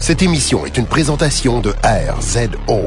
Cette 0.00 0.22
émission 0.22 0.64
est 0.64 0.78
une 0.78 0.86
présentation 0.86 1.60
de 1.60 1.74
RZO. 1.84 2.80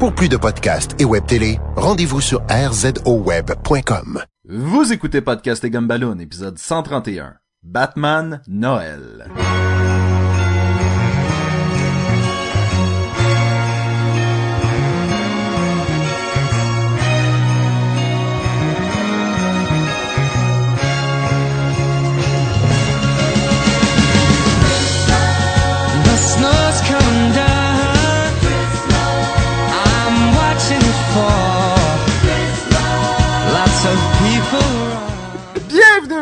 Pour 0.00 0.12
plus 0.12 0.28
de 0.28 0.36
podcasts 0.36 1.00
et 1.00 1.04
web 1.04 1.24
télé, 1.24 1.60
rendez-vous 1.76 2.20
sur 2.20 2.42
rzoweb.com. 2.50 4.24
Vous 4.48 4.92
écoutez 4.92 5.20
Podcast 5.20 5.62
et 5.62 5.70
Gumballoon, 5.70 6.18
épisode 6.18 6.58
131. 6.58 7.34
Batman 7.62 8.42
Noël. 8.48 9.28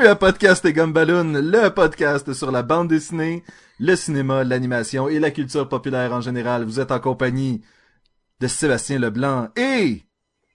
À 0.05 0.15
Podcast 0.15 0.65
et 0.67 0.75
Gumballoon, 0.75 1.41
le 1.41 1.71
podcast 1.71 2.33
sur 2.35 2.51
la 2.51 2.63
bande 2.63 2.89
dessinée, 2.89 3.43
le 3.81 3.97
cinéma, 3.97 4.45
l'animation 4.45 5.09
et 5.09 5.19
la 5.19 5.31
culture 5.31 5.69
populaire 5.69 6.13
en 6.13 6.21
général. 6.21 6.65
Vous 6.65 6.81
êtes 6.81 6.93
en 6.93 7.01
compagnie 7.01 7.63
de 8.41 8.47
Sébastien 8.47 8.99
Leblanc 8.99 9.49
et 9.57 10.03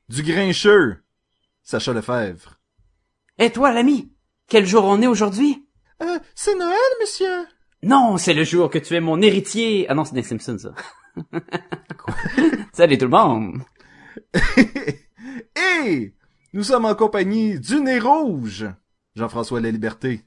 du 0.10 0.22
grincheux, 0.22 0.98
Sacha 1.64 1.92
Lefebvre. 1.92 2.60
Et 3.40 3.52
toi, 3.52 3.74
l'ami? 3.74 4.14
Quel 4.48 4.68
jour 4.68 4.86
on 4.86 5.02
est 5.02 5.08
aujourd'hui? 5.08 5.68
Euh, 6.04 6.20
c'est 6.36 6.56
Noël, 6.56 6.78
monsieur. 7.02 7.48
Non, 7.82 8.18
c'est 8.18 8.36
le 8.36 8.44
jour 8.44 8.70
que 8.70 8.78
tu 8.78 8.94
es 8.94 9.02
mon 9.02 9.22
héritier. 9.22 9.88
Ah 9.90 9.96
non, 9.96 10.06
c'est 10.06 10.16
des 10.16 10.24
Simpsons, 10.24 10.60
ça. 10.60 10.74
Salut 12.74 12.98
tout 12.98 13.06
le 13.06 13.12
monde. 13.12 13.64
et 15.84 16.14
nous 16.54 16.64
sommes 16.64 16.86
en 16.86 16.96
compagnie 16.96 17.60
du 17.60 17.82
nez 17.82 18.00
rouge, 18.00 18.68
Jean-François 19.16 19.60
La 19.62 19.72
Liberté. 19.72 20.22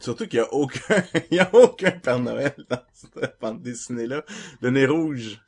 Surtout 0.00 0.26
qu'il 0.26 0.38
y 0.38 0.42
a 0.42 0.52
aucun, 0.52 1.02
il 1.30 1.36
y 1.36 1.40
a 1.40 1.48
aucun 1.54 1.92
Père 1.92 2.18
Noël 2.18 2.54
dans 2.68 2.80
cette 2.92 3.36
bande 3.40 3.62
dessinée-là. 3.62 4.24
Le 4.60 4.70
nez 4.70 4.86
rouge. 4.86 5.40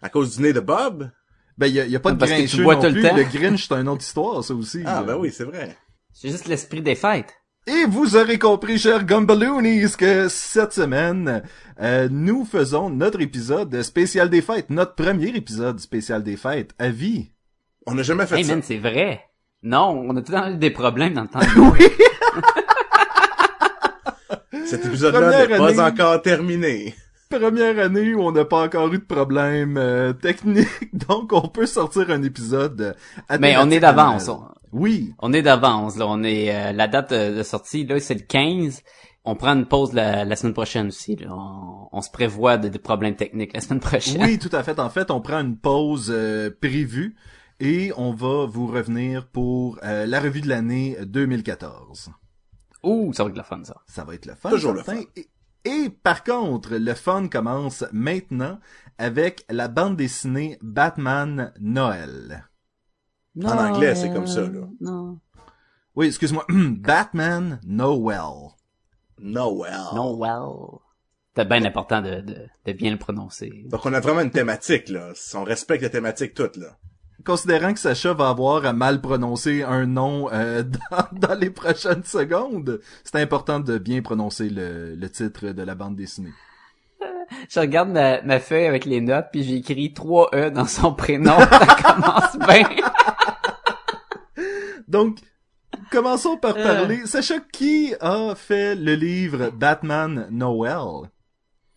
À 0.00 0.08
cause 0.08 0.36
du 0.36 0.42
nez 0.42 0.52
de 0.52 0.60
Bob? 0.60 1.10
Ben, 1.56 1.66
y 1.66 1.80
a, 1.80 1.86
y 1.86 1.96
a 1.96 2.00
pas 2.00 2.12
de 2.12 2.18
Parce 2.18 2.30
que 2.30 2.36
tu 2.36 2.42
grincheux 2.42 2.62
bois 2.62 2.76
non 2.76 2.82
tout 2.82 2.94
le 2.94 3.02
temps. 3.02 3.16
Le 3.16 3.24
Grinch, 3.24 3.66
c'est 3.66 3.74
une 3.74 3.88
autre 3.88 4.02
histoire, 4.04 4.44
ça 4.44 4.54
aussi. 4.54 4.82
Ah, 4.86 5.02
ben 5.02 5.16
oui, 5.16 5.32
c'est 5.32 5.42
vrai. 5.44 5.76
C'est 6.12 6.30
juste 6.30 6.46
l'esprit 6.46 6.82
des 6.82 6.94
fêtes. 6.94 7.34
Et 7.66 7.84
vous 7.86 8.16
aurez 8.16 8.38
compris, 8.38 8.78
chers 8.78 9.04
Gumballoonies, 9.04 9.90
que 9.98 10.28
cette 10.28 10.72
semaine, 10.72 11.42
euh, 11.80 12.08
nous 12.10 12.44
faisons 12.44 12.88
notre 12.88 13.20
épisode 13.20 13.82
spécial 13.82 14.30
des 14.30 14.40
fêtes, 14.40 14.70
notre 14.70 14.94
premier 14.94 15.28
épisode 15.36 15.80
spécial 15.80 16.22
des 16.22 16.36
fêtes, 16.36 16.70
à 16.78 16.88
vie. 16.90 17.32
On 17.86 17.94
n'a 17.94 18.02
jamais 18.04 18.26
fait 18.26 18.38
Hey 18.38 18.44
ça. 18.44 18.52
man, 18.54 18.62
c'est 18.62 18.78
vrai. 18.78 19.27
Non, 19.62 20.04
on 20.08 20.16
a 20.16 20.22
tout 20.22 20.32
le 20.32 20.38
temps 20.38 20.50
eu 20.50 20.56
des 20.56 20.70
problèmes 20.70 21.14
dans 21.14 21.22
le 21.22 21.28
temps. 21.28 21.40
oui! 21.72 21.86
Cet 24.66 24.84
épisode-là 24.86 25.46
n'est 25.46 25.56
pas 25.56 25.68
année. 25.68 25.80
encore 25.80 26.20
terminé. 26.22 26.94
Première 27.30 27.78
année 27.78 28.14
où 28.14 28.20
on 28.22 28.32
n'a 28.32 28.44
pas 28.44 28.62
encore 28.64 28.92
eu 28.92 28.98
de 28.98 29.04
problème 29.04 29.76
euh, 29.76 30.12
technique, 30.14 30.68
donc 31.08 31.32
on 31.32 31.48
peut 31.48 31.66
sortir 31.66 32.10
un 32.10 32.22
épisode 32.22 32.96
à 33.28 33.38
Mais 33.38 33.56
on 33.58 33.70
est 33.70 33.80
d'avance. 33.80 34.26
de. 34.26 34.30
On, 34.32 34.44
Oui. 34.72 35.12
on 35.18 35.32
est 35.32 35.42
d'avance, 35.42 35.96
là. 35.96 36.06
On 36.08 36.22
est, 36.22 36.54
euh, 36.54 36.72
la 36.72 36.88
date 36.88 37.12
euh, 37.12 37.36
de 37.38 37.42
sortie, 37.42 37.84
là, 37.86 37.98
c'est 38.00 38.14
le 38.14 38.20
15. 38.20 38.82
On 39.24 39.34
prend 39.36 39.54
une 39.54 39.66
pause 39.66 39.92
la, 39.92 40.24
la 40.24 40.36
semaine 40.36 40.54
prochaine 40.54 40.86
aussi, 40.88 41.16
là. 41.16 41.28
On, 41.30 41.88
on 41.92 42.00
se 42.00 42.10
prévoit 42.10 42.56
de- 42.56 42.68
des 42.68 42.78
problèmes 42.78 43.16
techniques 43.16 43.52
la 43.54 43.60
semaine 43.60 43.80
prochaine. 43.80 44.22
Oui, 44.22 44.38
tout 44.38 44.54
à 44.54 44.62
fait. 44.62 44.78
En 44.80 44.88
fait, 44.88 45.10
on 45.10 45.20
prend 45.20 45.40
une 45.40 45.56
pause 45.58 46.10
euh, 46.14 46.50
prévue 46.62 47.14
et 47.60 47.92
on 47.96 48.12
va 48.12 48.46
vous 48.46 48.66
revenir 48.66 49.26
pour 49.28 49.78
euh, 49.82 50.06
la 50.06 50.20
revue 50.20 50.40
de 50.40 50.48
l'année 50.48 50.96
2014. 51.04 52.10
Ouh, 52.84 53.12
ça 53.12 53.24
va 53.24 53.28
être 53.28 53.34
de 53.34 53.38
la 53.38 53.44
fun, 53.44 53.62
ça. 53.64 53.82
Ça 53.86 54.04
va 54.04 54.14
être 54.14 54.26
le 54.26 54.34
fun. 54.34 54.50
Toujours 54.50 54.72
le 54.72 54.82
fun. 54.82 54.96
Et, 55.16 55.28
et 55.64 55.90
par 55.90 56.22
contre, 56.22 56.76
le 56.76 56.94
fun 56.94 57.28
commence 57.28 57.84
maintenant 57.92 58.60
avec 58.98 59.44
la 59.50 59.68
bande 59.68 59.96
dessinée 59.96 60.58
Batman 60.62 61.52
Noël. 61.60 62.48
En 63.44 63.56
anglais, 63.56 63.94
c'est 63.94 64.12
comme 64.12 64.26
ça, 64.26 64.42
là. 64.42 64.68
Non. 64.80 65.18
Oui, 65.94 66.06
excuse-moi. 66.06 66.46
Batman 66.48 67.60
Noel. 67.64 68.22
Noël. 69.20 69.80
Noël. 69.94 70.78
C'est 71.36 71.48
bien 71.48 71.64
important 71.64 72.00
de, 72.02 72.20
de, 72.20 72.46
de 72.64 72.72
bien 72.72 72.90
le 72.90 72.98
prononcer. 72.98 73.64
Donc 73.66 73.84
on 73.86 73.92
a 73.92 74.00
vraiment 74.00 74.20
une 74.20 74.30
thématique, 74.30 74.88
là. 74.88 75.12
On 75.34 75.44
respecte 75.44 75.82
la 75.82 75.90
thématique 75.90 76.34
toute, 76.34 76.56
là. 76.56 76.76
Considérant 77.24 77.72
que 77.74 77.80
Sacha 77.80 78.12
va 78.14 78.28
avoir 78.30 78.64
à 78.64 78.72
mal 78.72 79.00
prononcer 79.00 79.62
un 79.62 79.86
nom 79.86 80.28
euh, 80.32 80.62
dans, 80.90 81.28
dans 81.28 81.34
les 81.34 81.50
prochaines 81.50 82.04
secondes, 82.04 82.80
c'est 83.04 83.16
important 83.16 83.60
de 83.60 83.76
bien 83.78 84.02
prononcer 84.02 84.48
le, 84.48 84.94
le 84.94 85.10
titre 85.10 85.48
de 85.48 85.62
la 85.62 85.74
bande 85.74 85.96
dessinée. 85.96 86.32
Je 87.50 87.60
regarde 87.60 87.90
ma, 87.90 88.22
ma 88.22 88.40
feuille 88.40 88.66
avec 88.66 88.84
les 88.86 89.00
notes, 89.00 89.26
puis 89.32 89.42
j'ai 89.42 89.56
écrit 89.56 89.92
3 89.92 90.30
E 90.34 90.50
dans 90.50 90.64
son 90.66 90.94
prénom. 90.94 91.36
ça 91.38 91.76
commence 91.94 92.38
bien. 92.38 92.68
Donc, 94.86 95.18
commençons 95.90 96.36
par 96.38 96.56
Euh. 96.56 96.62
parler. 96.62 97.04
Sacha, 97.06 97.34
qui 97.52 97.94
a 98.00 98.34
fait 98.34 98.74
le 98.74 98.94
livre 98.94 99.50
Batman 99.50 100.26
Noel? 100.30 101.10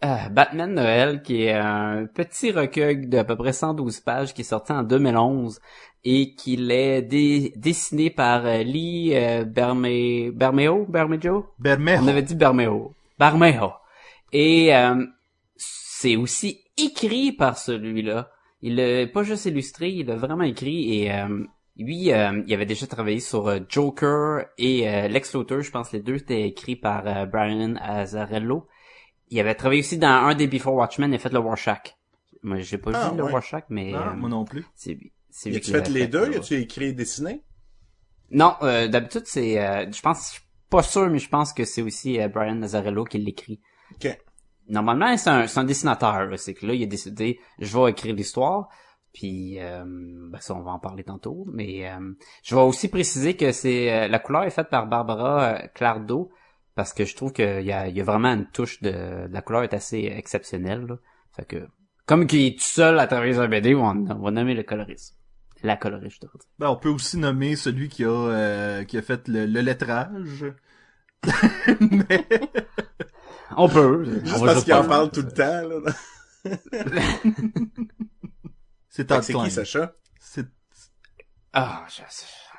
Euh, 0.03 0.29
Batman 0.31 0.73
Noël, 0.73 1.21
qui 1.21 1.43
est 1.43 1.53
un 1.53 2.07
petit 2.07 2.51
recueil 2.51 3.05
d'à 3.07 3.23
peu 3.23 3.35
près 3.35 3.53
112 3.53 3.99
pages 3.99 4.33
qui 4.33 4.41
est 4.41 4.43
sorti 4.43 4.71
en 4.71 4.81
2011 4.81 5.59
et 6.03 6.33
qui 6.33 6.55
est 6.71 7.03
dé- 7.03 7.53
dessiné 7.55 8.09
par 8.09 8.45
euh, 8.47 8.63
Lee 8.63 9.11
euh, 9.13 9.45
Berme... 9.45 10.31
Bermeo? 10.31 10.87
Bermejo? 10.89 11.45
Bermejo. 11.59 12.03
On 12.03 12.07
avait 12.07 12.23
dit 12.23 12.33
Bermejo. 12.33 12.95
Bermejo. 13.19 13.73
Et 14.33 14.75
euh, 14.75 15.05
c'est 15.55 16.15
aussi 16.15 16.63
écrit 16.77 17.31
par 17.31 17.59
celui-là. 17.59 18.31
Il 18.63 18.77
l'a 18.77 19.05
pas 19.05 19.21
juste 19.21 19.45
illustré, 19.45 19.89
il 19.89 20.07
l'a 20.07 20.15
vraiment 20.15 20.43
écrit 20.43 20.97
et 21.03 21.11
euh, 21.13 21.43
lui, 21.77 22.11
euh, 22.11 22.41
il 22.47 22.53
avait 22.55 22.65
déjà 22.65 22.87
travaillé 22.87 23.19
sur 23.19 23.47
euh, 23.47 23.59
Joker 23.69 24.45
et 24.57 24.89
euh, 24.89 25.07
Lex 25.07 25.35
Luthor, 25.35 25.61
je 25.61 25.69
pense 25.69 25.91
les 25.91 25.99
deux 25.99 26.15
étaient 26.15 26.47
écrits 26.47 26.75
par 26.75 27.03
Brian 27.27 27.75
Azzarello. 27.79 28.67
Il 29.31 29.39
avait 29.39 29.55
travaillé 29.55 29.79
aussi 29.81 29.97
dans 29.97 30.07
un 30.09 30.35
des 30.35 30.47
Before 30.47 30.75
Watchmen 30.75 31.13
et 31.13 31.17
fait 31.17 31.31
le 31.33 31.39
Rorschach. 31.39 31.95
Moi, 32.43 32.59
j'ai 32.59 32.77
pas 32.77 32.91
Ah, 32.93 33.09
vu 33.09 33.17
le. 33.17 33.23
Rorschach, 33.23 33.63
mais 33.69 33.93
Ah, 33.95 34.09
euh, 34.11 34.13
moi 34.15 34.29
non 34.29 34.45
plus. 34.45 34.65
c'est. 34.75 34.97
C'est 35.29 35.49
qui 35.61 35.71
fait 35.71 35.87
les 35.89 36.07
deux? 36.07 36.35
a-tu 36.35 36.55
écrit 36.55 36.85
et 36.87 36.93
dessiné? 36.93 37.41
Non, 38.31 38.55
euh, 38.63 38.87
d'habitude 38.89 39.23
c'est, 39.25 39.59
euh, 39.65 39.89
je 39.91 40.01
pense, 40.01 40.27
je 40.27 40.31
suis 40.33 40.41
pas 40.69 40.83
sûr, 40.83 41.09
mais 41.09 41.19
je 41.19 41.29
pense 41.29 41.53
que 41.53 41.63
c'est 41.63 41.81
aussi 41.81 42.19
euh, 42.19 42.27
Brian 42.27 42.55
Nazarello 42.55 43.05
qui 43.05 43.17
l'écrit. 43.17 43.61
Ok. 43.95 44.17
Normalement, 44.67 45.15
c'est 45.17 45.29
un, 45.29 45.47
c'est 45.47 45.59
un 45.59 45.63
dessinateur. 45.63 46.25
là. 46.25 46.37
C'est 46.37 46.53
que 46.53 46.65
là, 46.65 46.73
il 46.73 46.83
a 46.83 46.85
décidé, 46.85 47.39
je 47.59 47.77
vais 47.77 47.91
écrire 47.91 48.13
l'histoire. 48.15 48.67
Puis, 49.13 49.59
euh, 49.59 49.83
ben 49.85 50.39
ça, 50.39 50.53
on 50.55 50.61
va 50.61 50.71
en 50.71 50.79
parler 50.79 51.03
tantôt. 51.03 51.45
Mais 51.53 51.89
euh, 51.89 52.13
je 52.43 52.55
vais 52.55 52.61
aussi 52.61 52.87
préciser 52.89 53.35
que 53.37 53.51
c'est 53.53 53.91
euh, 53.91 54.07
la 54.07 54.19
couleur 54.19 54.43
est 54.43 54.49
faite 54.51 54.69
par 54.69 54.87
Barbara 54.87 55.67
Clardo 55.75 56.31
parce 56.75 56.93
que 56.93 57.05
je 57.05 57.15
trouve 57.15 57.33
qu'il 57.33 57.63
y 57.63 57.71
a, 57.71 57.87
il 57.87 57.95
y 57.95 58.01
a 58.01 58.03
vraiment 58.03 58.33
une 58.33 58.45
touche 58.47 58.81
de, 58.81 59.27
la 59.29 59.41
couleur 59.41 59.63
est 59.63 59.73
assez 59.73 60.11
exceptionnelle. 60.15 60.85
Là. 60.87 60.95
Fait 61.35 61.45
que, 61.45 61.67
comme 62.05 62.27
qu'il 62.27 62.45
est 62.45 62.57
tout 62.57 62.63
seul 62.63 62.99
à 62.99 63.07
travers 63.07 63.39
un 63.41 63.47
BD, 63.47 63.75
on, 63.75 63.83
on 63.85 64.19
va 64.19 64.31
nommer 64.31 64.53
le 64.53 64.63
coloriste. 64.63 65.17
La 65.63 65.77
coloriste, 65.77 66.15
je 66.23 66.27
dire. 66.27 66.47
Ben, 66.57 66.69
on 66.69 66.75
peut 66.75 66.89
aussi 66.89 67.17
nommer 67.17 67.55
celui 67.55 67.87
qui 67.87 68.03
a 68.03 68.09
euh, 68.09 68.83
qui 68.83 68.97
a 68.97 69.01
fait 69.03 69.27
le, 69.27 69.45
le 69.45 69.61
lettrage. 69.61 70.45
Mais 71.79 72.25
On 73.55 73.69
peut. 73.69 74.03
Juste 74.05 74.35
On 74.35 74.39
va 74.39 74.53
parce 74.53 74.63
qu'il 74.63 74.73
en 74.73 74.85
parle 74.87 75.11
tout 75.11 75.21
le 75.21 75.31
temps, 75.31 75.67
là. 75.67 75.77
c'est 78.89 79.05
Todd 79.05 79.19
que 79.19 79.25
C'est 79.25 79.33
Klein. 79.33 79.43
qui, 79.45 79.51
Sacha? 79.51 79.93
C'est 80.19 80.47
Ah, 81.53 81.85
je 81.89 82.01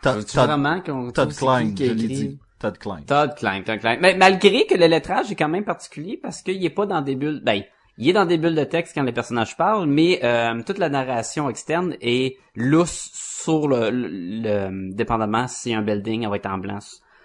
Todd, 0.03 0.25
Todd- 0.27 0.47
vraiment 0.47 0.81
qu'on 0.81 1.11
Todd 1.11 1.35
Klein, 1.35 1.75
qui 1.75 1.87
je 1.87 1.93
l'ai 1.95 2.07
dit. 2.09 2.39
Todd 2.63 2.79
Klein. 2.79 3.03
Todd 3.03 3.35
Klein, 3.35 3.63
Todd 3.63 3.81
Klein. 3.81 3.99
Mais 4.01 4.15
malgré 4.17 4.67
que 4.67 4.75
le 4.77 4.87
lettrage 4.87 5.31
est 5.33 5.35
quand 5.35 5.49
même 5.49 5.65
particulier 5.65 6.17
parce 6.17 6.43
qu'il 6.43 6.65
est 6.65 6.71
pas 6.71 6.87
dans 6.87 7.03
des 7.03 7.17
bulles, 7.17 7.43
ben, 7.45 7.63
il 7.99 8.09
est 8.09 8.13
dans 8.13 8.25
des 8.25 8.39
bulles 8.39 8.55
de 8.55 8.65
texte 8.65 8.95
quand 8.95 9.03
les 9.03 9.13
personnages 9.13 9.57
parlent, 9.57 9.87
mais 9.87 10.21
euh, 10.25 10.63
toute 10.65 10.79
la 10.79 10.89
narration 10.89 11.51
externe 11.51 11.97
est 12.01 12.37
lousse 12.55 13.11
sur 13.13 13.67
le, 13.67 13.91
le, 13.91 14.09
le- 14.09 14.95
dépendamment 14.95 15.49
si 15.49 15.75
un 15.75 15.83
building 15.83 16.23
elle 16.23 16.31
va 16.31 16.37
être 16.37 16.47
en 16.47 16.59
blanc 16.59 16.79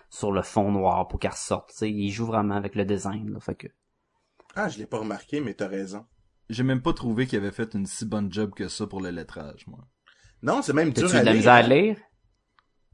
sur 0.10 0.32
le 0.32 0.42
fond 0.42 0.72
noir 0.72 1.08
pour 1.08 1.20
qu'elle 1.20 1.32
ressorte. 1.32 1.70
tu 1.70 1.78
sais. 1.78 1.92
Il 1.92 2.10
joue 2.10 2.26
vraiment 2.26 2.56
avec 2.56 2.74
le 2.76 2.84
design. 2.86 3.32
Là, 3.32 3.40
fait 3.40 3.56
que... 3.56 3.68
Ah, 4.56 4.70
je 4.70 4.80
l'ai 4.80 4.88
pas 4.88 4.98
remarqué, 4.98 5.40
mais 5.40 5.54
t'as 5.54 5.68
raison. 5.68 6.06
J'ai 6.50 6.64
même 6.64 6.82
pas 6.82 6.94
trouvé 6.94 7.28
qu'il 7.28 7.38
avait 7.38 7.52
fait 7.52 7.74
une 7.76 7.86
si 7.86 8.06
bonne 8.06 8.32
job 8.34 8.54
que 8.56 8.68
ça 8.70 8.88
pour 8.88 9.02
le 9.02 9.12
lettrage, 9.12 9.68
moi. 9.68 9.80
Non, 10.42 10.62
c'est 10.62 10.74
même 10.74 10.92
dur 10.94 11.14
à 11.14 11.20
de 11.20 11.26
la 11.26 11.34
misère 11.34 11.54
à 11.54 11.62
lire? 11.62 11.98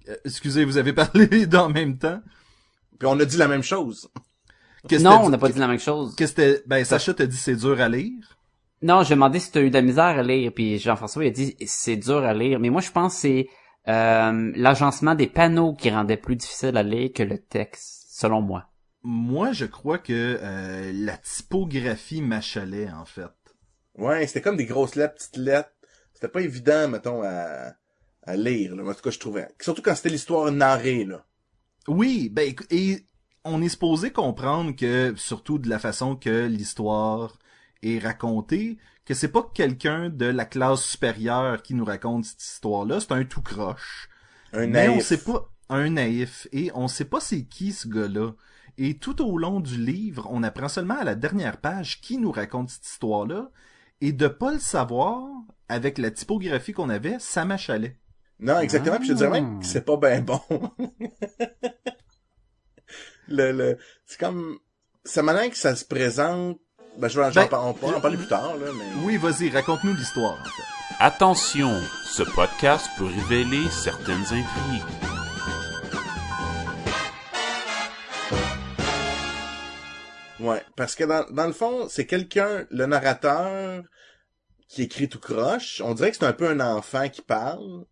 Euh, 0.09 0.15
excusez, 0.25 0.65
vous 0.65 0.77
avez 0.77 0.93
parlé 0.93 1.27
deux 1.47 1.57
en 1.57 1.69
même 1.69 1.97
temps. 1.97 2.21
Puis 2.99 3.07
on 3.07 3.19
a 3.19 3.25
dit 3.25 3.37
la 3.37 3.47
même 3.47 3.63
chose. 3.63 4.09
Que 4.87 4.95
Non, 4.97 5.21
on 5.23 5.29
n'a 5.29 5.37
pas 5.37 5.49
dit 5.49 5.59
la 5.59 5.67
même 5.67 5.79
chose. 5.79 6.15
Que 6.15 6.27
c'était, 6.27 6.61
ben, 6.65 6.83
Sacha 6.83 7.13
t'a 7.13 7.25
dit 7.25 7.37
c'est 7.37 7.55
dur 7.55 7.79
à 7.79 7.89
lire. 7.89 8.37
Non, 8.81 9.03
j'ai 9.03 9.15
demandé 9.15 9.39
si 9.39 9.49
t'as 9.51 9.61
eu 9.61 9.69
de 9.69 9.75
la 9.75 9.81
misère 9.81 10.03
à 10.03 10.23
lire, 10.23 10.51
puis 10.53 10.77
Jean-François 10.77 11.23
il 11.23 11.27
a 11.27 11.31
dit 11.31 11.55
c'est 11.65 11.95
dur 11.95 12.23
à 12.23 12.33
lire. 12.33 12.59
Mais 12.59 12.69
moi, 12.69 12.81
je 12.81 12.91
pense 12.91 13.15
que 13.15 13.19
c'est 13.21 13.47
euh, 13.87 14.51
l'agencement 14.55 15.15
des 15.15 15.27
panneaux 15.27 15.73
qui 15.73 15.89
rendait 15.89 16.17
plus 16.17 16.35
difficile 16.35 16.75
à 16.75 16.83
lire 16.83 17.11
que 17.13 17.23
le 17.23 17.37
texte, 17.37 18.07
selon 18.09 18.41
moi. 18.41 18.69
Moi, 19.03 19.51
je 19.51 19.65
crois 19.65 19.97
que 19.97 20.37
euh, 20.41 20.91
la 20.93 21.17
typographie 21.17 22.21
m'achalait, 22.21 22.89
en 22.89 23.05
fait. 23.05 23.31
Ouais, 23.95 24.25
c'était 24.27 24.41
comme 24.41 24.57
des 24.57 24.65
grosses 24.65 24.95
lettres, 24.95 25.15
petites 25.15 25.37
lettres. 25.37 25.71
C'était 26.13 26.29
pas 26.29 26.41
évident, 26.41 26.87
mettons, 26.87 27.21
à, 27.23 27.73
à 28.25 28.35
lire, 28.35 28.75
là. 28.75 28.83
En 28.83 28.93
tout 28.93 29.01
cas, 29.01 29.11
je 29.11 29.19
trouvais. 29.19 29.47
Surtout 29.61 29.81
quand 29.81 29.95
c'était 29.95 30.09
l'histoire 30.09 30.51
narrée, 30.51 31.05
là. 31.05 31.25
Oui, 31.87 32.29
ben, 32.29 32.53
et 32.69 33.05
on 33.43 33.61
est 33.61 33.69
supposé 33.69 34.11
comprendre 34.11 34.75
que, 34.75 35.13
surtout 35.17 35.59
de 35.59 35.69
la 35.69 35.79
façon 35.79 36.15
que 36.15 36.45
l'histoire 36.45 37.37
est 37.81 37.99
racontée, 37.99 38.77
que 39.05 39.13
c'est 39.13 39.27
pas 39.31 39.49
quelqu'un 39.53 40.09
de 40.09 40.25
la 40.25 40.45
classe 40.45 40.83
supérieure 40.83 41.61
qui 41.61 41.73
nous 41.73 41.83
raconte 41.85 42.25
cette 42.25 42.41
histoire-là, 42.43 42.99
c'est 43.01 43.11
un 43.11 43.25
tout 43.25 43.41
croche. 43.41 44.09
Un 44.53 44.67
Mais 44.67 44.87
on 44.87 44.95
naïf. 44.95 45.03
sait 45.03 45.23
pas 45.23 45.51
un 45.69 45.89
naïf 45.89 46.47
et 46.53 46.71
on 46.73 46.87
sait 46.87 47.05
pas 47.05 47.19
c'est 47.19 47.43
qui 47.45 47.73
ce 47.73 47.87
gars-là. 47.87 48.31
Et 48.77 48.97
tout 48.97 49.21
au 49.21 49.37
long 49.37 49.59
du 49.59 49.77
livre, 49.77 50.27
on 50.31 50.41
apprend 50.43 50.69
seulement 50.69 50.97
à 50.97 51.03
la 51.03 51.15
dernière 51.15 51.57
page 51.57 52.01
qui 52.01 52.17
nous 52.17 52.31
raconte 52.31 52.69
cette 52.69 52.87
histoire-là. 52.87 53.51
Et 54.01 54.11
de 54.13 54.27
pas 54.27 54.51
le 54.51 54.59
savoir, 54.59 55.27
avec 55.69 55.97
la 55.97 56.11
typographie 56.11 56.73
qu'on 56.73 56.89
avait, 56.89 57.17
ça 57.19 57.45
m'achalait. 57.45 57.97
Non, 58.43 58.59
exactement. 58.59 58.97
Puis 58.97 59.07
je 59.07 59.13
te 59.13 59.17
dirais 59.17 59.29
même 59.29 59.61
que 59.61 59.65
c'est 59.65 59.85
pas 59.85 59.95
bien 59.95 60.19
bon. 60.19 60.41
le, 63.29 63.53
le, 63.53 63.77
c'est 64.05 64.19
comme, 64.19 64.59
ça 65.05 65.23
manière 65.23 65.49
que 65.49 65.55
ça 65.55 65.77
se 65.77 65.85
présente. 65.85 66.59
Ben, 66.97 67.07
je 67.07 67.19
vais, 67.19 67.31
j'en 67.31 67.47
Ben, 67.47 67.57
on 67.61 67.69
en 67.69 68.01
parler 68.01 68.17
plus 68.17 68.27
tard, 68.27 68.57
là, 68.57 68.67
mais. 68.77 68.83
Oui, 69.05 69.15
vas-y, 69.15 69.49
raconte-nous 69.49 69.93
l'histoire, 69.95 70.33
en 70.33 70.43
fait. 70.43 70.63
Attention, 70.99 71.71
ce 72.05 72.23
podcast 72.23 72.89
peut 72.97 73.05
révéler 73.05 73.63
certaines 73.71 74.25
intrigues. 74.25 74.83
Ouais, 80.41 80.61
parce 80.75 80.95
que 80.95 81.05
dans, 81.05 81.25
dans 81.31 81.47
le 81.47 81.53
fond, 81.53 81.87
c'est 81.87 82.05
quelqu'un, 82.05 82.65
le 82.69 82.87
narrateur, 82.87 83.83
qui 84.67 84.81
écrit 84.81 85.07
tout 85.07 85.19
croche. 85.19 85.81
On 85.83 85.93
dirait 85.93 86.11
que 86.11 86.17
c'est 86.17 86.25
un 86.25 86.33
peu 86.33 86.49
un 86.49 86.59
enfant 86.59 87.07
qui 87.07 87.21
parle. 87.21 87.85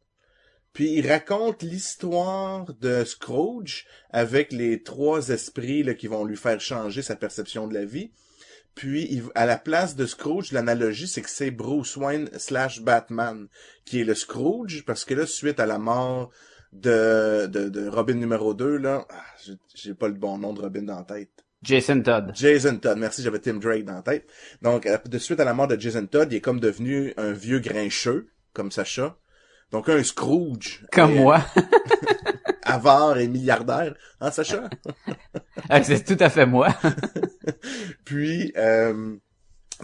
Puis 0.73 0.93
il 0.93 1.07
raconte 1.07 1.63
l'histoire 1.63 2.65
de 2.79 3.03
Scrooge 3.03 3.85
avec 4.11 4.51
les 4.53 4.83
trois 4.83 5.29
esprits 5.29 5.83
là, 5.83 5.93
qui 5.93 6.07
vont 6.07 6.23
lui 6.23 6.37
faire 6.37 6.61
changer 6.61 7.01
sa 7.01 7.15
perception 7.15 7.67
de 7.67 7.73
la 7.73 7.85
vie. 7.85 8.11
Puis 8.73 9.05
il- 9.11 9.23
à 9.35 9.45
la 9.45 9.57
place 9.57 9.97
de 9.97 10.05
Scrooge, 10.05 10.53
l'analogie 10.53 11.07
c'est 11.07 11.21
que 11.21 11.29
c'est 11.29 11.51
Bruce 11.51 11.97
Wayne 11.97 12.29
slash 12.37 12.81
Batman 12.81 13.47
qui 13.83 13.99
est 13.99 14.05
le 14.05 14.15
Scrooge 14.15 14.85
parce 14.85 15.03
que 15.03 15.13
là 15.13 15.25
suite 15.25 15.59
à 15.59 15.65
la 15.65 15.77
mort 15.77 16.31
de 16.71 17.47
de, 17.47 17.67
de 17.67 17.87
Robin 17.89 18.13
numéro 18.13 18.53
2 18.53 18.77
là, 18.77 19.05
ah, 19.09 19.25
j'ai- 19.43 19.57
j'ai 19.75 19.93
pas 19.93 20.07
le 20.07 20.13
bon 20.13 20.37
nom 20.37 20.53
de 20.53 20.61
Robin 20.61 20.83
dans 20.83 20.95
la 20.99 21.03
tête. 21.03 21.31
Jason 21.63 22.01
Todd. 22.01 22.31
Jason 22.33 22.77
Todd, 22.77 22.97
merci, 22.97 23.21
j'avais 23.21 23.39
Tim 23.39 23.55
Drake 23.55 23.83
dans 23.85 23.93
la 23.93 24.01
tête. 24.01 24.25
Donc, 24.63 24.87
euh, 24.87 24.97
de 25.05 25.17
suite 25.19 25.39
à 25.39 25.45
la 25.45 25.53
mort 25.53 25.67
de 25.67 25.79
Jason 25.79 26.07
Todd, 26.07 26.31
il 26.31 26.37
est 26.37 26.41
comme 26.41 26.59
devenu 26.59 27.13
un 27.17 27.33
vieux 27.33 27.59
grincheux, 27.59 28.29
comme 28.53 28.71
Sacha. 28.71 29.15
Donc, 29.71 29.89
un 29.89 30.03
Scrooge. 30.03 30.85
Comme 30.91 31.15
moi. 31.15 31.41
Avare 32.63 33.17
et 33.17 33.27
milliardaire. 33.27 33.95
Hein, 34.19 34.31
Sacha? 34.31 34.69
Ah, 35.69 35.83
c'est 35.83 36.03
tout 36.03 36.21
à 36.21 36.29
fait 36.29 36.45
moi. 36.45 36.69
Puis, 38.05 38.53
euh, 38.57 39.17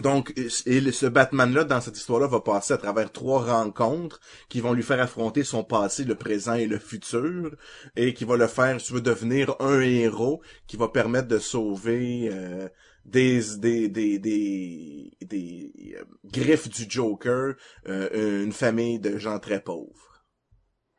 donc, 0.00 0.32
et 0.36 0.48
ce 0.92 1.06
Batman-là, 1.06 1.64
dans 1.64 1.80
cette 1.80 1.96
histoire-là, 1.96 2.28
va 2.28 2.40
passer 2.40 2.72
à 2.72 2.78
travers 2.78 3.10
trois 3.10 3.44
rencontres 3.44 4.20
qui 4.48 4.60
vont 4.60 4.72
lui 4.72 4.82
faire 4.82 5.00
affronter 5.00 5.42
son 5.42 5.64
passé, 5.64 6.04
le 6.04 6.14
présent 6.14 6.54
et 6.54 6.66
le 6.66 6.78
futur, 6.78 7.56
et 7.96 8.14
qui 8.14 8.24
va 8.24 8.36
le 8.36 8.46
faire, 8.46 8.80
si 8.80 8.88
tu 8.88 8.92
veux, 8.94 9.00
devenir 9.00 9.56
un 9.60 9.80
héros 9.80 10.40
qui 10.66 10.76
va 10.76 10.88
permettre 10.88 11.28
de 11.28 11.38
sauver 11.38 12.30
euh, 12.32 12.68
des 13.08 13.40
des 13.58 13.88
des 13.88 14.18
des, 14.18 15.10
des 15.22 15.96
euh, 15.98 16.04
griffes 16.24 16.68
du 16.68 16.86
Joker, 16.88 17.54
euh, 17.86 18.44
une 18.44 18.52
famille 18.52 18.98
de 19.00 19.18
gens 19.18 19.38
très 19.38 19.60
pauvres. 19.62 20.24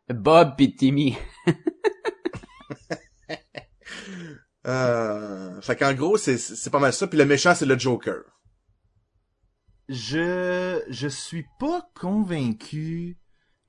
Bob 0.09 0.55
pis 0.57 0.75
Timmy. 0.75 1.17
Euh, 4.67 5.61
fait 5.61 5.77
qu'en 5.77 5.93
gros, 5.93 6.17
c'est 6.17 6.37
c'est 6.37 6.69
pas 6.69 6.79
mal 6.79 6.91
ça. 6.93 7.07
Puis 7.07 7.17
le 7.17 7.25
méchant, 7.25 7.55
c'est 7.55 7.65
le 7.65 7.79
Joker. 7.79 8.23
Je, 9.87 10.83
je 10.89 11.07
suis 11.07 11.45
pas 11.59 11.89
convaincu. 11.95 13.17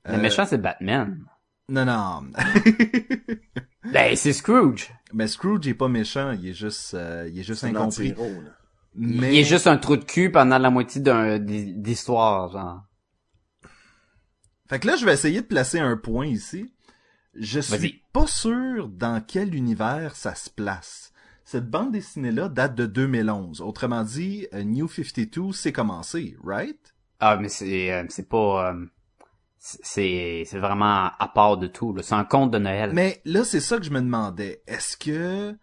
Le 0.04 0.14
Euh, 0.14 0.20
méchant, 0.20 0.44
c'est 0.44 0.58
Batman. 0.60 1.25
Non, 1.69 1.84
non. 1.84 2.32
Ben, 4.10 4.16
c'est 4.16 4.32
Scrooge. 4.32 4.92
Mais 5.12 5.26
Scrooge 5.26 5.66
est 5.66 5.74
pas 5.74 5.88
méchant, 5.88 6.32
il 6.32 6.48
est 6.48 6.52
juste, 6.54 6.94
euh, 6.94 7.28
il 7.32 7.38
est 7.40 7.42
juste 7.42 7.60
C'est 7.62 7.68
un 7.68 7.70
incompris. 7.76 8.14
Mais 8.94 9.34
Il 9.34 9.38
est 9.40 9.44
juste 9.44 9.66
un 9.66 9.76
trou 9.76 9.96
de 9.96 10.04
cul 10.04 10.30
pendant 10.30 10.58
la 10.58 10.70
moitié 10.70 11.00
d'un 11.00 11.38
d'hi- 11.38 11.74
d'histoire, 11.74 12.50
genre. 12.50 12.82
Fait 14.68 14.78
que 14.78 14.86
là, 14.86 14.96
je 14.96 15.04
vais 15.04 15.12
essayer 15.14 15.40
de 15.40 15.46
placer 15.46 15.78
un 15.80 15.96
point 15.96 16.26
ici. 16.26 16.72
Je 17.34 17.60
suis 17.60 18.02
pas 18.12 18.26
sûr 18.26 18.88
dans 18.88 19.20
quel 19.24 19.54
univers 19.54 20.16
ça 20.16 20.34
se 20.34 20.50
place. 20.50 21.12
Cette 21.44 21.68
bande 21.68 21.92
dessinée-là 21.92 22.48
date 22.48 22.74
de 22.76 22.86
2011. 22.86 23.60
Autrement 23.60 24.02
dit, 24.04 24.46
euh, 24.54 24.62
New 24.62 24.88
52 24.88 25.52
s'est 25.52 25.72
commencé, 25.72 26.36
right? 26.44 26.94
Ah, 27.18 27.36
mais 27.36 27.48
c'est 27.48 27.92
euh, 27.92 28.04
c'est 28.08 28.28
pas... 28.28 28.70
euh, 28.72 28.86
c'est 29.62 30.44
c'est 30.46 30.58
vraiment 30.58 31.10
à 31.18 31.30
part 31.32 31.58
de 31.58 31.66
tout. 31.66 31.94
C'est 32.02 32.14
un 32.14 32.24
conte 32.24 32.50
de 32.50 32.58
Noël. 32.58 32.90
Mais 32.94 33.20
là, 33.24 33.44
c'est 33.44 33.60
ça 33.60 33.76
que 33.76 33.84
je 33.84 33.90
me 33.90 34.00
demandais. 34.00 34.62
Est-ce 34.66 34.96
que 34.96 35.54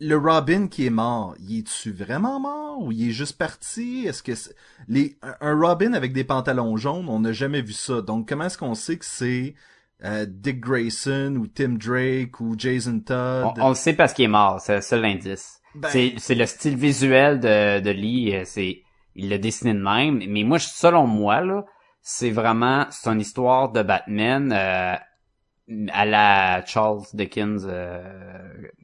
le 0.00 0.16
Robin 0.16 0.68
qui 0.68 0.86
est 0.86 0.90
mort, 0.90 1.34
il 1.40 1.60
est-tu 1.60 1.92
vraiment 1.92 2.40
mort 2.40 2.80
ou 2.82 2.92
il 2.92 3.08
est 3.08 3.12
juste 3.12 3.36
parti? 3.38 4.04
Est-ce 4.06 4.22
que 4.22 4.34
c'est- 4.34 4.54
les 4.88 5.16
un- 5.40 5.54
Robin 5.60 5.92
avec 5.92 6.12
des 6.12 6.24
pantalons 6.24 6.76
jaunes, 6.76 7.08
on 7.08 7.20
n'a 7.20 7.32
jamais 7.32 7.60
vu 7.60 7.72
ça. 7.72 8.00
Donc 8.02 8.28
comment 8.28 8.44
est-ce 8.44 8.58
qu'on 8.58 8.74
sait 8.74 8.96
que 8.98 9.04
c'est 9.04 9.54
euh, 10.04 10.26
Dick 10.28 10.60
Grayson 10.60 11.36
ou 11.38 11.46
Tim 11.46 11.76
Drake 11.78 12.40
ou 12.40 12.54
Jason 12.56 13.00
Todd? 13.00 13.52
On, 13.58 13.62
on 13.66 13.68
le 13.70 13.74
sait 13.74 13.94
parce 13.94 14.12
qu'il 14.12 14.24
est 14.24 14.28
mort, 14.28 14.60
c'est 14.60 14.76
le 14.76 14.80
seul 14.80 15.04
indice. 15.04 15.60
Ben- 15.74 15.88
C'est 15.90 16.14
c'est 16.18 16.34
le 16.34 16.46
style 16.46 16.76
visuel 16.76 17.40
de, 17.40 17.80
de 17.80 17.90
Lee, 17.90 18.34
euh, 18.34 18.42
c'est 18.44 18.82
il 19.14 19.28
l'a 19.28 19.38
dessiné 19.38 19.74
de 19.74 19.78
même. 19.80 20.22
Mais 20.28 20.42
moi, 20.44 20.58
je- 20.58 20.68
selon 20.68 21.06
moi, 21.06 21.40
là, 21.42 21.64
c'est 22.02 22.30
vraiment 22.30 22.86
c'est 22.90 23.08
une 23.10 23.20
histoire 23.20 23.70
de 23.70 23.82
Batman 23.82 24.52
euh, 24.52 24.96
à 25.92 26.04
la 26.04 26.64
Charles 26.66 27.02
Dickens, 27.14 27.66
euh, 27.66 28.02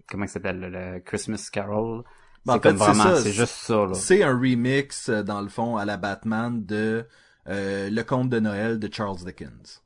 comment 0.09 0.25
il 0.25 0.29
s'appelle, 0.29 0.61
le, 0.61 1.01
Christmas 1.01 1.49
Carol. 1.53 2.05
Ben, 2.47 2.55
en 2.55 2.57
c'est 2.57 2.63
comme 2.63 2.79
fait, 2.79 2.93
vraiment, 2.93 3.17
c'est 3.17 3.33
juste 3.33 3.55
ça. 3.55 3.87
C'est 3.95 4.23
un 4.23 4.39
remix, 4.39 5.09
euh, 5.09 5.23
dans 5.23 5.41
le 5.41 5.49
fond, 5.49 5.77
à 5.77 5.85
la 5.85 5.97
Batman 5.97 6.65
de 6.65 7.07
euh, 7.49 7.91
Le 7.91 8.03
Conte 8.03 8.31
de 8.31 8.41
Noël 8.41 8.79
de 8.79 8.93
Charles 8.93 9.19
Dickens. 9.25 9.83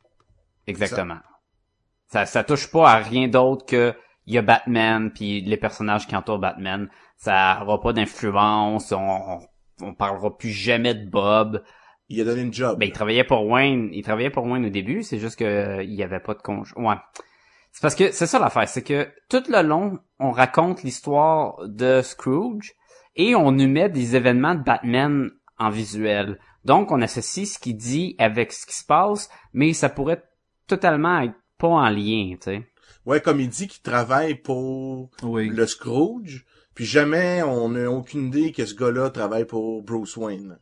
Exactement. 0.67 1.19
Ça, 2.09 2.27
ça 2.27 2.45
touche 2.45 2.71
pas 2.71 2.91
à 2.91 2.97
rien 2.99 3.27
d'autre 3.29 3.65
que 3.65 3.95
il 4.27 4.35
y 4.35 4.39
a 4.39 4.43
Batman 4.43 5.11
puis 5.13 5.41
les 5.41 5.57
personnages 5.57 6.07
qui 6.07 6.15
entourent 6.15 6.39
Batman. 6.39 6.89
Ça 7.17 7.61
aura 7.63 7.81
pas 7.81 7.93
d'influence. 7.93 8.93
On, 8.93 8.99
on, 8.99 9.41
on 9.81 9.95
parlera 9.95 10.37
plus 10.37 10.51
jamais 10.51 10.95
de 10.95 11.09
Bob. 11.09 11.65
Il 12.13 12.21
a 12.21 12.25
donné 12.25 12.43
une 12.43 12.53
job. 12.53 12.79
Ben 12.79 12.87
il 12.87 12.93
travaillait 12.93 13.25
pour 13.25 13.47
Wayne. 13.47 13.89
Il 13.93 14.03
travaillait 14.03 14.31
pour 14.31 14.45
Wayne 14.45 14.67
au 14.67 14.71
début. 14.71 15.03
C'est 15.03 15.19
juste 15.19 15.39
que 15.39 15.45
euh, 15.45 15.83
il 15.83 15.95
y 15.95 16.03
avait 16.03 16.21
pas 16.21 16.35
de 16.35 16.43
congé. 16.43 16.73
Ouais. 16.77 16.95
C'est 17.73 17.81
parce 17.81 17.95
que 17.95 18.13
c'est 18.13 18.27
ça 18.27 18.39
l'affaire, 18.39 18.69
c'est 18.69 18.83
que 18.83 19.09
tout 19.31 19.43
le 19.49 19.63
long 19.63 19.99
on 20.19 20.31
raconte 20.31 20.83
l'histoire 20.83 21.57
de 21.67 22.03
Scrooge 22.03 22.75
et 23.17 23.35
on 23.35 23.51
nous 23.51 23.67
met 23.69 23.89
des 23.89 24.15
événements 24.15 24.55
de 24.55 24.63
Batman 24.63 25.31
en 25.59 25.71
visuel. 25.71 26.39
Donc 26.67 26.93
on 26.93 27.01
associe 27.01 27.51
ce 27.51 27.59
qu'il 27.59 27.77
dit 27.79 28.15
avec 28.19 28.53
ce 28.53 28.67
qui 28.67 28.75
se 28.75 28.85
passe, 28.85 29.31
mais 29.55 29.73
ça 29.73 29.89
pourrait 29.89 30.23
totalement 30.67 31.21
être 31.21 31.35
pas 31.57 31.69
en 31.69 31.89
lien, 31.89 32.35
tu 32.35 32.43
sais. 32.43 32.63
Ouais, 33.07 33.21
comme 33.21 33.41
il 33.41 33.49
dit 33.49 33.69
qu'il 33.69 33.83
travaille 33.83 34.35
pour 34.35 35.11
Oui. 35.23 35.49
le 35.49 35.67
Scrooge, 35.67 36.45
puis 36.75 36.85
jamais 36.85 37.43
on 37.43 37.71
n'a 37.71 37.91
aucune 37.91 38.27
idée 38.27 38.53
que 38.53 38.67
ce 38.67 38.75
gars-là 38.75 39.11
travaille 39.11 39.47
pour 39.47 39.83
Bruce 39.83 40.17
Wayne. 40.17 40.59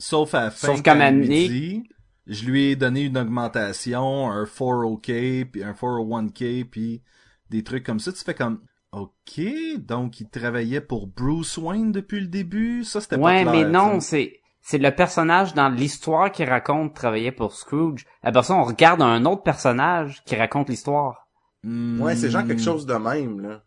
Sauf 0.00 0.34
à 0.34 0.44
la 0.44 0.50
fin, 0.50 0.68
Sauf 0.68 0.82
Mané- 0.86 1.48
dit, 1.48 1.84
je 2.26 2.46
lui 2.46 2.70
ai 2.70 2.76
donné 2.76 3.02
une 3.02 3.18
augmentation, 3.18 4.30
un 4.30 4.44
401k, 4.46 5.44
puis 5.44 5.62
un 5.62 5.74
401k, 5.74 6.64
puis 6.64 7.02
des 7.50 7.62
trucs 7.62 7.84
comme 7.84 8.00
ça. 8.00 8.10
Tu 8.10 8.24
fais 8.24 8.32
comme, 8.34 8.62
ok, 8.92 9.40
donc 9.78 10.20
il 10.20 10.28
travaillait 10.30 10.80
pour 10.80 11.06
Bruce 11.06 11.58
Wayne 11.58 11.92
depuis 11.92 12.20
le 12.20 12.28
début? 12.28 12.82
Ça, 12.82 13.02
c'était 13.02 13.16
Ouais, 13.16 13.44
pas 13.44 13.52
mais 13.52 13.58
clair. 13.58 13.70
non, 13.70 14.00
c'est 14.00 14.40
c'est 14.62 14.78
le 14.78 14.90
personnage 14.94 15.52
dans 15.54 15.68
l'histoire 15.68 16.32
qui 16.32 16.44
raconte 16.44 16.94
travailler 16.94 17.32
pour 17.32 17.54
Scrooge. 17.54 18.06
Après 18.22 18.42
ça, 18.42 18.54
on 18.54 18.64
regarde 18.64 19.02
un 19.02 19.24
autre 19.26 19.42
personnage 19.42 20.22
qui 20.24 20.34
raconte 20.36 20.68
l'histoire. 20.70 21.28
Hmm. 21.62 22.00
Ouais, 22.00 22.16
c'est 22.16 22.30
genre 22.30 22.46
quelque 22.46 22.62
chose 22.62 22.86
de 22.86 22.94
même, 22.94 23.40
là. 23.40 23.62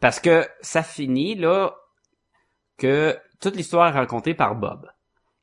Parce 0.00 0.18
que 0.18 0.44
ça 0.62 0.82
finit, 0.82 1.36
là, 1.36 1.74
que 2.76 3.16
toute 3.40 3.56
l'histoire 3.56 3.88
est 3.88 3.98
racontée 3.98 4.34
par 4.34 4.56
Bob. 4.56 4.88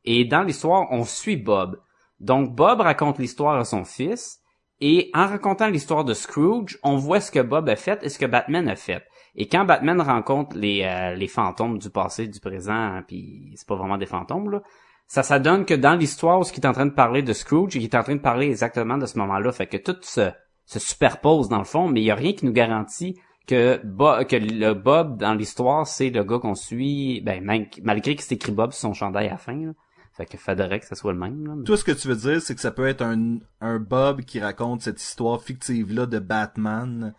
Et 0.05 0.25
dans 0.25 0.43
l'histoire, 0.43 0.87
on 0.91 1.03
suit 1.05 1.37
Bob. 1.37 1.79
Donc 2.19 2.55
Bob 2.55 2.81
raconte 2.81 3.19
l'histoire 3.19 3.57
à 3.57 3.65
son 3.65 3.83
fils, 3.83 4.39
et 4.81 5.11
en 5.13 5.27
racontant 5.27 5.67
l'histoire 5.67 6.03
de 6.03 6.13
Scrooge, 6.13 6.77
on 6.83 6.97
voit 6.97 7.21
ce 7.21 7.31
que 7.31 7.39
Bob 7.39 7.69
a 7.69 7.75
fait 7.75 8.03
et 8.03 8.09
ce 8.09 8.19
que 8.19 8.25
Batman 8.25 8.67
a 8.67 8.75
fait. 8.75 9.03
Et 9.35 9.47
quand 9.47 9.65
Batman 9.65 10.01
rencontre 10.01 10.57
les, 10.57 10.83
euh, 10.83 11.15
les 11.15 11.27
fantômes 11.27 11.77
du 11.79 11.89
passé, 11.89 12.27
du 12.27 12.39
présent, 12.39 13.01
puis 13.07 13.53
c'est 13.55 13.67
pas 13.67 13.75
vraiment 13.75 13.97
des 13.97 14.05
fantômes, 14.05 14.51
là, 14.51 14.61
ça, 15.07 15.23
ça 15.23 15.39
donne 15.39 15.65
que 15.65 15.73
dans 15.73 15.95
l'histoire 15.95 16.43
ce 16.45 16.51
qui 16.51 16.59
est 16.59 16.67
en 16.67 16.73
train 16.73 16.85
de 16.85 16.91
parler 16.91 17.21
de 17.21 17.33
Scrooge, 17.33 17.75
il 17.75 17.83
est 17.83 17.95
en 17.95 18.03
train 18.03 18.15
de 18.15 18.21
parler 18.21 18.47
exactement 18.47 18.97
de 18.97 19.05
ce 19.05 19.17
moment-là. 19.19 19.51
Fait 19.51 19.67
que 19.67 19.77
tout 19.77 19.97
se, 20.01 20.31
se 20.65 20.79
superpose 20.79 21.49
dans 21.49 21.59
le 21.59 21.65
fond, 21.65 21.87
mais 21.87 22.01
il 22.01 22.05
y 22.05 22.11
a 22.11 22.15
rien 22.15 22.33
qui 22.33 22.45
nous 22.45 22.51
garantit 22.53 23.19
que, 23.47 23.79
Bo- 23.83 24.25
que 24.27 24.35
le 24.35 24.73
Bob 24.73 25.17
dans 25.17 25.33
l'histoire, 25.33 25.87
c'est 25.87 26.09
le 26.09 26.23
gars 26.23 26.39
qu'on 26.39 26.55
suit, 26.55 27.21
ben, 27.21 27.43
malgré 27.83 28.15
que 28.15 28.23
c'est 28.23 28.35
écrit 28.35 28.51
Bob 28.51 28.71
sur 28.71 28.81
son 28.81 28.93
chandail 28.93 29.27
à 29.29 29.37
fin, 29.37 29.55
là. 29.55 29.71
Fait 30.15 30.25
que 30.25 30.37
faudrait 30.37 30.79
que 30.79 30.85
ça 30.85 30.95
soit 30.95 31.11
le 31.13 31.19
même, 31.19 31.47
là. 31.47 31.55
Toi, 31.65 31.75
ce 31.75 31.83
que 31.83 31.91
tu 31.91 32.07
veux 32.07 32.15
dire, 32.15 32.41
c'est 32.41 32.53
que 32.53 32.61
ça 32.61 32.71
peut 32.71 32.87
être 32.87 33.01
un, 33.01 33.39
un 33.61 33.79
Bob 33.79 34.21
qui 34.21 34.39
raconte 34.39 34.81
cette 34.81 35.01
histoire 35.01 35.41
fictive-là 35.41 36.05
de 36.05 36.19
Batman 36.19 37.13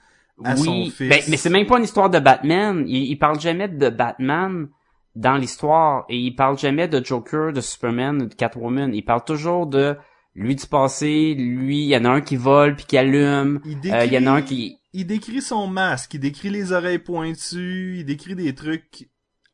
à 0.44 0.56
son 0.56 0.84
fils. 0.86 1.08
Ben, 1.08 1.20
mais 1.28 1.36
c'est 1.36 1.50
même 1.50 1.66
pas 1.66 1.78
une 1.78 1.84
histoire 1.84 2.08
de 2.08 2.20
Batman. 2.20 2.84
Il, 2.86 3.04
il 3.10 3.16
parle 3.18 3.40
jamais 3.40 3.68
de 3.68 3.88
Batman 3.88 4.68
dans 5.16 5.36
l'histoire 5.36 6.04
et 6.08 6.18
il 6.18 6.36
parle 6.36 6.56
jamais 6.58 6.86
de 6.86 7.04
Joker, 7.04 7.52
de 7.52 7.60
Superman, 7.60 8.28
de 8.28 8.34
Catwoman. 8.34 8.94
Il 8.94 9.04
parle 9.04 9.24
toujours 9.24 9.66
de 9.66 9.96
lui 10.36 10.56
du 10.56 10.66
passé, 10.66 11.34
lui, 11.34 11.84
il 11.84 11.88
y 11.88 11.96
en 11.96 12.04
a 12.04 12.10
un 12.10 12.20
qui 12.20 12.36
vole 12.36 12.74
puis 12.76 12.86
qui 12.86 12.98
allume. 12.98 13.60
Il 13.64 13.92
Euh, 13.92 14.04
Il 14.04 14.12
y 14.12 14.18
en 14.18 14.26
a 14.26 14.32
un 14.32 14.42
qui 14.42 14.78
il 14.92 15.06
décrit 15.06 15.42
son 15.42 15.66
masque, 15.66 16.14
il 16.14 16.20
décrit 16.20 16.50
les 16.50 16.70
oreilles 16.70 17.00
pointues, 17.00 17.96
il 17.98 18.04
décrit 18.04 18.36
des 18.36 18.54
trucs 18.54 19.08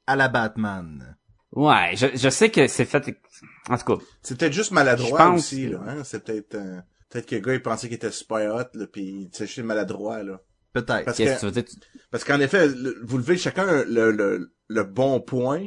à 0.07 0.15
la 0.15 0.29
Batman. 0.29 1.17
Ouais, 1.53 1.93
je, 1.97 2.07
je 2.15 2.29
sais 2.29 2.51
que 2.51 2.67
c'est 2.69 2.85
fait 2.85 3.05
en 3.69 3.77
tout 3.79 3.97
cas. 3.97 4.05
C'est 4.23 4.39
peut-être 4.39 4.53
juste 4.53 4.71
maladroit 4.71 5.19
pense 5.19 5.41
aussi, 5.41 5.67
que- 5.67 5.73
là. 5.73 5.81
Hein? 5.87 6.03
C'est 6.05 6.23
peut-être 6.25 6.55
euh, 6.55 6.81
peut-être 7.09 7.27
que 7.27 7.35
le 7.35 7.41
gars 7.41 7.55
il 7.55 7.63
pensait 7.63 7.89
qu'il 7.89 7.97
était 7.97 8.11
super 8.13 8.55
hot, 8.55 8.69
là, 8.75 8.87
puis 8.87 9.29
c'est 9.33 9.47
juste 9.47 9.59
maladroit, 9.61 10.23
là. 10.23 10.41
Peut-être. 10.73 11.05
Parce 11.05 11.17
Qu'est-ce 11.17 11.31
que 11.31 11.35
que 11.35 11.41
tu 11.41 11.47
veux 11.47 11.53
dire? 11.53 11.65
Tu- 11.65 11.99
Parce 12.13 12.23
qu'en 12.25 12.39
effet, 12.41 12.69
le- 12.69 13.01
vous 13.05 13.19
levez 13.19 13.37
chacun 13.37 13.83
le, 13.85 14.13
le, 14.13 14.53
le 14.69 14.85
bon 14.85 15.21
point. 15.21 15.67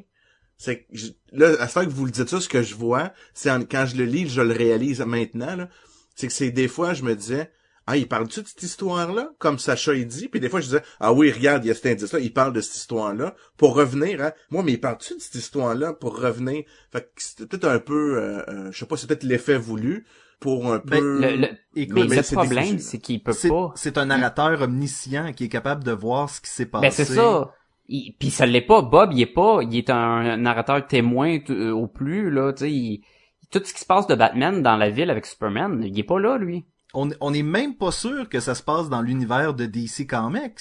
C'est 0.55 0.83
que 0.83 0.85
je- 0.93 1.11
là, 1.33 1.49
à 1.59 1.67
ce 1.67 1.79
que 1.79 1.89
vous 1.89 2.05
le 2.05 2.11
dites 2.11 2.29
ça, 2.29 2.39
ce 2.39 2.47
que 2.47 2.61
je 2.61 2.75
vois, 2.75 3.11
c'est 3.33 3.51
en- 3.51 3.63
quand 3.63 3.85
je 3.85 3.97
le 3.97 4.05
lis, 4.05 4.29
je 4.29 4.41
le 4.41 4.53
réalise 4.53 5.01
maintenant, 5.01 5.55
là. 5.57 5.69
C'est 6.15 6.27
que 6.27 6.33
c'est 6.33 6.51
des 6.51 6.69
fois, 6.69 6.93
je 6.93 7.03
me 7.03 7.15
disais, 7.15 7.51
ah, 7.85 7.97
il 7.97 8.07
parle-tu 8.07 8.41
de 8.41 8.47
cette 8.47 8.63
histoire-là? 8.63 9.29
Comme 9.39 9.59
Sacha, 9.59 9.93
il 9.93 10.07
dit. 10.07 10.29
Puis 10.29 10.39
des 10.39 10.49
fois, 10.49 10.59
je 10.61 10.65
disais, 10.67 10.81
ah 10.99 11.11
oui, 11.13 11.31
regarde, 11.31 11.65
il 11.65 11.67
y 11.67 11.71
a 11.71 11.73
cet 11.75 11.85
indice-là, 11.87 12.19
il 12.19 12.31
parle 12.33 12.53
de 12.53 12.61
cette 12.61 12.75
histoire-là. 12.75 13.35
Pour 13.57 13.75
revenir, 13.75 14.21
hein. 14.21 14.31
Moi, 14.51 14.63
mais 14.63 14.73
il 14.73 14.79
parle-tu 14.79 15.15
de 15.15 15.19
cette 15.19 15.35
histoire-là 15.35 15.93
pour 15.93 16.17
revenir? 16.19 16.63
Fait 16.91 17.01
que 17.01 17.07
c'était 17.21 17.45
peut-être 17.45 17.65
un 17.67 17.79
peu, 17.79 18.17
euh, 18.17 18.43
euh, 18.47 18.71
je 18.71 18.77
sais 18.79 18.85
pas, 18.85 18.95
c'est 18.97 19.07
peut-être 19.07 19.23
l'effet 19.23 19.57
voulu 19.57 20.05
pour 20.39 20.71
un 20.73 20.77
Ben, 20.85 20.99
peu... 20.99 21.21
Le, 21.21 21.35
le, 21.37 21.47
Écoute, 21.75 21.95
mais 21.95 22.07
mais 22.07 22.15
le 22.17 22.23
c'est 22.23 22.35
problème, 22.35 22.79
c'est 22.79 22.99
qu'il 22.99 23.21
peut 23.23 23.31
c'est, 23.33 23.49
pas. 23.49 23.71
c'est 23.75 23.97
un 23.97 24.05
narrateur 24.05 24.61
omniscient 24.61 25.33
qui 25.33 25.45
est 25.45 25.49
capable 25.49 25.83
de 25.83 25.91
voir 25.91 26.29
ce 26.29 26.41
qui 26.41 26.49
s'est 26.49 26.65
passé. 26.65 26.81
Ben 26.81 26.91
c'est 26.91 27.05
ça. 27.05 27.53
Il- 27.87 28.15
Puis 28.17 28.29
ça 28.29 28.45
l'est 28.45 28.61
pas. 28.61 28.81
Bob, 28.81 29.11
il 29.13 29.21
est 29.21 29.25
pas. 29.25 29.59
Il 29.61 29.75
est 29.77 29.89
un 29.89 30.37
narrateur 30.37 30.85
témoin 30.87 31.39
t- 31.39 31.51
euh, 31.53 31.71
au 31.73 31.87
plus 31.87 32.29
là. 32.31 32.53
Tu 32.53 32.59
sais, 32.65 32.71
il- 32.71 33.03
tout 33.51 33.61
ce 33.63 33.73
qui 33.73 33.79
se 33.81 33.85
passe 33.85 34.07
de 34.07 34.15
Batman 34.15 34.61
dans 34.63 34.77
la 34.77 34.89
ville 34.89 35.09
avec 35.09 35.25
Superman, 35.25 35.83
il 35.83 35.97
est 35.99 36.03
pas 36.03 36.19
là 36.19 36.37
lui. 36.37 36.65
On, 36.93 37.09
on 37.21 37.31
n'est 37.31 37.43
même 37.43 37.75
pas 37.75 37.91
sûr 37.91 38.29
que 38.29 38.39
ça 38.39 38.55
se 38.55 38.63
passe 38.63 38.89
dans 38.89 39.01
l'univers 39.01 39.53
de 39.53 39.65
DC 39.65 40.07
Comics, 40.07 40.59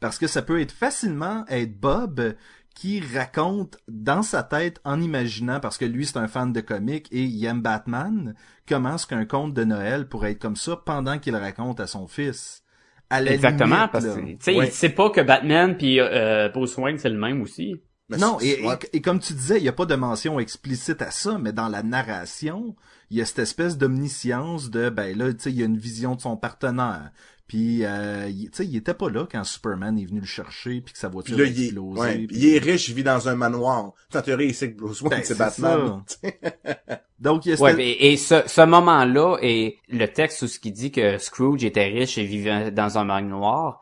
parce 0.00 0.18
que 0.18 0.26
ça 0.26 0.42
peut 0.42 0.60
être 0.60 0.72
facilement 0.72 1.44
être 1.48 1.78
Bob 1.78 2.34
qui 2.74 3.00
raconte 3.00 3.76
dans 3.86 4.22
sa 4.22 4.42
tête 4.42 4.80
en 4.84 5.00
imaginant, 5.00 5.60
parce 5.60 5.78
que 5.78 5.84
lui 5.84 6.06
c'est 6.06 6.16
un 6.16 6.26
fan 6.26 6.52
de 6.52 6.60
comics 6.60 7.06
et 7.12 7.22
il 7.22 7.44
aime 7.46 7.62
Batman, 7.62 8.34
comment 8.68 8.96
est-ce 8.96 9.06
qu'un 9.06 9.24
conte 9.26 9.54
de 9.54 9.62
Noël 9.62 10.08
pourrait 10.08 10.32
être 10.32 10.40
comme 10.42 10.56
ça 10.56 10.76
pendant 10.84 11.18
qu'il 11.20 11.36
raconte 11.36 11.78
à 11.78 11.86
son 11.86 12.08
fils. 12.08 12.62
À 13.10 13.20
la 13.20 13.32
Exactement, 13.32 13.76
limite, 13.76 13.92
parce 13.92 14.06
que 14.06 14.20
tu 14.20 14.36
sais, 14.40 14.56
Ouais. 14.56 14.66
il 14.66 14.72
sait 14.72 14.88
pas 14.88 15.10
que 15.10 15.20
Batman 15.20 15.76
puis 15.76 16.00
euh, 16.00 16.48
Bruce 16.48 16.76
Wayne 16.76 16.98
c'est 16.98 17.10
le 17.10 17.18
même 17.18 17.42
aussi. 17.42 17.76
Mais 18.08 18.16
Non, 18.18 18.38
et 18.40 19.00
comme 19.00 19.18
tu 19.20 19.32
disais, 19.32 19.58
il 19.58 19.62
n'y 19.62 19.68
a 19.68 19.72
pas 19.72 19.86
de 19.86 19.94
mention 19.94 20.38
explicite 20.40 21.00
à 21.00 21.10
ça, 21.10 21.38
mais 21.38 21.52
dans 21.54 21.68
la 21.68 21.82
narration, 21.82 22.74
il 23.14 23.18
y 23.18 23.20
a 23.22 23.26
cette 23.26 23.38
espèce 23.38 23.78
d'omniscience 23.78 24.70
de, 24.70 24.88
ben 24.90 25.16
là, 25.16 25.32
tu 25.32 25.38
sais, 25.40 25.50
il 25.50 25.56
y 25.58 25.62
a 25.62 25.66
une 25.66 25.78
vision 25.78 26.16
de 26.16 26.20
son 26.20 26.36
partenaire. 26.36 27.10
Puis, 27.46 27.84
euh, 27.84 28.26
il- 28.28 28.50
tu 28.50 28.56
sais, 28.56 28.66
il 28.66 28.74
était 28.74 28.94
pas 28.94 29.08
là 29.10 29.26
quand 29.30 29.44
Superman 29.44 29.96
est 29.98 30.06
venu 30.06 30.18
le 30.20 30.26
chercher, 30.26 30.80
puis 30.80 30.94
que 30.94 30.98
sa 30.98 31.08
Puis 31.08 31.12
voiture 31.14 31.38
là, 31.38 31.44
a 31.44 31.46
il 31.46 31.60
est, 31.60 31.64
explosé. 31.66 32.00
ouais, 32.00 32.26
il 32.30 32.54
est 32.54 32.58
riche, 32.58 32.88
il 32.88 32.94
vit 32.94 33.04
dans 33.04 33.28
un 33.28 33.36
manoir. 33.36 33.92
En 34.14 34.22
théorie, 34.22 34.46
il 34.46 34.54
sait 34.54 34.72
que 34.72 34.78
Bruce 34.80 35.00
Wayne, 35.02 35.18
Ben, 35.18 35.22
c'est 35.24 35.38
Batman. 35.38 36.02
Donc, 37.20 37.46
il 37.46 37.50
y 37.50 37.52
a 37.52 37.60
Ouais, 37.60 37.70
cette- 37.72 37.80
et, 37.80 38.12
et 38.12 38.16
ce, 38.16 38.42
ce 38.46 38.60
moment-là 38.66 39.36
et 39.42 39.78
le 39.88 40.06
texte 40.06 40.42
où 40.42 40.46
ce 40.48 40.58
qui 40.58 40.72
dit 40.72 40.90
que 40.90 41.18
Scrooge 41.18 41.64
était 41.64 41.86
riche 41.86 42.18
et 42.18 42.24
vivait 42.24 42.70
dans 42.70 42.98
un 42.98 43.04
manoir, 43.04 43.80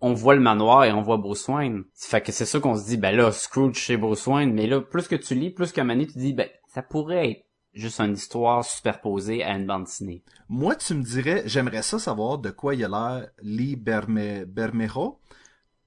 on 0.00 0.12
voit 0.14 0.34
le 0.34 0.40
manoir 0.40 0.84
et 0.84 0.92
on 0.92 1.02
voit 1.02 1.16
Bruce 1.16 1.46
Wayne. 1.48 1.84
Fait 1.94 2.20
que 2.20 2.32
c'est 2.32 2.44
ça 2.46 2.58
qu'on 2.58 2.76
se 2.76 2.84
dit, 2.86 2.96
ben 2.96 3.14
là, 3.16 3.32
Scrooge 3.32 3.76
chez 3.76 3.96
Bruce 3.96 4.26
Wayne, 4.26 4.52
mais 4.52 4.66
là, 4.66 4.80
plus 4.80 5.08
que 5.08 5.16
tu 5.16 5.34
lis, 5.34 5.50
plus 5.50 5.72
qu'à 5.72 5.84
moment 5.84 5.94
donné, 5.94 6.06
tu 6.06 6.18
dis, 6.18 6.32
ben, 6.32 6.48
ça 6.74 6.82
pourrait 6.82 7.30
être 7.30 7.44
juste 7.74 8.00
une 8.00 8.14
histoire 8.14 8.64
superposée 8.64 9.42
à 9.44 9.56
une 9.56 9.66
bande 9.66 9.84
dessinée. 9.84 10.22
Moi, 10.48 10.74
tu 10.76 10.94
me 10.94 11.02
dirais, 11.02 11.42
j'aimerais 11.46 11.82
ça 11.82 11.98
savoir 11.98 12.38
de 12.38 12.50
quoi 12.50 12.74
il 12.74 12.84
a 12.84 12.88
l'air 12.88 13.28
Lee 13.42 13.76
Berme, 13.76 14.44
Bermejo. 14.46 15.18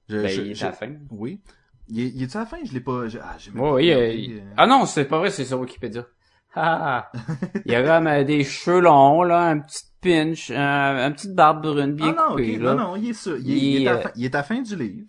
Je- 0.08 0.16
Ben, 0.22 0.28
je- 0.28 0.40
il 0.42 0.50
est 0.50 0.54
je- 0.54 0.64
à 0.64 0.68
la 0.70 0.72
fin. 0.74 0.92
Oui. 1.10 1.40
Il 1.88 2.00
est, 2.00 2.08
il 2.08 2.22
est 2.22 2.36
à 2.36 2.40
la 2.40 2.46
fin? 2.46 2.58
Je 2.64 2.72
l'ai 2.72 2.80
pas... 2.80 3.08
je- 3.08 3.18
ah, 3.18 3.36
Ouais, 3.54 3.60
pas 3.60 3.72
oui, 3.72 3.90
euh, 3.92 4.12
il- 4.12 4.38
euh. 4.38 4.42
Ah 4.56 4.66
non, 4.66 4.84
c'est 4.86 5.06
pas 5.06 5.18
vrai, 5.18 5.30
c'est 5.30 5.44
sur 5.44 5.58
Wikipédia. 5.60 6.06
Ah, 6.60 7.12
il 7.66 7.72
y 7.72 7.74
a 7.74 7.82
comme 7.84 8.06
euh, 8.08 8.24
des 8.24 8.42
cheveux 8.42 8.80
longs, 8.80 9.22
là, 9.22 9.42
un 9.48 9.58
petit 9.60 9.84
pinch, 10.00 10.50
un, 10.50 11.06
une 11.06 11.12
petite 11.12 11.34
barbe 11.34 11.62
brune 11.62 11.92
bien 11.94 12.14
Ah 12.16 12.22
non, 12.22 12.30
coupée, 12.30 12.56
ok, 12.56 12.62
là. 12.62 12.74
non, 12.74 12.88
non, 12.88 12.96
il 12.96 13.10
est 13.10 13.12
ça. 13.12 13.30
Il, 13.38 13.50
est- 13.50 13.56
Il 13.56 13.64
il 13.80 13.82
est 13.84 13.88
à 13.88 13.98
fin, 13.98 14.10
il 14.16 14.24
est 14.24 14.34
à 14.34 14.38
la 14.38 14.42
fin 14.44 14.60
du 14.62 14.74
livre. 14.76 15.06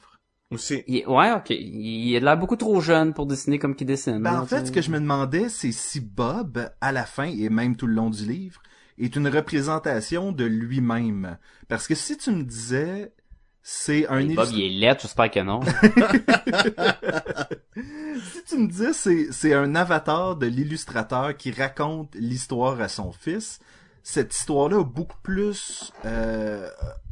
Aussi. 0.52 0.84
Il- 0.88 1.06
ouais, 1.08 1.32
ok. 1.32 1.52
Il 1.52 2.16
a 2.16 2.20
l'air 2.20 2.38
beaucoup 2.38 2.56
trop 2.56 2.82
jeune 2.82 3.14
pour 3.14 3.28
dessiner 3.28 3.60
comme 3.60 3.76
qu'il 3.76 3.86
dessine. 3.88 4.22
Ben, 4.22 4.40
en 4.40 4.46
fait, 4.46 4.68
ce 4.68 4.72
que 4.72 4.82
je 4.82 4.90
me 4.90 5.00
demandais, 5.00 5.48
c'est 5.50 5.72
si 5.72 6.00
Bob, 6.00 6.72
à 6.82 6.92
la 6.92 7.06
fin, 7.06 7.26
et 7.26 7.50
même 7.50 7.76
tout 7.76 7.86
le 7.86 7.94
long 7.94 8.10
du 8.10 8.26
livre, 8.26 8.62
est 8.98 9.16
une 9.16 9.28
représentation 9.28 10.32
de 10.32 10.46
lui-même. 10.46 11.38
Parce 11.68 11.88
que 11.88 11.94
si 11.94 12.18
tu 12.18 12.32
me 12.32 12.44
disais, 12.44 13.14
c'est 13.62 14.08
un 14.08 14.20
Hey, 14.20 14.36
Bob, 14.36 14.50
il 14.54 14.64
est 14.64 14.70
laid, 14.80 14.98
j'espère 15.00 15.30
que 15.30 15.40
non. 15.42 15.60
si 17.76 18.44
tu 18.48 18.58
me 18.58 18.68
disais, 18.68 18.94
c'est, 18.94 19.32
c'est 19.32 19.54
un 19.54 19.76
avatar 19.76 20.36
de 20.36 20.48
l'illustrateur 20.48 21.38
qui 21.38 21.52
raconte 21.52 22.16
l'histoire 22.16 22.82
à 22.82 22.88
son 22.88 23.12
fils, 23.12 23.60
cette 24.02 24.36
histoire-là 24.36 24.80
a 24.80 24.84
beaucoup 24.84 25.18
plus, 25.22 25.92
euh, 26.06 26.68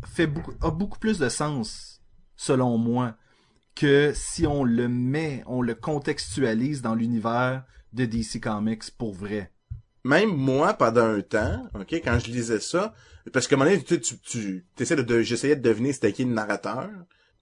fait 0.06 0.25
beaucoup, 0.25 0.53
a 0.62 0.72
beaucoup 0.72 0.98
plus 1.00 1.20
de 1.20 1.29
sens, 1.29 2.01
selon 2.36 2.77
moi, 2.79 3.15
que 3.77 4.12
si 4.15 4.48
on 4.48 4.63
le 4.63 4.88
met, 4.89 5.43
on 5.46 5.62
le 5.62 5.75
contextualise 5.75 6.81
dans 6.81 6.96
l'univers 6.96 7.63
de 7.93 8.05
DC 8.05 8.41
Comics 8.41 8.91
pour 8.98 9.13
vrai. 9.13 9.51
Même 10.03 10.29
moi, 10.36 10.74
pendant 10.74 11.05
un 11.05 11.22
temps, 11.22 11.67
ok, 11.75 11.93
quand 12.03 12.17
je 12.19 12.31
lisais 12.31 12.60
ça, 12.60 12.93
parce 13.34 13.48
que 13.48 13.55
à 13.55 13.57
un 13.57 13.60
moment 13.60 13.72
donné, 13.72 13.84
tu, 13.84 14.00
tu, 14.00 14.19
tu 14.75 14.84
essaies 14.84 14.96
de, 14.96 15.01
de- 15.01 15.22
j'essayais 15.22 15.55
de 15.55 15.62
deviner 15.62 15.93
c'était 15.93 16.13
qui 16.13 16.24
le 16.24 16.31
narrateur. 16.31 16.89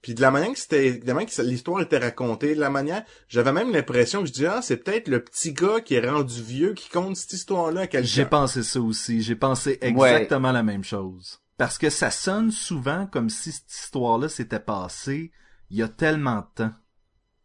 Puis 0.01 0.13
de 0.13 0.21
la 0.21 0.29
manière 0.29 0.51
que 0.53 0.59
c'était, 0.59 0.93
de 0.93 1.07
la 1.07 1.13
manière 1.15 1.29
que 1.33 1.41
l'histoire 1.41 1.81
était 1.81 1.97
racontée, 1.97 2.53
de 2.53 2.59
la 2.59 2.69
manière, 2.69 3.03
j'avais 3.27 3.51
même 3.51 3.71
l'impression 3.71 4.21
que 4.21 4.27
je 4.27 4.33
disais, 4.33 4.47
ah, 4.47 4.61
c'est 4.61 4.77
peut-être 4.77 5.07
le 5.07 5.23
petit 5.23 5.53
gars 5.53 5.79
qui 5.81 5.95
est 5.95 6.07
rendu 6.07 6.41
vieux 6.43 6.73
qui 6.73 6.89
compte 6.89 7.15
cette 7.15 7.33
histoire-là 7.33 7.81
à 7.81 7.87
quelqu'un. 7.87 8.07
J'ai 8.07 8.25
pensé 8.25 8.61
ça 8.61 8.79
aussi. 8.81 9.21
J'ai 9.21 9.35
pensé 9.35 9.79
exactement 9.81 10.51
la 10.51 10.63
même 10.63 10.83
chose. 10.83 11.39
Parce 11.57 11.77
que 11.77 11.89
ça 11.89 12.11
sonne 12.11 12.51
souvent 12.51 13.07
comme 13.07 13.29
si 13.29 13.51
cette 13.51 13.71
histoire-là 13.71 14.29
s'était 14.29 14.59
passée 14.59 15.31
il 15.69 15.77
y 15.77 15.83
a 15.83 15.87
tellement 15.87 16.37
de 16.37 16.63
temps. 16.63 16.71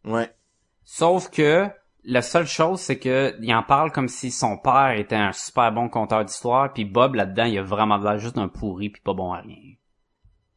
Ouais. 0.05 0.33
Sauf 0.83 1.29
que 1.29 1.67
la 2.03 2.21
seule 2.21 2.47
chose, 2.47 2.79
c'est 2.79 2.99
que 2.99 3.35
il 3.41 3.53
en 3.53 3.63
parle 3.63 3.91
comme 3.91 4.07
si 4.07 4.31
son 4.31 4.57
père 4.57 4.91
était 4.97 5.15
un 5.15 5.31
super 5.31 5.71
bon 5.71 5.89
conteur 5.89 6.25
d'histoire, 6.25 6.73
puis 6.73 6.85
Bob 6.85 7.15
là-dedans, 7.15 7.45
il 7.45 7.57
a 7.57 7.63
vraiment 7.63 7.97
l'air 7.97 8.17
juste 8.17 8.37
un 8.37 8.47
pourri 8.47 8.89
puis 8.89 9.01
pas 9.01 9.13
bon 9.13 9.33
à 9.33 9.41
rien. 9.41 9.75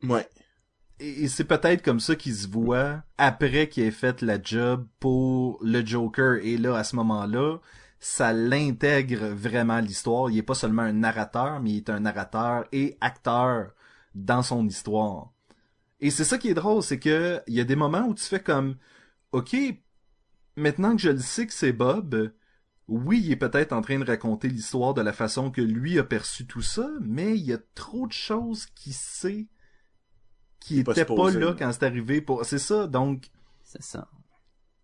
Ouais. 0.02 0.28
Et, 1.00 1.24
et 1.24 1.28
c'est 1.28 1.44
peut-être 1.44 1.82
comme 1.82 2.00
ça 2.00 2.16
qu'il 2.16 2.34
se 2.34 2.48
voit 2.48 3.02
après 3.18 3.68
qu'il 3.68 3.84
ait 3.84 3.90
fait 3.90 4.22
la 4.22 4.40
job 4.40 4.86
pour 5.00 5.58
le 5.62 5.84
Joker. 5.84 6.36
Et 6.42 6.56
là, 6.56 6.76
à 6.76 6.84
ce 6.84 6.96
moment-là, 6.96 7.58
ça 7.98 8.32
l'intègre 8.32 9.26
vraiment 9.28 9.74
à 9.74 9.80
l'histoire. 9.80 10.30
Il 10.30 10.38
est 10.38 10.42
pas 10.42 10.54
seulement 10.54 10.82
un 10.82 10.92
narrateur, 10.92 11.60
mais 11.60 11.70
il 11.70 11.76
est 11.78 11.90
un 11.90 12.00
narrateur 12.00 12.64
et 12.72 12.96
acteur 13.00 13.72
dans 14.14 14.42
son 14.42 14.66
histoire. 14.66 15.33
Et 16.04 16.10
c'est 16.10 16.24
ça 16.24 16.36
qui 16.36 16.50
est 16.50 16.54
drôle, 16.54 16.82
c'est 16.82 16.98
que 16.98 17.40
il 17.46 17.54
y 17.54 17.60
a 17.60 17.64
des 17.64 17.76
moments 17.76 18.02
où 18.06 18.14
tu 18.14 18.22
fais 18.24 18.38
comme, 18.38 18.76
ok, 19.32 19.56
maintenant 20.54 20.94
que 20.94 21.00
je 21.00 21.08
le 21.08 21.18
sais 21.18 21.46
que 21.46 21.52
c'est 21.54 21.72
Bob, 21.72 22.30
oui, 22.88 23.22
il 23.24 23.32
est 23.32 23.36
peut-être 23.36 23.72
en 23.72 23.80
train 23.80 23.98
de 23.98 24.04
raconter 24.04 24.48
l'histoire 24.48 24.92
de 24.92 25.00
la 25.00 25.14
façon 25.14 25.50
que 25.50 25.62
lui 25.62 25.98
a 25.98 26.04
perçu 26.04 26.46
tout 26.46 26.60
ça, 26.60 26.90
mais 27.00 27.38
il 27.38 27.44
y 27.46 27.54
a 27.54 27.58
trop 27.74 28.06
de 28.06 28.12
choses 28.12 28.66
qu'il 28.74 28.92
sait 28.92 29.46
qui 30.60 30.84
pas 30.84 30.92
était 30.92 31.06
pas 31.06 31.30
là. 31.30 31.54
quand 31.58 31.72
c'est 31.72 31.84
arrivé 31.84 32.20
pour 32.20 32.44
c'est 32.44 32.58
ça 32.58 32.86
donc 32.86 33.30
C'est 33.62 33.82
ça. 33.82 34.08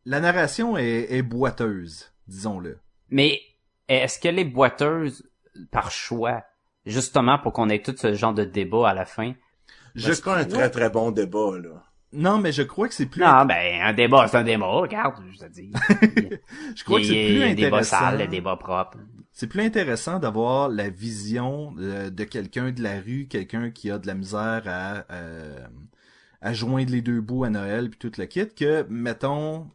la 0.07 0.21
narration 0.21 0.79
est, 0.79 1.13
est 1.13 1.23
boiteuse 1.23 2.13
disons-le 2.29 2.79
Mais 3.11 3.41
est-ce 3.89 4.19
qu'elle 4.19 4.39
est 4.39 4.45
boiteuse 4.47 5.29
par 5.71 5.91
choix? 5.91 6.45
Justement 6.87 7.39
pour 7.39 7.53
qu'on 7.53 7.69
ait 7.69 7.83
tout 7.83 7.95
ce 7.95 8.15
genre 8.15 8.33
de 8.33 8.45
débat 8.45 8.89
à 8.89 8.95
la 8.95 9.05
fin. 9.05 9.35
Je 9.95 10.13
c'est 10.13 10.25
pas 10.25 10.37
un 10.39 10.45
très 10.45 10.71
très 10.71 10.91
bon 10.91 11.11
débat, 11.11 11.59
là. 11.63 11.85
non 12.13 12.39
mais 12.39 12.53
je 12.53 12.63
crois 12.63 12.89
que 12.89 12.95
c'est 12.95 13.07
plus 13.07 13.21
Non, 13.23 13.45
ben, 13.45 13.83
un 13.83 13.93
débat, 13.93 14.27
c'est 14.29 14.37
un 14.39 14.43
débat. 14.45 14.67
Regarde, 14.67 15.15
je 15.33 15.39
te 15.39 15.47
dis. 15.51 15.71
je 16.77 16.85
crois 16.85 17.01
que 17.01 17.07
c'est 17.07 17.27
plus 17.27 17.43
un 17.43 17.55
débat 17.55 17.67
intéressant 17.79 17.99
sale, 17.99 18.19
le 18.19 18.27
débat 18.27 18.57
propre. 18.57 18.99
c'est 19.33 19.47
plus 19.47 19.63
intéressant 19.63 20.19
d'avoir 20.19 20.69
la 20.69 20.89
vision 20.91 21.73
de, 21.73 22.09
de 22.09 22.25
quelqu'un 22.25 22.71
de 22.73 22.83
la 22.83 23.01
rue 23.01 23.27
quelqu'un 23.29 23.71
qui 23.71 23.91
a 23.91 23.99
de 23.99 24.07
la 24.07 24.15
misère 24.15 24.63
à 24.67 25.05
euh, 25.13 25.59
à 26.43 26.53
joindre 26.53 26.91
les 26.91 27.03
deux 27.03 27.21
bouts 27.21 27.45
à 27.45 27.51
Noël 27.51 27.91
puis 27.91 27.99
tout 27.99 28.13
le 28.19 28.27
kit 28.27 28.49
que 28.49 28.87
mettons 28.89 29.71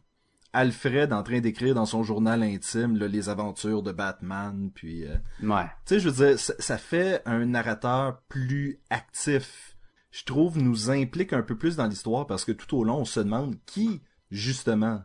Alfred 0.52 1.12
en 1.12 1.22
train 1.22 1.40
d'écrire 1.40 1.74
dans 1.74 1.84
son 1.86 2.02
journal 2.02 2.42
intime 2.42 2.96
là, 2.96 3.08
les 3.08 3.28
aventures 3.28 3.82
de 3.82 3.92
Batman 3.92 4.70
puis 4.74 5.04
euh, 5.04 5.16
Ouais. 5.42 5.64
tu 5.86 5.94
sais, 5.94 6.00
je 6.00 6.08
veux 6.08 6.26
dire, 6.26 6.38
ça, 6.38 6.54
ça 6.58 6.78
fait 6.78 7.20
un 7.26 7.44
narrateur 7.44 8.20
plus 8.28 8.80
actif. 8.90 9.75
Je 10.16 10.24
trouve 10.24 10.58
nous 10.58 10.88
implique 10.88 11.34
un 11.34 11.42
peu 11.42 11.58
plus 11.58 11.76
dans 11.76 11.86
l'histoire 11.86 12.26
parce 12.26 12.46
que 12.46 12.52
tout 12.52 12.74
au 12.74 12.84
long, 12.84 13.00
on 13.00 13.04
se 13.04 13.20
demande 13.20 13.56
qui, 13.66 14.00
justement, 14.30 15.02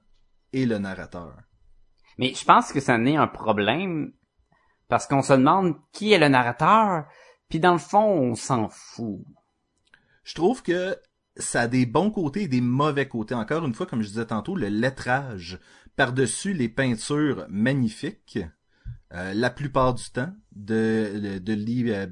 est 0.54 0.66
le 0.66 0.78
narrateur. 0.78 1.36
Mais 2.18 2.34
je 2.34 2.46
pense 2.46 2.72
que 2.72 2.80
ça 2.80 2.98
n'est 2.98 3.18
un 3.18 3.28
problème 3.28 4.14
parce 4.88 5.08
qu'on 5.08 5.22
se 5.22 5.34
demande 5.34 5.76
qui 5.92 6.14
est 6.14 6.18
le 6.18 6.30
narrateur, 6.30 7.08
puis 7.50 7.60
dans 7.60 7.74
le 7.74 7.78
fond, 7.78 8.06
on 8.06 8.36
s'en 8.36 8.70
fout. 8.70 9.20
Je 10.24 10.34
trouve 10.34 10.64
que 10.64 10.98
ça 11.36 11.62
a 11.62 11.68
des 11.68 11.86
bons 11.86 12.12
côtés 12.12 12.44
et 12.44 12.48
des 12.48 12.62
mauvais 12.62 13.10
côtés. 13.10 13.36
Encore 13.36 13.66
une 13.66 13.74
fois, 13.74 13.88
comme 13.88 14.04
je 14.04 14.08
disais 14.08 14.28
tantôt, 14.28 14.56
le 14.56 14.70
lettrage 14.70 15.60
par-dessus 15.98 16.54
les 16.54 16.70
peintures 16.70 17.46
magnifiques, 17.50 18.40
euh, 19.12 19.34
la 19.34 19.50
plupart 19.50 19.94
du 19.94 20.10
temps, 20.10 20.34
de, 20.54 21.20
de, 21.22 21.40
de 21.40 21.54
Lee 21.54 21.92
euh, 21.92 22.08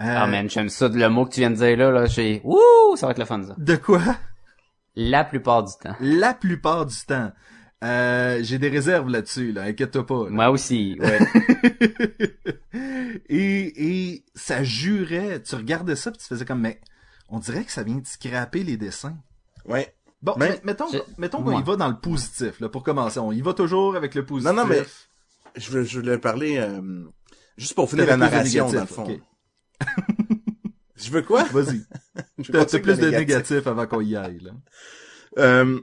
Euh, 0.00 0.04
Ah 0.16 0.26
man, 0.26 0.48
j'aime 0.48 0.68
ça, 0.70 0.88
le 0.88 1.08
mot 1.08 1.26
que 1.26 1.34
tu 1.34 1.40
viens 1.40 1.50
de 1.50 1.56
dire 1.56 1.76
là, 1.76 1.90
là, 1.90 2.06
j'ai... 2.06 2.40
Ouh, 2.44 2.96
ça 2.96 3.06
va 3.06 3.12
être 3.12 3.18
le 3.18 3.24
fun 3.26 3.42
ça. 3.42 3.54
De 3.58 3.76
quoi? 3.76 4.00
La 4.96 5.24
plupart 5.24 5.62
du 5.64 5.72
temps. 5.82 5.94
La 6.00 6.32
plupart 6.34 6.86
du 6.86 6.96
temps. 7.06 7.30
Euh, 7.84 8.38
j'ai 8.42 8.58
des 8.58 8.68
réserves 8.68 9.08
là-dessus, 9.08 9.52
là, 9.52 9.62
inquiète-toi 9.62 10.06
pas. 10.06 10.24
là. 10.24 10.30
Moi 10.30 10.50
aussi, 10.50 10.98
ouais. 11.00 11.18
et, 13.28 14.12
et 14.12 14.24
ça 14.34 14.62
jurait, 14.62 15.42
tu 15.42 15.54
regardais 15.54 15.96
ça 15.96 16.10
puis 16.10 16.20
tu 16.20 16.26
faisais 16.26 16.44
comme, 16.44 16.60
mais 16.60 16.80
on 17.28 17.38
dirait 17.38 17.64
que 17.64 17.72
ça 17.72 17.82
vient 17.82 17.96
de 17.96 18.06
scraper 18.06 18.62
les 18.64 18.76
dessins. 18.76 19.16
Ouais. 19.66 19.94
Bon, 20.22 20.34
Mais- 20.38 20.48
mais- 20.50 20.60
mettons, 20.64 20.88
Je- 20.92 20.98
mettons 21.16 21.42
qu'on 21.42 21.58
y 21.58 21.62
va 21.62 21.76
dans 21.76 21.88
le 21.88 21.96
positif, 21.98 22.60
là, 22.60 22.68
pour 22.68 22.82
commencer. 22.82 23.18
On 23.18 23.32
y 23.32 23.40
va 23.40 23.54
toujours 23.54 23.96
avec 23.96 24.14
le 24.14 24.24
positif. 24.26 24.52
Non, 24.54 24.62
non, 24.62 24.68
mais 24.68 24.82
Je, 25.56 25.70
veux- 25.70 25.84
je 25.84 26.00
voulais 26.00 26.18
parler 26.18 26.58
euh, 26.58 27.04
juste 27.56 27.74
pour 27.74 27.88
finir 27.88 28.06
la 28.06 28.16
narration, 28.18 28.70
dans 28.70 28.80
le 28.80 28.86
fond. 28.86 29.06
Je 30.96 31.10
veux 31.10 31.22
quoi? 31.22 31.44
Vas-y. 31.44 31.82
T'as 32.52 32.64
plus 32.66 32.84
le 32.84 32.96
de 32.96 33.10
négatif 33.10 33.66
avant 33.66 33.86
qu'on 33.86 34.00
y 34.00 34.16
aille, 34.16 34.40
là. 34.40 34.52
Euh... 35.38 35.80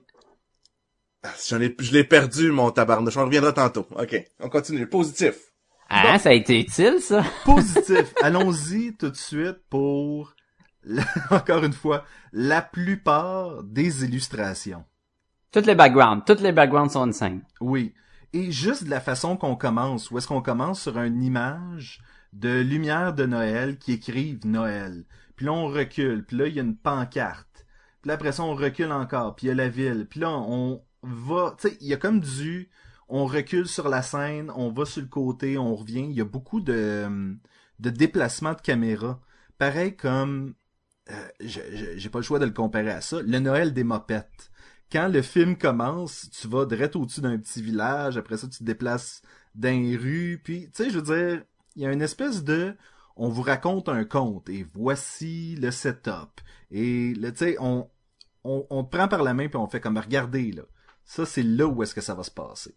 ah, 1.24 1.34
J'en 1.48 1.60
ai, 1.60 1.76
je 1.80 1.92
l'ai 1.92 2.04
perdu, 2.04 2.52
mon 2.52 2.70
tabarnouche. 2.72 3.18
On 3.18 3.26
reviendra 3.26 3.52
tantôt. 3.52 3.88
OK. 3.98 4.16
On 4.40 4.50
continue. 4.50 4.88
Positif. 4.88 5.36
Hein, 5.90 6.20
ça 6.20 6.30
a 6.30 6.34
été 6.34 6.60
utile 6.60 7.00
ça? 7.00 7.24
Positif. 7.46 8.14
Allons-y 8.22 8.96
tout 8.96 9.10
de 9.10 9.16
suite 9.16 9.58
pour, 9.70 10.34
encore 11.32 11.64
une 11.64 11.74
fois, 11.74 12.04
la 12.34 12.62
plupart 12.62 13.64
des 13.64 14.04
illustrations. 14.04 14.84
Toutes 15.52 15.66
les 15.66 15.76
backgrounds, 15.76 16.24
toutes 16.26 16.42
les 16.42 16.52
backgrounds 16.52 16.92
sont 16.92 17.08
insane. 17.08 17.42
Oui. 17.62 17.94
Et 18.34 18.52
juste 18.52 18.84
de 18.84 18.90
la 18.90 19.00
façon 19.00 19.38
qu'on 19.38 19.56
commence, 19.56 20.12
où 20.12 20.18
est-ce 20.18 20.28
qu'on 20.28 20.42
commence 20.42 20.82
sur 20.82 21.00
une 21.00 21.24
image 21.24 22.02
de 22.34 22.62
lumière 22.62 23.14
de 23.14 23.26
Noël 23.26 23.78
qui 23.78 23.94
écrivent 23.94 24.46
Noël. 24.46 25.06
Puis 25.36 25.46
là, 25.46 25.54
on 25.54 25.68
recule. 25.68 26.26
Puis 26.26 26.38
là, 26.38 26.48
il 26.48 26.56
y 26.56 26.60
a 26.60 26.64
une 26.64 26.78
pancarte. 26.78 27.66
Puis 28.02 28.10
là, 28.10 28.16
après 28.16 28.32
ça, 28.32 28.44
on 28.44 28.56
recule 28.56 28.92
encore. 28.92 29.36
Puis 29.36 29.48
il 29.48 29.50
y 29.50 29.52
a 29.52 29.56
la 29.56 29.70
ville. 29.70 30.08
Puis 30.10 30.20
là, 30.20 30.32
on 30.32 30.84
va... 31.04 31.56
Tu 31.60 31.70
sais, 31.70 31.78
il 31.82 31.88
y 31.88 31.94
a 31.94 31.98
comme 31.98 32.20
du... 32.20 32.70
On 33.10 33.26
recule 33.26 33.68
sur 33.68 33.88
la 33.88 34.02
scène, 34.02 34.52
on 34.56 34.70
va 34.70 34.84
sur 34.84 35.02
le 35.02 35.08
côté, 35.08 35.58
on 35.58 35.76
revient. 35.76 36.08
Il 36.10 36.12
y 36.12 36.22
a 36.22 36.26
beaucoup 36.26 36.60
de, 36.60 37.38
de 37.80 37.90
déplacements 37.90 38.54
de 38.54 38.62
caméra. 38.62 39.22
Pareil 39.58 39.96
comme... 39.96 40.56
euh, 41.10 41.28
J'ai 41.40 42.10
pas 42.10 42.20
le 42.20 42.24
choix 42.24 42.40
de 42.40 42.46
le 42.46 42.52
comparer 42.52 42.92
à 42.92 43.02
ça. 43.02 43.22
Le 43.22 43.40
Noël 43.40 43.74
des 43.74 43.86
mopettes 43.86 44.52
quand 44.92 45.08
le 45.08 45.22
film 45.22 45.58
commence, 45.58 46.30
tu 46.32 46.48
vas 46.48 46.66
direct 46.66 46.96
au-dessus 46.96 47.22
d'un 47.22 47.38
petit 47.38 47.62
village, 47.62 48.18
après 48.18 48.38
ça 48.38 48.48
tu 48.48 48.60
te 48.60 48.64
déplaces 48.64 49.22
dans 49.56 49.70
les 49.70 49.98
rues, 49.98 50.40
puis 50.44 50.70
tu 50.72 50.84
sais, 50.84 50.90
je 50.90 51.00
veux 51.00 51.16
dire, 51.16 51.44
il 51.78 51.84
y 51.84 51.86
a 51.86 51.92
une 51.94 52.02
espèce 52.02 52.44
de 52.44 52.76
on 53.16 53.30
vous 53.30 53.42
raconte 53.44 53.88
un 53.88 54.04
conte 54.04 54.50
et 54.50 54.66
voici 54.76 55.56
le 55.62 55.72
setup. 55.72 56.42
Et 56.72 57.14
là, 57.16 57.32
tu 57.32 57.38
sais, 57.38 57.56
on, 57.60 57.88
on, 58.44 58.66
on 58.70 58.84
te 58.84 58.96
prend 58.96 59.08
par 59.08 59.24
la 59.24 59.34
main 59.34 59.48
puis 59.48 59.58
on 59.58 59.68
fait 59.68 59.80
comme 59.80 59.98
regardez 59.98 60.52
là. 60.52 60.64
Ça 61.06 61.26
c'est 61.26 61.44
là 61.44 61.66
où 61.68 61.82
est-ce 61.84 61.96
que 61.96 62.02
ça 62.02 62.14
va 62.16 62.24
se 62.24 62.32
passer. 62.32 62.76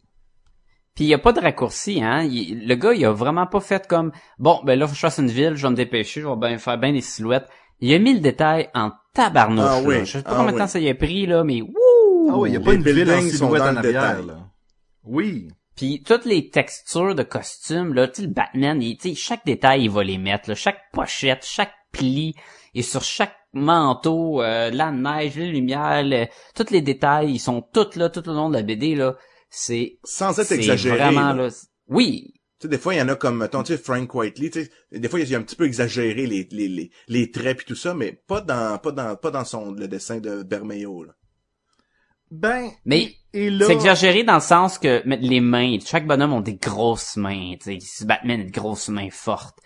Puis 0.95 1.05
il 1.05 1.09
y 1.09 1.15
a 1.15 1.19
pas 1.19 1.33
de 1.33 1.41
raccourci, 1.41 2.03
hein. 2.03 2.23
Il- 2.23 2.67
le 2.69 2.75
gars, 2.75 2.93
il 2.93 3.05
a 3.05 3.13
vraiment 3.13 3.47
pas 3.47 3.61
fait 3.61 3.87
comme 3.87 4.13
bon, 4.39 4.61
ben 4.65 4.79
là, 4.79 4.87
faut 4.87 4.91
que 4.93 4.97
je 4.97 5.01
fasse 5.01 5.19
une 5.19 5.29
ville, 5.29 5.55
je 5.57 5.63
vais 5.63 5.71
me 5.71 5.77
dépêcher, 5.77 6.21
je 6.21 6.27
vais 6.29 6.37
ben 6.37 6.59
faire 6.59 6.79
bien 6.79 6.93
des 6.93 7.01
silhouettes. 7.01 7.49
Il 7.81 7.93
a 7.95 7.99
mis 7.99 8.13
le 8.15 8.21
détail 8.21 8.69
en 8.75 8.91
tabarnouche. 9.15 9.65
Ah 9.67 9.81
là. 9.81 9.87
oui, 9.89 10.05
Je 10.05 10.13
sais 10.19 10.23
pas 10.23 10.31
ah 10.33 10.37
combien 10.37 10.49
de 10.53 10.57
oui. 10.57 10.59
temps 10.59 10.67
ça 10.69 10.79
y 10.79 10.89
a 10.91 10.95
pris 10.95 11.27
là, 11.27 11.43
mais 11.45 11.63
wouh! 11.63 12.29
Ah 12.31 12.37
oui, 12.37 12.51
il 12.51 12.53
y 12.53 12.57
a 12.57 12.59
les 12.59 12.65
pas 12.65 12.75
une 12.75 12.83
ville 12.83 13.11
en 13.11 13.21
silhouette 13.23 13.63
en 13.63 13.77
arrière 13.77 14.23
là. 14.23 14.51
Oui. 15.05 15.49
Puis 15.81 16.03
toutes 16.03 16.27
les 16.27 16.51
textures 16.51 17.15
de 17.15 17.23
costumes, 17.23 17.95
là, 17.95 18.07
tu 18.07 18.21
le 18.21 18.27
Batman, 18.29 18.83
il, 18.83 18.99
tu 18.99 19.09
sais, 19.09 19.15
chaque 19.15 19.47
détail, 19.47 19.85
il 19.85 19.91
va 19.91 20.05
les 20.05 20.19
mettre, 20.19 20.51
là, 20.51 20.55
chaque 20.55 20.79
pochette, 20.93 21.43
chaque 21.43 21.73
pli, 21.91 22.35
et 22.75 22.83
sur 22.83 23.03
chaque 23.03 23.35
manteau, 23.55 24.43
euh, 24.43 24.69
la 24.69 24.93
neige, 24.93 25.37
les 25.37 25.51
lumières, 25.51 26.03
le- 26.05 26.27
tous 26.55 26.71
les 26.71 26.83
détails, 26.83 27.31
ils 27.33 27.39
sont 27.39 27.63
tous 27.63 27.97
là, 27.97 28.11
tout 28.11 28.29
au 28.29 28.35
long 28.35 28.51
de 28.51 28.57
la 28.57 28.63
BD, 28.63 28.95
là. 28.95 29.17
C'est, 29.49 29.99
Sans 30.05 30.39
être 30.39 30.49
c'est 30.49 30.57
exagéré. 30.57 30.99
vraiment, 30.99 31.33
là. 31.33 31.49
oui, 31.89 32.35
Tu 32.59 32.67
sais, 32.67 32.69
des 32.69 32.77
fois, 32.77 32.93
il 32.93 32.99
y 32.99 33.03
en 33.03 33.09
a 33.09 33.15
comme, 33.15 33.39
mettons, 33.39 33.63
tu 33.63 33.73
sais, 33.75 33.83
Frank 33.83 34.15
Whiteley, 34.15 34.51
tu 34.51 34.65
sais, 34.65 34.71
des 34.99 35.09
fois, 35.09 35.19
il 35.19 35.31
y 35.31 35.35
a 35.35 35.39
un 35.39 35.43
petit 35.43 35.57
peu 35.57 35.65
exagéré 35.65 36.27
les, 36.27 36.47
les, 36.51 36.69
les, 36.69 36.91
les 37.09 37.31
traits 37.31 37.57
puis 37.57 37.67
tout 37.67 37.75
ça, 37.75 37.95
mais 37.95 38.21
pas 38.27 38.43
dans, 38.43 38.77
pas 38.77 38.93
dans, 38.93 39.17
pas 39.17 39.31
dans 39.31 39.47
son, 39.47 39.73
le 39.73 39.89
dessin 39.89 40.19
de 40.21 40.43
Bermejo, 40.43 41.05
là. 41.05 41.15
Ben 42.31 42.71
Mais 42.85 43.15
et 43.33 43.51
là 43.51 43.67
c'est 43.67 43.73
exagéré 43.73 44.25
dans 44.25 44.35
le 44.35 44.41
sens 44.41 44.79
que 44.79 45.03
mais 45.05 45.17
les 45.19 45.41
mains, 45.41 45.79
chaque 45.85 46.07
bonhomme 46.07 46.33
ont 46.33 46.41
des 46.41 46.55
grosses 46.57 47.17
mains, 47.17 47.55
tu 47.61 47.79
sais, 47.81 48.05
Batman 48.05 48.41
a 48.41 48.45
des 48.45 48.51
grosses 48.51 48.89
mains 48.89 49.11
fortes. 49.11 49.59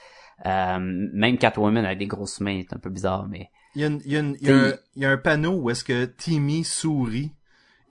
Euh, 0.47 0.79
même 0.81 1.39
Catwoman 1.39 1.85
a 1.85 1.95
des 1.95 2.07
grosses 2.07 2.41
mains, 2.41 2.63
c'est 2.69 2.75
un 2.75 2.79
peu 2.81 2.91
bizarre, 2.91 3.27
mais... 3.29 3.51
il 3.75 3.83
y 3.83 3.85
a, 3.85 3.89
une- 3.89 4.03
il 4.05 4.13
y 4.13 4.17
a 4.17 4.21
une- 4.21 4.37
il 4.41 4.49
y 4.49 4.51
a 4.51 4.57
un, 4.57 4.73
il 4.97 5.03
y 5.03 5.07
a 5.07 5.11
un 5.11 5.17
panneau 5.17 5.53
où 5.61 5.71
est-ce 5.71 5.85
que 5.85 6.05
Timmy 6.07 6.65
sourit 6.65 7.33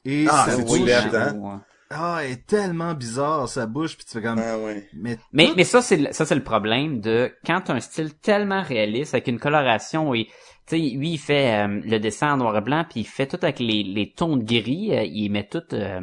et 0.06 0.26
Ah, 0.28 0.46
hein? 0.50 1.36
Ouais. 1.40 1.58
ah, 1.90 2.20
elle 2.24 2.32
est 2.32 2.46
tellement 2.46 2.94
bizarre 2.94 3.48
sa 3.48 3.66
bouche 3.66 3.96
puis 3.96 4.06
tu 4.06 4.12
fais 4.12 4.22
comme 4.22 4.40
Ah 4.40 4.58
ouais. 4.58 4.88
mais 4.94 5.18
Mais, 5.32 5.64
ça, 5.64 5.82
c'est 5.82 5.98
le- 5.98 6.12
ça, 6.12 6.26
c'est 6.26 6.36
le 6.36 6.44
problème 6.44 7.00
de 7.00 7.34
quand 7.46 7.62
t'as 7.62 7.74
un 7.74 7.80
style 7.80 8.14
tellement 8.16 8.62
réaliste 8.62 9.14
avec 9.14 9.28
une 9.28 9.40
coloration 9.40 10.14
et, 10.14 10.28
tu 10.68 10.78
sais, 10.78 10.96
lui, 10.96 11.12
il 11.12 11.18
fait 11.18 11.66
euh, 11.66 11.82
le 11.84 12.00
dessin 12.00 12.34
en 12.34 12.38
noir 12.38 12.58
et 12.58 12.62
blanc 12.62 12.86
puis 12.90 13.02
il 13.02 13.08
fait 13.08 13.28
tout 13.28 13.40
avec 13.42 13.60
les, 13.60 13.84
les 13.84 14.12
tons 14.12 14.38
de 14.38 14.44
gris, 14.44 14.96
euh, 14.96 15.04
il 15.04 15.30
met 15.30 15.48
tout, 15.48 15.62
euh, 15.74 16.02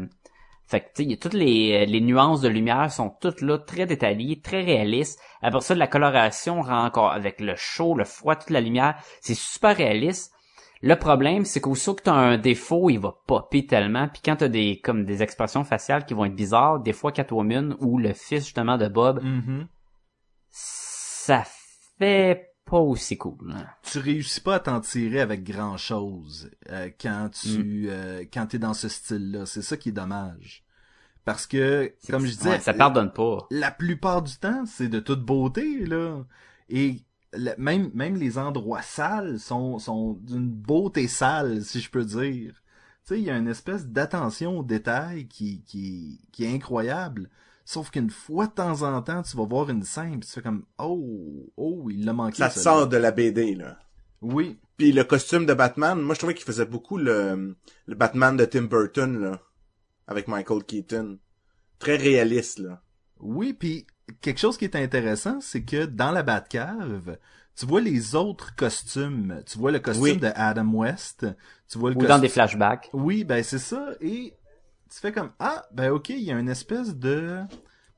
fait 0.66 0.80
que, 0.80 1.02
tu 1.02 1.10
sais, 1.10 1.16
toutes 1.16 1.34
les, 1.34 1.86
les 1.86 2.00
nuances 2.00 2.40
de 2.42 2.48
lumière 2.48 2.92
sont 2.92 3.10
toutes 3.20 3.40
là, 3.40 3.58
très 3.58 3.86
détaillées, 3.86 4.40
très 4.40 4.62
réalistes. 4.62 5.20
Après 5.42 5.60
ça, 5.62 5.74
la 5.74 5.86
coloration 5.88 6.60
rend 6.62 6.84
encore, 6.84 7.10
avec 7.10 7.40
le 7.40 7.54
chaud, 7.56 7.94
le 7.96 8.04
froid, 8.04 8.36
toute 8.36 8.50
la 8.50 8.60
lumière, 8.60 8.94
c'est 9.20 9.34
super 9.34 9.76
réaliste. 9.76 10.32
Le 10.82 10.94
problème, 10.96 11.44
c'est 11.44 11.60
qu'aussitôt 11.60 11.94
que 11.94 12.04
t'as 12.04 12.14
un 12.14 12.38
défaut, 12.38 12.88
il 12.88 12.98
va 12.98 13.14
popper 13.26 13.66
tellement. 13.66 14.08
Puis 14.08 14.22
quand 14.24 14.36
t'as 14.36 14.48
des 14.48 14.80
comme 14.80 15.04
des 15.04 15.22
expressions 15.22 15.64
faciales 15.64 16.06
qui 16.06 16.14
vont 16.14 16.24
être 16.24 16.34
bizarres, 16.34 16.80
des 16.80 16.92
fois 16.94 17.12
Catwoman 17.12 17.76
ou 17.80 17.98
le 17.98 18.14
fils 18.14 18.44
justement 18.44 18.78
de 18.78 18.88
Bob, 18.88 19.20
Mhm. 19.22 19.66
ça 20.48 21.44
fait 21.98 22.49
pas 22.70 22.78
aussi 22.78 23.18
cool. 23.18 23.52
hein. 23.52 23.66
tu 23.82 23.98
réussis 23.98 24.40
pas 24.40 24.54
à 24.56 24.60
t'en 24.60 24.80
tirer 24.80 25.20
avec 25.20 25.44
grand 25.44 25.76
chose 25.76 26.50
quand 27.00 27.28
tu 27.32 27.86
Mm. 27.86 27.86
euh, 27.90 28.24
quand 28.32 28.46
t'es 28.46 28.58
dans 28.58 28.74
ce 28.74 28.88
style-là. 28.88 29.44
C'est 29.46 29.62
ça 29.62 29.76
qui 29.76 29.90
est 29.90 29.92
dommage. 29.92 30.64
Parce 31.24 31.46
que, 31.46 31.92
comme 32.10 32.24
je 32.24 32.30
disais, 32.36 32.50
Ouais, 32.50 32.60
ça 32.60 32.72
pardonne 32.72 33.12
pas. 33.12 33.46
la 33.50 33.70
plupart 33.70 34.22
du 34.22 34.36
temps, 34.38 34.64
c'est 34.66 34.88
de 34.88 35.00
toute 35.00 35.22
beauté, 35.24 35.84
là. 35.84 36.24
Et 36.70 37.02
même, 37.58 37.90
même 37.94 38.16
les 38.16 38.38
endroits 38.38 38.82
sales 38.82 39.38
sont, 39.38 39.78
sont 39.78 40.14
d'une 40.22 40.48
beauté 40.48 41.06
sale, 41.08 41.62
si 41.62 41.80
je 41.80 41.90
peux 41.90 42.04
dire. 42.04 42.54
Tu 43.06 43.14
sais, 43.14 43.20
il 43.20 43.24
y 43.24 43.30
a 43.30 43.36
une 43.36 43.48
espèce 43.48 43.86
d'attention 43.86 44.58
aux 44.58 44.62
détails 44.64 45.28
qui, 45.28 45.62
qui, 45.62 46.20
qui 46.32 46.44
est 46.44 46.54
incroyable. 46.54 47.28
Sauf 47.72 47.92
qu'une 47.92 48.10
fois 48.10 48.48
de 48.48 48.52
temps 48.52 48.82
en 48.82 49.00
temps, 49.00 49.22
tu 49.22 49.36
vas 49.36 49.44
voir 49.44 49.70
une 49.70 49.84
scène, 49.84 50.18
pis 50.18 50.26
tu 50.26 50.32
fais 50.32 50.42
comme, 50.42 50.64
oh, 50.80 51.52
oh, 51.56 51.86
il 51.88 52.04
l'a 52.04 52.12
manqué. 52.12 52.38
Ça 52.38 52.50
sort 52.50 52.88
de 52.88 52.96
la 52.96 53.12
BD, 53.12 53.54
là. 53.54 53.78
Oui. 54.22 54.58
Puis 54.76 54.90
le 54.90 55.04
costume 55.04 55.46
de 55.46 55.54
Batman, 55.54 56.00
moi 56.00 56.16
je 56.16 56.18
trouvais 56.18 56.34
qu'il 56.34 56.44
faisait 56.44 56.66
beaucoup 56.66 56.98
le, 56.98 57.56
le 57.86 57.94
Batman 57.94 58.36
de 58.36 58.44
Tim 58.44 58.62
Burton 58.62 59.20
là, 59.20 59.40
avec 60.08 60.26
Michael 60.26 60.64
Keaton. 60.64 61.20
Très 61.78 61.94
réaliste 61.94 62.58
là. 62.58 62.82
Oui, 63.20 63.52
puis 63.52 63.86
quelque 64.20 64.40
chose 64.40 64.56
qui 64.56 64.64
est 64.64 64.74
intéressant, 64.74 65.40
c'est 65.40 65.62
que 65.62 65.84
dans 65.86 66.10
la 66.10 66.24
Batcave, 66.24 67.18
tu 67.54 67.66
vois 67.66 67.82
les 67.82 68.16
autres 68.16 68.56
costumes. 68.56 69.44
Tu 69.46 69.58
vois 69.58 69.70
le 69.70 69.78
costume 69.78 70.02
Oui. 70.02 70.16
de 70.16 70.32
Adam 70.34 70.72
West. 70.72 71.24
Tu 71.68 71.78
vois 71.78 71.90
le 71.90 71.96
Ou 71.96 72.00
dans 72.00 72.06
costume... 72.06 72.22
des 72.22 72.28
flashbacks. 72.30 72.90
Oui, 72.92 73.22
ben 73.22 73.44
c'est 73.44 73.60
ça. 73.60 73.90
Et 74.00 74.34
tu 74.90 74.98
fais 75.00 75.12
comme 75.12 75.30
ah 75.38 75.64
ben 75.72 75.90
ok, 75.90 76.10
il 76.10 76.20
y 76.20 76.32
a 76.32 76.38
une 76.38 76.48
espèce 76.48 76.96
de 76.96 77.40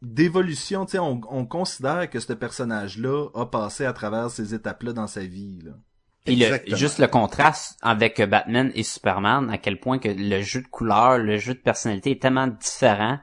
d'évolution. 0.02 0.84
Tu 0.84 0.92
sais, 0.92 0.98
on, 0.98 1.20
on 1.30 1.46
considère 1.46 2.10
que 2.10 2.20
ce 2.20 2.32
personnage-là 2.32 3.28
a 3.34 3.46
passé 3.46 3.84
à 3.84 3.92
travers 3.92 4.30
ces 4.30 4.54
étapes-là 4.54 4.92
dans 4.92 5.06
sa 5.06 5.22
vie. 5.22 5.60
Là. 5.62 5.72
Puis 6.24 6.36
le, 6.36 6.44
Exactement. 6.46 6.76
juste 6.76 6.98
le 6.98 7.06
contraste 7.08 7.78
avec 7.82 8.20
Batman 8.22 8.70
et 8.74 8.82
Superman, 8.82 9.50
à 9.50 9.58
quel 9.58 9.80
point 9.80 9.98
que 9.98 10.08
le 10.08 10.42
jeu 10.42 10.62
de 10.62 10.68
couleurs, 10.68 11.18
le 11.18 11.36
jeu 11.38 11.54
de 11.54 11.58
personnalité 11.58 12.12
est 12.12 12.22
tellement 12.22 12.46
différent. 12.46 13.18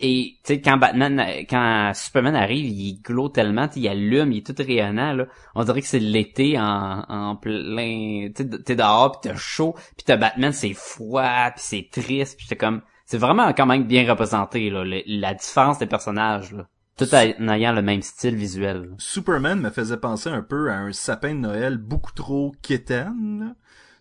Et 0.00 0.36
tu 0.44 0.54
sais 0.54 0.60
quand 0.60 0.76
Batman, 0.76 1.20
quand 1.50 1.92
Superman 1.92 2.36
arrive, 2.36 2.66
il 2.66 3.00
glow 3.02 3.28
tellement, 3.28 3.66
tu 3.66 3.74
sais, 3.74 3.80
il 3.80 3.88
allume, 3.88 4.30
il 4.30 4.38
est 4.38 4.46
tout 4.46 4.54
rayonnant 4.56 5.12
là. 5.12 5.26
On 5.56 5.64
dirait 5.64 5.80
que 5.80 5.88
c'est 5.88 5.98
l'été 5.98 6.56
en, 6.58 7.04
en 7.08 7.34
plein, 7.36 8.28
t'es 8.32 8.76
dehors 8.76 9.12
puis 9.20 9.30
t'as 9.30 9.36
chaud, 9.36 9.74
puis 9.96 10.04
t'as 10.06 10.16
Batman 10.16 10.52
c'est 10.52 10.72
froid 10.74 11.50
puis 11.50 11.64
c'est 11.64 11.88
triste, 11.90 12.36
puis 12.36 12.46
c'est 12.48 12.56
comme, 12.56 12.82
c'est 13.06 13.18
vraiment 13.18 13.52
quand 13.52 13.66
même 13.66 13.84
bien 13.88 14.08
représenté 14.08 14.70
là, 14.70 14.84
le- 14.84 15.02
la 15.06 15.34
différence 15.34 15.78
des 15.80 15.86
personnages 15.86 16.52
là, 16.52 16.66
tout 16.96 17.12
en 17.12 17.48
ayant 17.48 17.72
le 17.72 17.82
même 17.82 18.02
style 18.02 18.36
visuel. 18.36 18.90
Superman 18.98 19.60
me 19.60 19.70
faisait 19.70 19.96
penser 19.96 20.28
un 20.28 20.42
peu 20.42 20.70
à 20.70 20.76
un 20.78 20.92
sapin 20.92 21.34
de 21.34 21.40
Noël 21.40 21.76
beaucoup 21.76 22.12
trop 22.12 22.54
quétaine. 22.62 23.56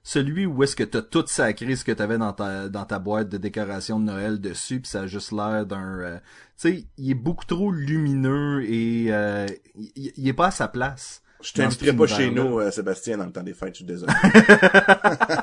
Celui 0.09 0.45
où 0.45 0.63
est-ce 0.63 0.77
que 0.77 0.85
t'as 0.85 1.01
tout 1.01 1.25
sacré 1.27 1.75
ce 1.75 1.83
que 1.83 1.91
t'avais 1.91 2.17
dans 2.17 2.31
ta 2.31 2.69
dans 2.69 2.85
ta 2.85 2.97
boîte 2.97 3.27
de 3.27 3.35
décoration 3.37 3.99
de 3.99 4.05
Noël 4.05 4.39
dessus, 4.39 4.79
puis 4.79 4.89
ça 4.89 5.01
a 5.01 5.05
juste 5.05 5.33
l'air 5.33 5.65
d'un... 5.65 5.99
euh, 5.99 6.15
tu 6.17 6.21
sais, 6.55 6.85
il 6.97 7.11
est 7.11 7.13
beaucoup 7.13 7.43
trop 7.43 7.71
lumineux 7.71 8.63
et 8.63 9.07
euh, 9.09 9.45
il, 9.97 10.13
il 10.15 10.27
est 10.29 10.33
pas 10.33 10.47
à 10.47 10.51
sa 10.51 10.69
place. 10.69 11.21
Je 11.41 11.51
t'inviterai 11.51 11.91
pas 11.91 12.07
chez 12.07 12.31
nous, 12.31 12.57
euh, 12.59 12.71
Sébastien, 12.71 13.17
dans 13.17 13.25
le 13.25 13.33
temps 13.33 13.43
des 13.43 13.53
fêtes, 13.53 13.73
je 13.73 13.79
suis 13.79 13.85
désolé. 13.85 14.13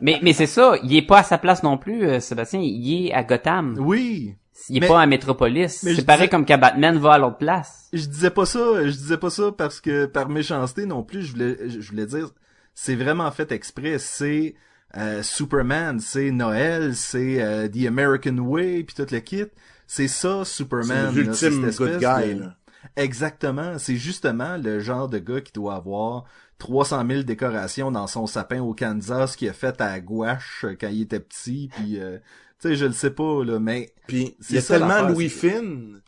Mais, 0.00 0.18
mais 0.22 0.32
c'est 0.32 0.46
ça, 0.46 0.74
il 0.82 0.94
est 0.94 1.06
pas 1.06 1.20
à 1.20 1.22
sa 1.22 1.38
place 1.38 1.62
non 1.62 1.78
plus, 1.78 2.04
euh, 2.06 2.20
Sébastien, 2.20 2.60
il 2.62 3.06
est 3.08 3.12
à 3.12 3.24
Gotham. 3.24 3.76
Oui, 3.80 4.34
Il 4.68 4.76
est 4.76 4.80
Mais- 4.80 4.88
pas 4.88 5.00
à 5.00 5.06
Metropolis. 5.06 5.78
C'est 5.80 6.04
pareil 6.04 6.22
disais- 6.22 6.28
comme 6.30 6.46
quand 6.46 6.58
Batman 6.58 6.98
va 6.98 7.14
à 7.14 7.18
l'autre 7.18 7.38
place. 7.38 7.88
je 7.92 8.04
disais 8.06 8.30
pas 8.30 8.46
ça, 8.46 8.84
je 8.84 8.90
disais 8.90 9.16
pas 9.16 9.30
ça 9.30 9.52
parce 9.56 9.80
que 9.80 10.06
par 10.06 10.28
méchanceté 10.28 10.86
non 10.86 11.02
plus, 11.02 11.22
je 11.22 11.32
voulais 11.32 11.56
je 11.68 11.90
voulais 11.90 12.06
dire 12.06 12.28
c'est 12.76 12.94
vraiment 12.94 13.30
fait 13.32 13.50
exprès, 13.50 13.98
c'est 13.98 14.54
euh, 14.96 15.22
Superman, 15.24 15.98
c'est 15.98 16.30
Noël, 16.30 16.94
c'est 16.94 17.42
euh, 17.42 17.66
The 17.68 17.86
American 17.88 18.38
Way 18.38 18.84
puis 18.84 18.94
tout 18.94 19.06
le 19.10 19.18
kit. 19.18 19.46
C'est 19.88 20.06
ça 20.08 20.44
Superman. 20.44 21.10
c'est 21.12 21.20
l'ultime 21.20 21.70
good 21.72 21.98
guy, 21.98 22.34
de- 22.34 22.40
là. 22.42 22.56
Exactement, 22.96 23.78
c'est 23.78 23.96
justement 23.96 24.56
le 24.56 24.78
genre 24.80 25.08
de 25.08 25.18
gars 25.18 25.40
qui 25.40 25.52
doit 25.52 25.74
avoir 25.74 26.24
300 26.58 27.04
000 27.08 27.22
décorations 27.22 27.90
dans 27.90 28.06
son 28.06 28.26
sapin 28.26 28.60
au 28.60 28.74
Kansas 28.74 29.36
qu'il 29.36 29.48
a 29.48 29.52
fait 29.52 29.80
à 29.80 29.98
gouache 30.00 30.64
euh, 30.64 30.76
quand 30.80 30.88
il 30.88 31.02
était 31.02 31.20
petit 31.20 31.68
puis 31.74 31.98
euh, 32.00 32.18
tu 32.60 32.68
sais 32.68 32.76
je 32.76 32.86
le 32.86 32.92
sais 32.92 33.10
pas 33.10 33.44
là 33.44 33.58
mais 33.58 33.92
Puis, 34.06 34.36
C'est 34.40 34.52
il 34.52 34.54
y 34.56 34.58
a 34.58 34.62
ça 34.62 34.78
tellement 34.78 35.08
Louis 35.08 35.28
Finn 35.28 36.00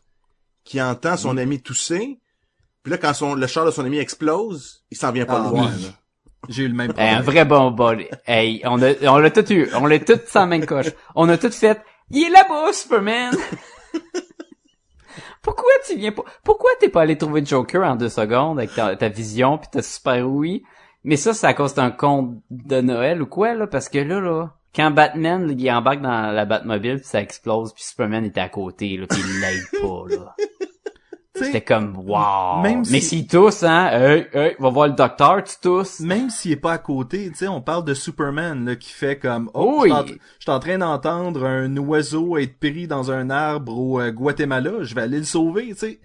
qui 0.64 0.80
entend 0.82 1.16
son 1.16 1.36
ami 1.38 1.60
tousser. 1.62 2.20
Puis 2.82 2.90
là, 2.92 2.98
quand 2.98 3.12
son, 3.14 3.34
le 3.34 3.46
char 3.46 3.64
de 3.66 3.70
son 3.70 3.84
ami 3.84 3.98
explose, 3.98 4.84
il 4.90 4.96
s'en 4.98 5.12
vient 5.12 5.24
pas 5.26 5.40
Ah, 5.40 5.44
le 5.44 5.48
voir, 5.48 5.70
oui. 5.74 5.82
là. 5.82 5.88
J'ai 6.48 6.64
eu 6.64 6.68
le 6.68 6.74
même 6.74 6.90
Eh, 6.90 6.94
problème. 6.94 7.16
un 7.16 7.20
vrai 7.22 7.44
bon 7.44 7.70
bol. 7.70 8.04
Hey, 8.26 8.60
on 8.64 8.80
a, 8.82 8.92
on 9.08 9.18
l'a 9.18 9.30
tout 9.30 9.50
eu. 9.52 9.68
On 9.74 9.86
l'a 9.86 9.98
tout 9.98 10.20
sans 10.26 10.46
même 10.46 10.66
coche. 10.66 10.90
On 11.14 11.28
a 11.28 11.38
tout 11.38 11.50
fait. 11.50 11.80
Il 12.10 12.24
est 12.26 12.30
là-bas, 12.30 12.72
Superman! 12.72 13.34
Pourquoi 15.42 15.70
tu 15.86 15.96
viens 15.96 16.12
pas, 16.12 16.24
pourquoi 16.44 16.70
t'es 16.80 16.88
pas 16.88 17.02
allé 17.02 17.16
trouver 17.16 17.44
Joker 17.44 17.82
en 17.82 17.96
deux 17.96 18.08
secondes 18.08 18.58
avec 18.58 18.74
ta, 18.74 18.96
ta 18.96 19.08
vision 19.08 19.56
pis 19.56 19.68
ta 19.70 19.82
super 19.82 20.28
oui? 20.28 20.64
Mais 21.04 21.16
ça, 21.16 21.32
c'est 21.32 21.46
à 21.46 21.54
cause 21.54 21.74
d'un 21.74 21.90
conte 21.90 22.42
de 22.50 22.80
Noël 22.80 23.22
ou 23.22 23.26
quoi, 23.26 23.54
là? 23.54 23.66
Parce 23.66 23.88
que 23.88 23.98
là, 23.98 24.20
là, 24.20 24.50
quand 24.74 24.90
Batman, 24.90 25.54
il 25.56 25.70
embarque 25.70 26.02
dans 26.02 26.32
la 26.32 26.44
Batmobile 26.44 26.98
pis 27.00 27.06
ça 27.06 27.20
explose 27.20 27.72
pis 27.72 27.84
Superman 27.84 28.24
était 28.24 28.40
à 28.40 28.48
côté, 28.48 28.96
là, 28.96 29.06
pis 29.06 29.20
il 29.20 29.40
l'aide 29.40 29.80
pas, 29.80 30.16
là. 30.16 30.34
C'était 31.44 31.60
comme, 31.62 31.96
wow! 31.96 32.60
Même 32.62 32.78
Mais 32.90 33.00
si- 33.00 33.08
s'il 33.08 33.26
tousse, 33.26 33.62
hein, 33.62 33.88
hey, 33.92 34.56
va 34.58 34.68
voir 34.70 34.88
le 34.88 34.94
docteur, 34.94 35.42
tu 35.44 35.54
tousses. 35.60 36.00
même 36.00 36.30
s'il 36.30 36.52
est 36.52 36.56
pas 36.56 36.72
à 36.72 36.78
côté, 36.78 37.28
tu 37.30 37.36
sais, 37.36 37.48
on 37.48 37.60
parle 37.60 37.84
de 37.84 37.94
Superman 37.94 38.64
là, 38.64 38.76
qui 38.76 38.90
fait 38.90 39.18
comme 39.18 39.50
Oh, 39.54 39.80
je 39.84 39.88
suis 39.88 39.92
en- 39.92 40.04
il- 40.06 40.12
je 40.38 40.42
suis 40.44 40.50
en 40.50 40.58
train 40.60 40.78
d'entendre 40.78 41.44
un 41.44 41.76
oiseau 41.76 42.36
être 42.38 42.58
pris 42.58 42.86
dans 42.86 43.10
un 43.10 43.30
arbre 43.30 43.76
au 43.78 44.00
euh, 44.00 44.10
Guatemala, 44.10 44.82
je 44.82 44.94
vais 44.94 45.02
aller 45.02 45.18
le 45.18 45.24
sauver, 45.24 45.68
tu 45.70 45.76
sais. 45.76 46.00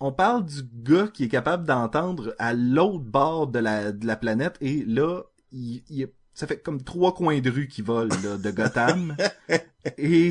On 0.00 0.12
parle 0.12 0.46
du 0.46 0.62
gars 0.82 1.08
qui 1.12 1.24
est 1.24 1.28
capable 1.28 1.66
d'entendre 1.66 2.34
à 2.38 2.54
l'autre 2.54 3.04
bord 3.04 3.48
de 3.48 3.58
la 3.58 3.92
de 3.92 4.06
la 4.06 4.16
planète 4.16 4.56
et 4.62 4.82
là, 4.86 5.20
il, 5.52 5.82
il- 5.90 6.08
ça 6.32 6.46
fait 6.46 6.56
comme 6.62 6.82
trois 6.82 7.12
coins 7.12 7.40
de 7.40 7.50
rue 7.50 7.68
qui 7.68 7.82
volent 7.82 8.14
là, 8.24 8.38
de 8.38 8.50
Gotham 8.50 9.14
et 9.98 10.28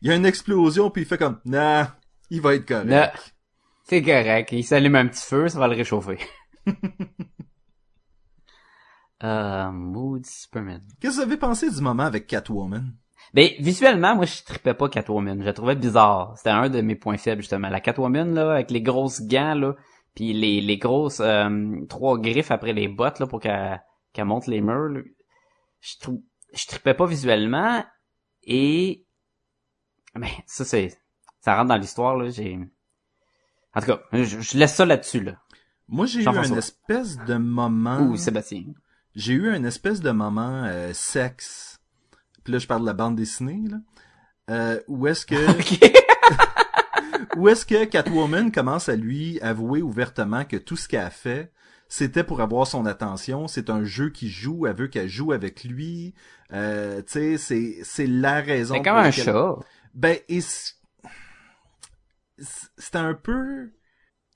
il 0.00 0.08
y 0.08 0.10
a 0.12 0.14
une 0.14 0.26
explosion 0.26 0.88
puis 0.90 1.02
il 1.02 1.04
fait 1.08 1.18
comme 1.18 1.38
nah, 1.44 1.96
il 2.30 2.40
va 2.40 2.54
être 2.54 2.66
correct. 2.66 3.34
C'est 3.84 4.02
correct. 4.02 4.52
Il 4.52 4.64
s'allume 4.64 4.96
un 4.96 5.06
petit 5.06 5.24
feu, 5.24 5.48
ça 5.48 5.58
va 5.58 5.68
le 5.68 5.76
réchauffer. 5.76 6.18
euh, 9.22 9.70
mood 9.70 10.26
Superman. 10.26 10.82
Qu'est-ce 11.00 11.16
que 11.16 11.16
vous 11.16 11.26
avez 11.26 11.36
pensé 11.38 11.70
du 11.70 11.80
moment 11.80 12.02
avec 12.02 12.26
Catwoman? 12.26 12.92
Ben, 13.34 13.50
visuellement, 13.58 14.14
moi, 14.14 14.26
je 14.26 14.42
tripais 14.42 14.74
pas 14.74 14.88
Catwoman. 14.88 15.40
Je 15.40 15.46
la 15.46 15.52
trouvais 15.52 15.74
bizarre. 15.74 16.34
C'était 16.36 16.50
un 16.50 16.68
de 16.68 16.80
mes 16.80 16.96
points 16.96 17.16
faibles, 17.16 17.42
justement. 17.42 17.68
La 17.68 17.80
Catwoman, 17.80 18.34
là, 18.34 18.52
avec 18.52 18.70
les 18.70 18.82
grosses 18.82 19.22
gants, 19.22 19.54
là, 19.54 19.74
puis 20.14 20.32
les, 20.32 20.60
les 20.60 20.78
grosses 20.78 21.20
euh, 21.20 21.84
trois 21.88 22.18
griffes 22.18 22.50
après 22.50 22.72
les 22.72 22.88
bottes, 22.88 23.20
là, 23.20 23.26
pour 23.26 23.40
qu'elle 23.40 23.80
monte 24.24 24.46
les 24.46 24.60
murs, 24.60 24.88
là. 24.88 25.00
Je 25.80 25.98
trouve... 25.98 26.20
Je 26.54 26.66
tripais 26.66 26.94
pas 26.94 27.06
visuellement, 27.06 27.84
et... 28.42 29.04
Mais 30.14 30.32
ça, 30.46 30.64
c'est... 30.64 30.98
Ça 31.48 31.56
rentre 31.56 31.68
dans 31.68 31.76
l'histoire, 31.78 32.14
là, 32.14 32.28
j'ai... 32.28 32.58
En 33.74 33.80
tout 33.80 33.86
cas, 33.86 34.00
je, 34.12 34.38
je 34.38 34.58
laisse 34.58 34.74
ça 34.74 34.84
là-dessus, 34.84 35.20
là. 35.20 35.36
Moi, 35.88 36.04
j'ai 36.04 36.22
eu 36.22 36.28
une 36.28 36.58
espèce 36.58 37.16
de 37.24 37.36
moment 37.36 38.00
Ouh, 38.02 38.18
Sébastien. 38.18 38.64
j'ai 39.14 39.32
eu 39.32 39.48
un 39.48 39.64
espèce 39.64 40.00
de 40.02 40.10
moment 40.10 40.64
euh, 40.66 40.92
sexe. 40.92 41.80
Puis 42.44 42.52
là, 42.52 42.58
je 42.58 42.66
parle 42.66 42.82
de 42.82 42.86
la 42.86 42.92
bande 42.92 43.16
dessinée, 43.16 43.62
là. 43.66 43.78
Euh, 44.50 44.78
où 44.88 45.06
est-ce 45.06 45.24
que 45.24 45.50
Ok. 45.58 45.90
où 47.38 47.48
est-ce 47.48 47.64
que 47.64 47.86
Catwoman 47.86 48.52
commence 48.52 48.90
à 48.90 48.96
lui 48.96 49.40
avouer 49.40 49.80
ouvertement 49.80 50.44
que 50.44 50.58
tout 50.58 50.76
ce 50.76 50.86
qu'elle 50.86 51.00
a 51.00 51.08
fait, 51.08 51.50
c'était 51.88 52.24
pour 52.24 52.42
avoir 52.42 52.66
son 52.66 52.84
attention. 52.84 53.48
C'est 53.48 53.70
un 53.70 53.84
jeu 53.84 54.10
qui 54.10 54.28
joue. 54.28 54.66
Elle 54.66 54.76
veut 54.76 54.88
qu'elle 54.88 55.08
joue 55.08 55.32
avec 55.32 55.64
lui. 55.64 56.12
Euh, 56.52 56.98
tu 56.98 57.12
sais, 57.12 57.38
c'est 57.38 57.78
c'est 57.84 58.06
la 58.06 58.42
raison. 58.42 58.74
C'est 58.74 58.82
comme 58.82 58.96
un 58.98 59.10
chat. 59.10 59.56
ben, 59.94 60.18
et 60.28 60.42
c'était 62.76 62.98
un 62.98 63.14
peu... 63.14 63.70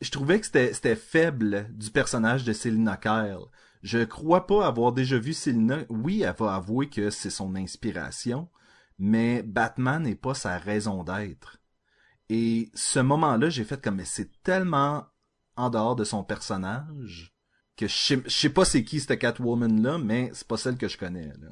Je 0.00 0.10
trouvais 0.10 0.40
que 0.40 0.46
c'était 0.46 0.72
c'était 0.72 0.96
faible 0.96 1.68
du 1.70 1.90
personnage 1.90 2.44
de 2.44 2.52
Selina 2.52 2.96
Kyle. 2.96 3.38
Je 3.82 4.02
crois 4.04 4.46
pas 4.46 4.66
avoir 4.66 4.92
déjà 4.92 5.18
vu 5.18 5.32
Selina. 5.32 5.78
Oui, 5.88 6.22
elle 6.22 6.34
va 6.36 6.54
avouer 6.56 6.88
que 6.88 7.10
c'est 7.10 7.30
son 7.30 7.54
inspiration, 7.54 8.48
mais 8.98 9.42
Batman 9.42 10.02
n'est 10.02 10.16
pas 10.16 10.34
sa 10.34 10.58
raison 10.58 11.04
d'être. 11.04 11.58
Et 12.28 12.70
ce 12.74 12.98
moment-là, 12.98 13.48
j'ai 13.48 13.64
fait 13.64 13.80
comme, 13.82 13.96
mais 13.96 14.04
c'est 14.04 14.30
tellement 14.42 15.06
en 15.56 15.70
dehors 15.70 15.96
de 15.96 16.04
son 16.04 16.24
personnage 16.24 17.34
que 17.76 17.86
je 17.86 17.94
sais, 17.96 18.22
je 18.24 18.30
sais 18.30 18.48
pas 18.48 18.64
c'est 18.64 18.84
qui 18.84 19.00
cette 19.00 19.18
Catwoman-là, 19.18 19.98
mais 19.98 20.30
c'est 20.34 20.46
pas 20.46 20.56
celle 20.56 20.76
que 20.76 20.88
je 20.88 20.98
connais, 20.98 21.26
là. 21.26 21.48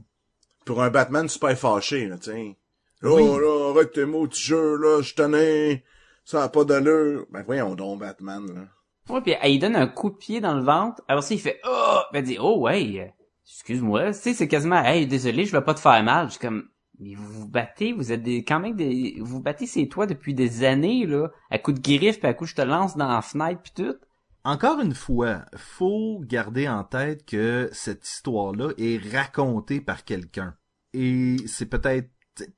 Pour 0.65 0.83
un 0.83 0.91
Batman 0.91 1.29
super 1.29 1.57
fâché, 1.59 2.07
là, 2.07 2.19
tiens. 2.19 2.55
Oh, 3.03 3.17
Oui. 3.17 3.41
là, 3.41 3.71
arrête 3.71 3.93
tes 3.93 4.05
mots, 4.05 4.27
petit 4.27 4.43
jeu, 4.43 4.77
là, 4.77 5.03
je 5.03 5.15
t'en 5.15 5.33
ai. 5.35 5.85
Ça 6.31 6.45
a 6.45 6.49
pas 6.49 6.65
d'allure. 6.65 7.27
Ben, 7.33 7.43
voyons 7.43 7.75
donc, 7.75 7.99
Batman, 7.99 8.47
là. 8.55 9.13
Ouais, 9.13 9.21
puis 9.21 9.35
elle, 9.43 9.51
il 9.51 9.59
donne 9.59 9.75
un 9.75 9.89
coup 9.89 10.11
de 10.11 10.15
pied 10.15 10.41
dans 10.41 10.55
le 10.55 10.63
ventre. 10.63 11.03
Alors 11.09 11.25
ça, 11.25 11.35
il 11.35 11.41
fait 11.41 11.61
oh, 11.69 11.99
ben, 12.13 12.21
elle 12.21 12.25
dit 12.25 12.37
oh 12.41 12.61
ouais, 12.61 13.13
excuse-moi. 13.45 14.13
Tu 14.13 14.21
sais, 14.21 14.35
c'est 14.35 14.47
quasiment 14.47 14.81
hey, 14.85 15.09
désolé, 15.09 15.45
je 15.45 15.51
vais 15.51 15.65
pas 15.65 15.75
te 15.75 15.81
faire 15.81 16.01
mal. 16.05 16.27
Je 16.27 16.35
suis 16.35 16.41
comme 16.41 16.69
mais 17.01 17.15
vous 17.15 17.33
vous 17.33 17.49
battez, 17.49 17.93
vous 17.93 18.13
êtes 18.13 18.23
des 18.23 18.45
quand 18.45 18.61
même 18.61 18.77
des 18.77 19.17
vous 19.19 19.27
vous 19.27 19.43
battez 19.43 19.67
c'est 19.67 19.89
toi 19.89 20.07
depuis 20.07 20.33
des 20.33 20.63
années 20.63 21.05
là, 21.05 21.31
à 21.51 21.59
coup 21.59 21.73
de 21.73 21.81
griffe 21.81 22.21
puis 22.21 22.29
à 22.29 22.35
coup 22.35 22.47
je 22.47 22.55
te 22.55 22.63
lance 22.63 22.97
dans 22.97 23.09
la 23.09 23.23
fenêtre 23.23 23.63
puis 23.63 23.73
tout. 23.75 23.97
Encore 24.45 24.79
une 24.79 24.95
fois, 24.95 25.47
faut 25.57 26.21
garder 26.21 26.69
en 26.69 26.85
tête 26.85 27.27
que 27.27 27.69
cette 27.73 28.07
histoire-là 28.07 28.69
est 28.79 29.03
racontée 29.13 29.81
par 29.81 30.05
quelqu'un. 30.05 30.55
Et 30.93 31.39
c'est 31.49 31.67
peut-être 31.67 32.09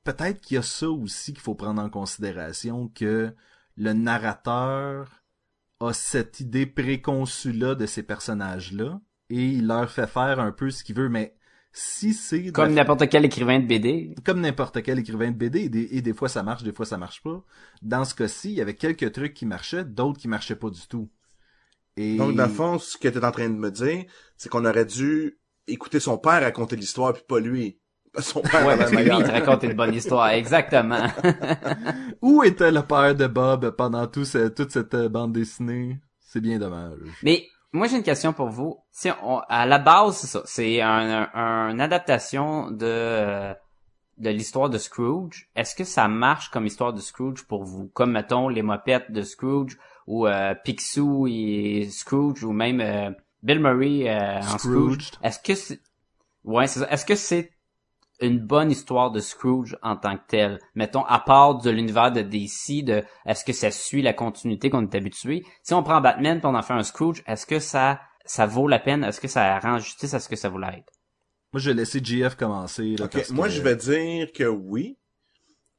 peut-être 0.03 0.41
qu'il 0.41 0.55
y 0.55 0.57
a 0.59 0.61
ça 0.61 0.91
aussi 0.91 1.33
qu'il 1.33 1.41
faut 1.41 1.55
prendre 1.55 1.81
en 1.81 1.89
considération 1.89 2.91
que 2.93 3.33
le 3.75 3.93
narrateur 3.93 5.23
a 5.79 5.93
cette 5.93 6.39
idée 6.39 6.65
préconçue-là 6.65 7.75
de 7.75 7.85
ces 7.85 8.03
personnages-là 8.03 9.01
et 9.29 9.43
il 9.47 9.67
leur 9.67 9.89
fait 9.89 10.07
faire 10.07 10.39
un 10.39 10.51
peu 10.51 10.69
ce 10.69 10.83
qu'il 10.83 10.95
veut, 10.95 11.09
mais 11.09 11.35
si 11.71 12.13
c'est 12.13 12.51
Comme 12.51 12.69
la- 12.69 12.75
n'importe 12.83 13.09
quel 13.09 13.25
écrivain 13.25 13.59
de 13.59 13.65
BD. 13.65 14.13
comme 14.23 14.41
n'importe 14.41 14.83
quel 14.83 14.99
écrivain 14.99 15.31
de 15.31 15.35
BD, 15.37 15.61
et 15.61 15.69
des, 15.69 15.87
et 15.91 16.01
des 16.01 16.13
fois 16.13 16.29
ça 16.29 16.43
marche, 16.43 16.61
des 16.63 16.71
fois 16.73 16.85
ça 16.85 16.97
marche 16.97 17.23
pas. 17.23 17.43
Dans 17.81 18.05
ce 18.05 18.13
cas-ci, 18.13 18.51
il 18.51 18.55
y 18.55 18.61
avait 18.61 18.75
quelques 18.75 19.11
trucs 19.11 19.33
qui 19.33 19.45
marchaient, 19.47 19.83
d'autres 19.83 20.19
qui 20.19 20.27
marchaient 20.27 20.55
pas 20.55 20.69
du 20.69 20.87
tout. 20.87 21.09
Et 21.97 22.17
Donc, 22.17 22.35
dans 22.35 22.45
le 22.45 22.51
fond, 22.51 22.79
ce 22.79 22.97
que 22.97 23.07
tu 23.07 23.17
es 23.17 23.25
en 23.25 23.31
train 23.31 23.49
de 23.49 23.55
me 23.55 23.71
dire, 23.71 24.05
c'est 24.37 24.49
qu'on 24.49 24.65
aurait 24.65 24.85
dû 24.85 25.39
écouter 25.67 25.99
son 25.99 26.17
père 26.17 26.41
raconter 26.41 26.75
l'histoire, 26.75 27.13
puis 27.13 27.23
pas 27.27 27.39
lui. 27.39 27.79
Son 28.19 28.41
père 28.41 28.65
Ouais, 28.65 28.77
parce 28.77 28.91
que 28.91 28.97
lui, 28.97 29.11
il 29.17 29.23
te 29.23 29.31
raconte 29.31 29.63
une 29.63 29.73
bonne 29.73 29.93
histoire. 29.93 30.29
Exactement. 30.29 31.07
où 32.21 32.43
était 32.43 32.71
le 32.71 32.81
père 32.83 33.15
de 33.15 33.27
Bob 33.27 33.71
pendant 33.71 34.05
tout 34.07 34.25
ce- 34.25 34.49
toute 34.49 34.71
cette 34.71 34.93
euh, 34.93 35.09
bande 35.09 35.33
dessinée? 35.33 35.99
C'est 36.19 36.41
bien 36.41 36.57
dommage. 36.59 36.97
Mais 37.23 37.45
moi 37.71 37.87
j'ai 37.87 37.97
une 37.97 38.03
question 38.03 38.33
pour 38.33 38.49
vous. 38.49 38.77
Si 38.91 39.09
on, 39.23 39.39
à 39.49 39.65
la 39.65 39.79
base 39.79 40.17
c'est 40.17 40.27
ça, 40.27 40.41
c'est 40.45 40.81
un, 40.81 41.29
un, 41.33 41.69
une 41.69 41.81
adaptation 41.81 42.69
de 42.71 42.85
euh, 42.85 43.53
de 44.19 44.29
l'histoire 44.29 44.69
de 44.69 44.77
Scrooge. 44.77 45.49
Est-ce 45.55 45.75
que 45.75 45.83
ça 45.83 46.07
marche 46.07 46.49
comme 46.49 46.65
histoire 46.67 46.93
de 46.93 47.01
Scrooge 47.01 47.43
pour 47.47 47.63
vous, 47.63 47.89
comme 47.93 48.11
mettons 48.11 48.47
les 48.47 48.61
mopettes 48.61 49.11
de 49.11 49.23
Scrooge 49.23 49.77
ou 50.05 50.27
euh, 50.27 50.53
Picsou 50.63 51.25
et 51.27 51.87
Scrooge 51.91 52.43
ou 52.43 52.51
même 52.51 52.79
euh, 52.79 53.09
Bill 53.41 53.59
Murray 53.59 54.07
euh, 54.07 54.37
en 54.39 54.57
Scrooge. 54.59 55.11
Est-ce 55.23 55.39
que 55.39 55.55
c'est 55.55 55.79
ouais 56.43 56.67
c'est 56.67 56.79
ça. 56.81 56.89
Est-ce 56.91 57.05
que 57.05 57.15
c'est 57.15 57.52
une 58.21 58.39
bonne 58.39 58.71
histoire 58.71 59.11
de 59.11 59.19
Scrooge 59.19 59.77
en 59.81 59.95
tant 59.97 60.17
que 60.17 60.23
tel. 60.27 60.59
Mettons, 60.75 61.03
à 61.05 61.19
part 61.19 61.57
de 61.59 61.69
l'univers 61.69 62.11
de 62.11 62.21
DC, 62.21 62.83
de 62.83 63.03
est-ce 63.25 63.43
que 63.43 63.53
ça 63.53 63.71
suit 63.71 64.01
la 64.01 64.13
continuité 64.13 64.69
qu'on 64.69 64.83
est 64.83 64.95
habitué? 64.95 65.43
Si 65.63 65.73
on 65.73 65.83
prend 65.83 65.99
Batman 66.01 66.39
puis 66.39 66.47
on 66.47 66.55
en 66.55 66.61
fait 66.61 66.73
un 66.73 66.83
Scrooge, 66.83 67.23
est-ce 67.27 67.45
que 67.45 67.59
ça 67.59 67.99
ça 68.25 68.45
vaut 68.45 68.67
la 68.69 68.79
peine? 68.79 69.03
Est-ce 69.03 69.19
que 69.19 69.27
ça 69.27 69.59
rend 69.59 69.79
justice 69.79 70.13
à 70.13 70.19
ce 70.19 70.29
que 70.29 70.35
ça 70.37 70.47
voulait 70.49 70.67
être? 70.67 70.93
Moi, 71.51 71.59
je 71.59 71.69
vais 71.69 71.75
laisser 71.75 71.99
GF 72.03 72.35
commencer. 72.35 72.95
Là, 72.97 73.05
Ok, 73.05 73.11
parce 73.13 73.29
moi 73.31 73.47
que- 73.47 73.53
je 73.53 73.61
vais 73.61 73.75
dire 73.75 74.31
que 74.31 74.45
oui. 74.45 74.97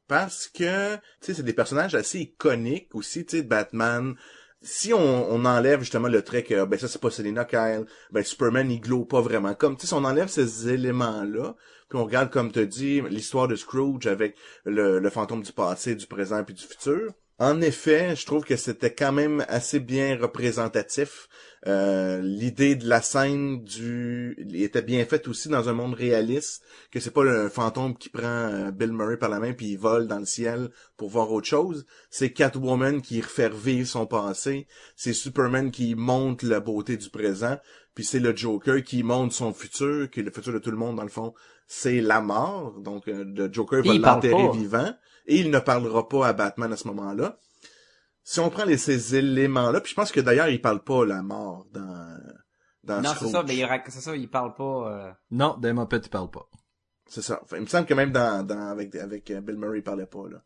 Parce 0.06 0.48
que, 0.48 0.96
tu 0.96 1.00
sais, 1.22 1.34
c'est 1.34 1.42
des 1.42 1.54
personnages 1.54 1.94
assez 1.94 2.20
iconiques 2.20 2.94
aussi, 2.94 3.24
tu 3.24 3.38
sais, 3.38 3.42
Batman. 3.42 4.14
Si 4.60 4.92
on, 4.92 4.98
on 5.32 5.44
enlève 5.46 5.80
justement 5.80 6.08
le 6.08 6.22
trait 6.22 6.42
que, 6.42 6.64
ben 6.64 6.78
ça 6.78 6.88
c'est 6.88 7.00
pas 7.00 7.10
Selena 7.10 7.44
Kyle, 7.44 7.84
ben 8.10 8.22
Superman 8.24 8.70
il 8.70 8.80
glow 8.80 9.04
pas 9.04 9.20
vraiment. 9.20 9.54
Comme, 9.54 9.76
tu 9.76 9.82
sais, 9.82 9.86
si 9.88 9.94
on 9.94 10.04
enlève 10.04 10.28
ces 10.28 10.68
éléments-là, 10.68 11.54
puis 11.88 11.98
on 11.98 12.04
regarde, 12.04 12.30
comme 12.30 12.50
tu 12.50 12.66
dit, 12.66 13.00
l'histoire 13.10 13.48
de 13.48 13.56
Scrooge 13.56 14.06
avec 14.06 14.36
le, 14.64 15.08
fantôme 15.10 15.42
du 15.42 15.52
passé, 15.52 15.94
du 15.94 16.06
présent 16.06 16.42
puis 16.44 16.54
du 16.54 16.64
futur. 16.64 17.12
En 17.40 17.60
effet, 17.60 18.14
je 18.14 18.26
trouve 18.26 18.44
que 18.44 18.54
c'était 18.54 18.94
quand 18.94 19.10
même 19.10 19.44
assez 19.48 19.80
bien 19.80 20.16
représentatif. 20.16 21.28
Euh, 21.66 22.20
L'idée 22.22 22.76
de 22.76 22.86
la 22.86 23.02
scène 23.02 23.64
du 23.64 24.36
était 24.52 24.82
bien 24.82 25.04
faite 25.04 25.26
aussi 25.26 25.48
dans 25.48 25.68
un 25.68 25.72
monde 25.72 25.94
réaliste, 25.94 26.62
que 26.92 27.00
c'est 27.00 27.10
pas 27.10 27.24
le 27.24 27.48
fantôme 27.48 27.96
qui 27.96 28.08
prend 28.08 28.22
euh, 28.22 28.70
Bill 28.70 28.92
Murray 28.92 29.16
par 29.16 29.30
la 29.30 29.40
main 29.40 29.52
puis 29.52 29.70
il 29.70 29.78
vole 29.78 30.06
dans 30.06 30.20
le 30.20 30.26
ciel 30.26 30.70
pour 30.96 31.10
voir 31.10 31.32
autre 31.32 31.48
chose. 31.48 31.86
C'est 32.08 32.32
Catwoman 32.32 33.02
qui 33.02 33.20
refait 33.20 33.48
revivre 33.48 33.88
son 33.88 34.06
passé. 34.06 34.68
C'est 34.94 35.12
Superman 35.12 35.72
qui 35.72 35.96
montre 35.96 36.46
la 36.46 36.60
beauté 36.60 36.96
du 36.96 37.10
présent. 37.10 37.58
Puis 37.94 38.04
c'est 38.04 38.20
le 38.20 38.34
Joker 38.34 38.82
qui 38.82 39.02
montre 39.02 39.34
son 39.34 39.52
futur, 39.52 40.10
qui 40.10 40.20
est 40.20 40.24
le 40.24 40.32
futur 40.32 40.52
de 40.52 40.58
tout 40.58 40.70
le 40.70 40.76
monde 40.76 40.96
dans 40.96 41.02
le 41.02 41.08
fond. 41.08 41.32
C'est 41.66 42.00
la 42.00 42.20
mort. 42.20 42.80
Donc 42.80 43.08
euh, 43.08 43.24
le 43.24 43.52
Joker 43.52 43.82
Puis 43.82 43.98
va 43.98 44.14
l'enterrer 44.14 44.50
vivant 44.52 44.92
et 45.26 45.38
il 45.40 45.50
ne 45.50 45.58
parlera 45.58 46.08
pas 46.08 46.26
à 46.28 46.32
Batman 46.32 46.72
à 46.72 46.76
ce 46.76 46.86
moment-là. 46.88 47.38
Si 48.22 48.40
on 48.40 48.48
prend 48.50 48.64
les, 48.64 48.78
ces 48.78 49.16
éléments-là, 49.16 49.80
puis 49.80 49.90
je 49.90 49.94
pense 49.94 50.10
que 50.12 50.20
d'ailleurs 50.20 50.48
il 50.48 50.60
parle 50.60 50.82
pas 50.82 51.04
la 51.04 51.22
mort 51.22 51.66
dans 51.72 52.18
dans 52.82 53.00
non, 53.00 53.10
c'est 53.18 53.28
ça, 53.28 53.42
mais 53.46 53.56
il, 53.56 53.66
c'est 53.88 54.00
ça, 54.00 54.14
il 54.14 54.28
parle 54.28 54.54
pas. 54.54 54.90
euh, 54.92 55.12
Non, 55.30 55.56
des 55.58 55.72
mopettes, 55.72 56.06
il 56.06 56.10
parle 56.10 56.30
pas. 56.30 56.46
C'est 57.06 57.22
ça. 57.22 57.40
Il 57.52 57.60
me 57.62 57.66
semble 57.66 57.86
que 57.86 57.94
même 57.94 58.12
dans, 58.12 58.46
dans 58.46 58.68
avec 58.68 58.94
avec 58.94 59.30
euh, 59.30 59.40
Bill 59.40 59.56
Murray 59.56 59.78
il 59.78 59.82
parlait 59.82 60.06
pas 60.06 60.28
là. 60.30 60.42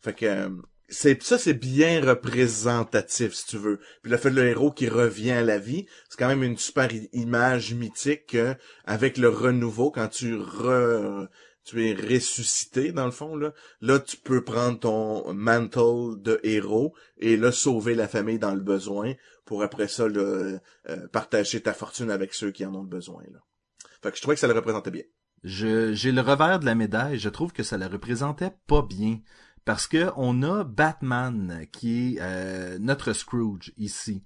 Fait 0.00 0.12
que 0.14 0.26
euh, 0.26 0.50
c'est 0.90 1.22
ça 1.22 1.38
c'est 1.38 1.54
bien 1.54 2.04
représentatif 2.04 3.34
si 3.34 3.46
tu 3.46 3.58
veux. 3.58 3.80
Puis 4.02 4.10
le 4.10 4.18
fait 4.18 4.30
de 4.30 4.36
le 4.36 4.48
héros 4.48 4.70
qui 4.70 4.88
revient 4.88 5.32
à 5.32 5.42
la 5.42 5.58
vie, 5.58 5.86
c'est 6.08 6.18
quand 6.18 6.28
même 6.28 6.42
une 6.42 6.58
super 6.58 6.88
image 7.12 7.74
mythique 7.74 8.26
que, 8.26 8.54
avec 8.84 9.16
le 9.16 9.28
renouveau 9.28 9.90
quand 9.90 10.08
tu 10.08 10.36
re 10.36 11.28
tu 11.64 11.86
es 11.86 11.94
ressuscité 11.94 12.90
dans 12.90 13.04
le 13.04 13.10
fond 13.10 13.36
là, 13.36 13.52
là 13.80 13.98
tu 13.98 14.16
peux 14.16 14.42
prendre 14.42 14.78
ton 14.78 15.32
mantle 15.34 16.20
de 16.20 16.40
héros 16.42 16.94
et 17.18 17.36
là 17.36 17.52
sauver 17.52 17.94
la 17.94 18.08
famille 18.08 18.38
dans 18.38 18.54
le 18.54 18.60
besoin 18.60 19.12
pour 19.44 19.62
après 19.62 19.86
ça 19.86 20.08
là, 20.08 20.58
euh, 20.88 21.08
partager 21.12 21.60
ta 21.60 21.74
fortune 21.74 22.10
avec 22.10 22.32
ceux 22.34 22.50
qui 22.50 22.64
en 22.64 22.74
ont 22.74 22.84
besoin 22.84 23.22
là. 23.30 23.40
Fait 24.02 24.10
que 24.10 24.16
je 24.16 24.22
trouvais 24.22 24.34
que 24.36 24.40
ça 24.40 24.46
le 24.46 24.54
représentait 24.54 24.90
bien. 24.90 25.02
Je, 25.42 25.92
j'ai 25.94 26.12
le 26.12 26.20
revers 26.20 26.58
de 26.60 26.66
la 26.66 26.74
médaille. 26.74 27.18
Je 27.18 27.28
trouve 27.28 27.52
que 27.52 27.62
ça 27.62 27.78
la 27.78 27.88
représentait 27.88 28.52
pas 28.66 28.82
bien. 28.82 29.20
Parce 29.64 29.86
que 29.86 30.10
on 30.16 30.42
a 30.42 30.64
Batman, 30.64 31.66
qui 31.72 32.14
est 32.14 32.18
euh, 32.20 32.78
notre 32.78 33.12
Scrooge 33.12 33.72
ici. 33.76 34.22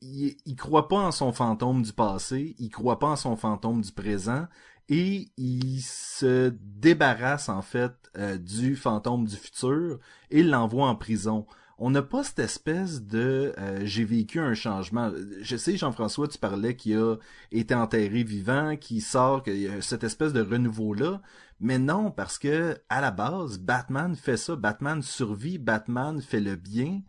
Il, 0.00 0.36
il 0.44 0.56
croit 0.56 0.88
pas 0.88 0.98
en 0.98 1.10
son 1.10 1.32
fantôme 1.32 1.82
du 1.82 1.92
passé, 1.92 2.54
il 2.58 2.68
croit 2.70 2.98
pas 2.98 3.08
en 3.08 3.16
son 3.16 3.36
fantôme 3.36 3.80
du 3.80 3.92
présent, 3.92 4.46
et 4.88 5.28
il 5.36 5.80
se 5.80 6.52
débarrasse 6.60 7.48
en 7.48 7.62
fait 7.62 7.92
euh, 8.18 8.36
du 8.36 8.76
fantôme 8.76 9.26
du 9.26 9.36
futur 9.36 9.98
et 10.30 10.42
l'envoie 10.42 10.88
en 10.88 10.96
prison. 10.96 11.46
On 11.78 11.90
n'a 11.90 12.02
pas 12.02 12.22
cette 12.22 12.38
espèce 12.38 13.02
de 13.02 13.52
euh, 13.58 13.80
j'ai 13.84 14.04
vécu 14.04 14.38
un 14.38 14.54
changement. 14.54 15.10
Je 15.40 15.56
sais, 15.56 15.76
Jean-François, 15.76 16.28
tu 16.28 16.38
parlais 16.38 16.76
qu'il 16.76 16.96
a 16.96 17.16
été 17.50 17.74
enterré 17.74 18.22
vivant, 18.22 18.76
qui 18.76 19.00
sort, 19.00 19.42
a 19.46 19.80
cette 19.80 20.04
espèce 20.04 20.32
de 20.32 20.40
renouveau-là. 20.40 21.20
Mais 21.64 21.78
non, 21.78 22.10
parce 22.10 22.38
que 22.38 22.78
à 22.90 23.00
la 23.00 23.10
base, 23.10 23.58
Batman 23.58 24.14
fait 24.16 24.36
ça. 24.36 24.54
Batman 24.54 25.00
survit, 25.00 25.56
Batman 25.56 26.20
fait 26.20 26.40
le 26.40 26.56
bien. 26.56 27.00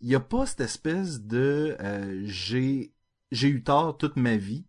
Il 0.00 0.08
n'y 0.08 0.16
a 0.16 0.20
pas 0.20 0.44
cette 0.44 0.62
espèce 0.62 1.22
de 1.22 1.76
euh, 1.80 2.22
j'ai 2.24 2.94
j'ai 3.30 3.48
eu 3.48 3.62
tort 3.62 3.96
toute 3.98 4.16
ma 4.16 4.36
vie. 4.36 4.66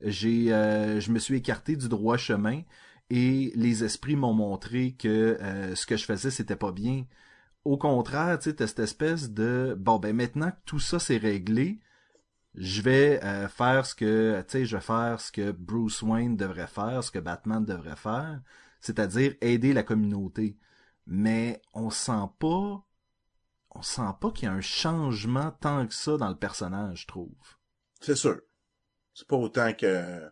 J'ai 0.00 0.54
euh, 0.54 0.98
je 0.98 1.12
me 1.12 1.18
suis 1.18 1.36
écarté 1.36 1.76
du 1.76 1.90
droit 1.90 2.16
chemin 2.16 2.62
et 3.10 3.52
les 3.54 3.84
esprits 3.84 4.16
m'ont 4.16 4.32
montré 4.32 4.92
que 4.92 5.36
euh, 5.42 5.74
ce 5.74 5.84
que 5.86 5.98
je 5.98 6.06
faisais 6.06 6.30
c'était 6.30 6.56
pas 6.56 6.72
bien. 6.72 7.04
Au 7.66 7.76
contraire, 7.76 8.38
tu 8.38 8.50
cette 8.50 8.80
espèce 8.80 9.30
de 9.30 9.76
bon 9.78 9.98
ben 9.98 10.16
maintenant 10.16 10.52
que 10.52 10.56
tout 10.64 10.80
ça 10.80 10.98
c'est 10.98 11.18
réglé, 11.18 11.80
je 12.54 12.82
vais 12.82 13.20
faire 13.50 13.84
ce 13.86 13.94
que 13.94 14.40
tu 14.48 14.52
sais 14.52 14.64
je 14.64 14.76
vais 14.76 14.82
faire 14.82 15.20
ce 15.20 15.32
que 15.32 15.52
Bruce 15.52 16.02
Wayne 16.02 16.36
devrait 16.38 16.66
faire 16.66 17.04
ce 17.04 17.10
que 17.10 17.18
Batman 17.18 17.64
devrait 17.64 17.96
faire 17.96 18.40
c'est-à-dire 18.80 19.34
aider 19.40 19.72
la 19.72 19.82
communauté 19.82 20.56
mais 21.06 21.60
on 21.74 21.90
sent 21.90 22.28
pas 22.38 22.84
on 23.72 23.82
sent 23.82 24.02
pas 24.20 24.30
qu'il 24.30 24.46
y 24.46 24.48
a 24.48 24.52
un 24.54 24.60
changement 24.60 25.52
tant 25.60 25.86
que 25.86 25.94
ça 25.94 26.16
dans 26.16 26.28
le 26.28 26.36
personnage 26.36 27.02
je 27.02 27.06
trouve 27.06 27.28
C'est 28.00 28.16
sûr. 28.16 28.40
C'est 29.14 29.26
pas 29.26 29.36
autant 29.36 29.72
que, 29.74 30.30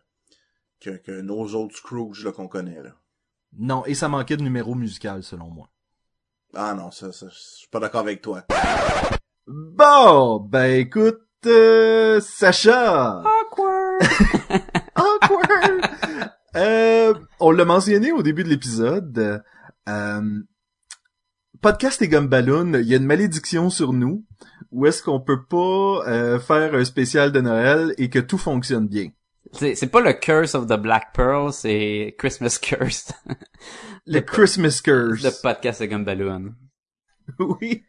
que, 0.79 0.91
que 0.97 1.21
nos 1.21 1.53
autres 1.53 1.75
Scrooge 1.77 2.23
là, 2.25 2.31
qu'on 2.31 2.47
connaît. 2.47 2.81
Là. 2.81 2.95
non 3.53 3.85
et 3.85 3.93
ça 3.93 4.07
manquait 4.09 4.37
de 4.37 4.43
numéro 4.43 4.75
musical 4.75 5.23
selon 5.23 5.49
moi 5.49 5.69
Ah 6.53 6.73
non, 6.73 6.91
ça, 6.91 7.11
ça, 7.11 7.27
je 7.29 7.37
suis 7.37 7.67
pas 7.67 7.79
d'accord 7.79 8.01
avec 8.01 8.21
toi. 8.21 8.45
bon 9.47 10.39
ben 10.39 10.79
écoute 10.79 11.21
euh, 11.45 12.19
Sacha 12.19 13.21
Awkward! 13.21 14.01
Euh, 16.55 17.13
on 17.39 17.51
l'a 17.51 17.65
mentionné 17.65 18.11
au 18.11 18.23
début 18.23 18.43
de 18.43 18.49
l'épisode. 18.49 19.43
Euh, 19.87 20.21
podcast 21.61 22.01
et 22.01 22.07
Gumballoon, 22.07 22.73
il 22.75 22.87
y 22.87 22.93
a 22.93 22.97
une 22.97 23.05
malédiction 23.05 23.69
sur 23.69 23.93
nous. 23.93 24.25
Où 24.71 24.85
est-ce 24.85 25.03
qu'on 25.03 25.19
peut 25.19 25.45
pas 25.45 26.03
euh, 26.07 26.39
faire 26.39 26.73
un 26.73 26.85
spécial 26.85 27.31
de 27.31 27.41
Noël 27.41 27.93
et 27.97 28.09
que 28.09 28.19
tout 28.19 28.37
fonctionne 28.37 28.87
bien? 28.87 29.09
c'est, 29.51 29.91
pas 29.91 30.01
le 30.01 30.13
Curse 30.13 30.53
of 30.53 30.67
the 30.67 30.79
Black 30.79 31.13
Pearl, 31.13 31.51
c'est 31.51 32.15
Christmas 32.17 32.59
Curse. 32.61 33.11
Le 34.05 34.19
Christmas 34.21 34.81
Curse. 34.83 35.23
le 35.23 35.41
podcast 35.41 35.81
de 35.81 35.87
Gumballoon. 35.87 36.53
Oui. 37.39 37.85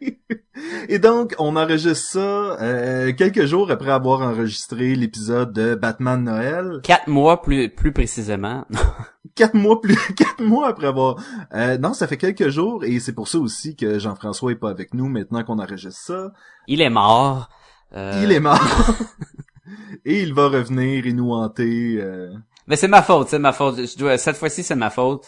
Et 0.92 0.98
donc, 0.98 1.36
on 1.38 1.54
enregistre 1.54 2.04
ça 2.04 2.18
euh, 2.60 3.12
quelques 3.12 3.44
jours 3.44 3.70
après 3.70 3.92
avoir 3.92 4.22
enregistré 4.22 4.96
l'épisode 4.96 5.52
de 5.52 5.76
Batman 5.76 6.24
Noël. 6.24 6.80
Quatre 6.82 7.06
mois 7.06 7.42
plus, 7.42 7.68
plus 7.68 7.92
précisément. 7.92 8.64
quatre 9.36 9.54
mois 9.54 9.80
plus 9.80 9.96
quatre 10.16 10.42
mois 10.42 10.66
après 10.66 10.88
avoir 10.88 11.16
euh, 11.54 11.78
non 11.78 11.94
ça 11.94 12.08
fait 12.08 12.16
quelques 12.16 12.48
jours 12.48 12.82
et 12.84 12.98
c'est 12.98 13.12
pour 13.12 13.28
ça 13.28 13.38
aussi 13.38 13.76
que 13.76 14.00
Jean-François 14.00 14.50
est 14.50 14.56
pas 14.56 14.70
avec 14.70 14.92
nous 14.92 15.08
maintenant 15.08 15.44
qu'on 15.44 15.60
enregistre 15.60 16.00
ça 16.00 16.32
Il 16.66 16.80
est 16.80 16.90
mort. 16.90 17.48
Euh, 17.94 18.20
il 18.24 18.32
est 18.32 18.40
mort 18.40 18.58
et 20.04 20.22
il 20.22 20.34
va 20.34 20.48
revenir 20.48 21.06
et 21.06 21.12
nous 21.12 21.30
hanter 21.30 21.98
euh, 22.00 22.32
Mais 22.66 22.74
c'est 22.74 22.88
ma 22.88 23.02
faute, 23.02 23.28
c'est 23.28 23.38
ma 23.38 23.52
faute. 23.52 23.76
Je 23.76 23.96
dois, 23.96 24.18
cette 24.18 24.36
fois-ci, 24.36 24.64
c'est 24.64 24.74
ma 24.74 24.90
faute. 24.90 25.24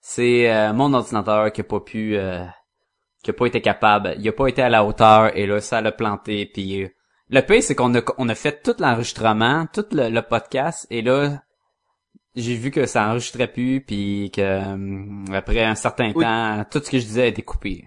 C'est 0.00 0.52
euh, 0.52 0.74
mon 0.74 0.92
ordinateur 0.92 1.50
qui 1.52 1.62
a 1.62 1.64
pas 1.64 1.80
pu, 1.80 2.16
euh, 2.16 2.44
qui 3.26 3.30
a 3.30 3.34
pas 3.34 3.46
été 3.46 3.60
capable. 3.60 4.14
Il 4.20 4.28
a 4.28 4.32
pas 4.32 4.46
été 4.46 4.62
à 4.62 4.68
la 4.68 4.84
hauteur 4.84 5.36
et 5.36 5.46
là, 5.46 5.60
ça 5.60 5.80
l'a 5.80 5.90
planté 5.90 6.46
puis 6.46 6.84
euh, 6.84 6.88
Le 7.28 7.40
pire, 7.40 7.60
c'est 7.62 7.74
qu'on 7.74 7.92
a, 7.96 8.00
on 8.18 8.28
a 8.28 8.34
fait 8.36 8.62
tout 8.62 8.74
l'enregistrement, 8.78 9.66
tout 9.72 9.84
le, 9.90 10.08
le 10.10 10.22
podcast, 10.22 10.86
et 10.90 11.02
là, 11.02 11.42
j'ai 12.36 12.54
vu 12.54 12.70
que 12.70 12.86
ça 12.86 13.08
enregistrait 13.08 13.48
plus, 13.48 13.80
puis 13.80 14.30
que 14.32 14.64
hum, 14.72 15.24
après 15.34 15.64
un 15.64 15.74
certain 15.74 16.12
Oui. 16.14 16.22
temps, 16.22 16.64
tout 16.70 16.80
ce 16.84 16.88
que 16.90 16.98
je 17.00 17.04
disais 17.04 17.22
a 17.22 17.26
été 17.26 17.42
coupé. 17.42 17.84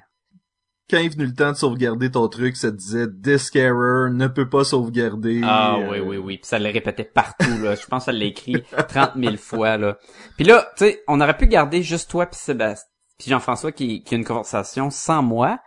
Quand 0.89 0.97
est 0.97 1.09
venu 1.09 1.27
le 1.27 1.33
temps 1.35 1.51
de 1.51 1.55
sauvegarder 1.55 2.09
ton 2.11 2.27
truc, 2.27 2.57
ça 2.57 2.71
te 2.71 2.75
disait 2.75 3.05
Disk 3.07 3.55
error, 3.55 4.09
ne 4.09 4.27
peut 4.27 4.49
pas 4.49 4.63
sauvegarder. 4.63 5.39
Ah 5.43 5.77
euh, 5.77 5.89
oui, 5.91 5.99
oui, 5.99 6.17
oui. 6.17 6.37
Puis 6.39 6.47
ça 6.47 6.57
le 6.59 6.69
répétait 6.69 7.03
partout, 7.03 7.59
là. 7.63 7.75
Je 7.75 7.85
pense 7.85 8.05
que 8.05 8.11
ça 8.11 8.11
l'a 8.11 8.25
écrit 8.25 8.63
30 8.89 9.11
000 9.15 9.37
fois, 9.37 9.77
là. 9.77 9.97
Puis 10.35 10.45
là, 10.45 10.67
tu 10.75 10.85
sais, 10.85 11.03
on 11.07 11.21
aurait 11.21 11.37
pu 11.37 11.45
garder 11.47 11.83
juste 11.83 12.09
toi 12.09 12.25
puis 12.25 12.39
Sébastien, 12.39 12.88
puis 13.19 13.29
Jean-François 13.29 13.71
qui, 13.71 14.01
qui 14.03 14.15
a 14.15 14.17
une 14.17 14.25
conversation 14.25 14.89
sans 14.89 15.21
moi. 15.21 15.59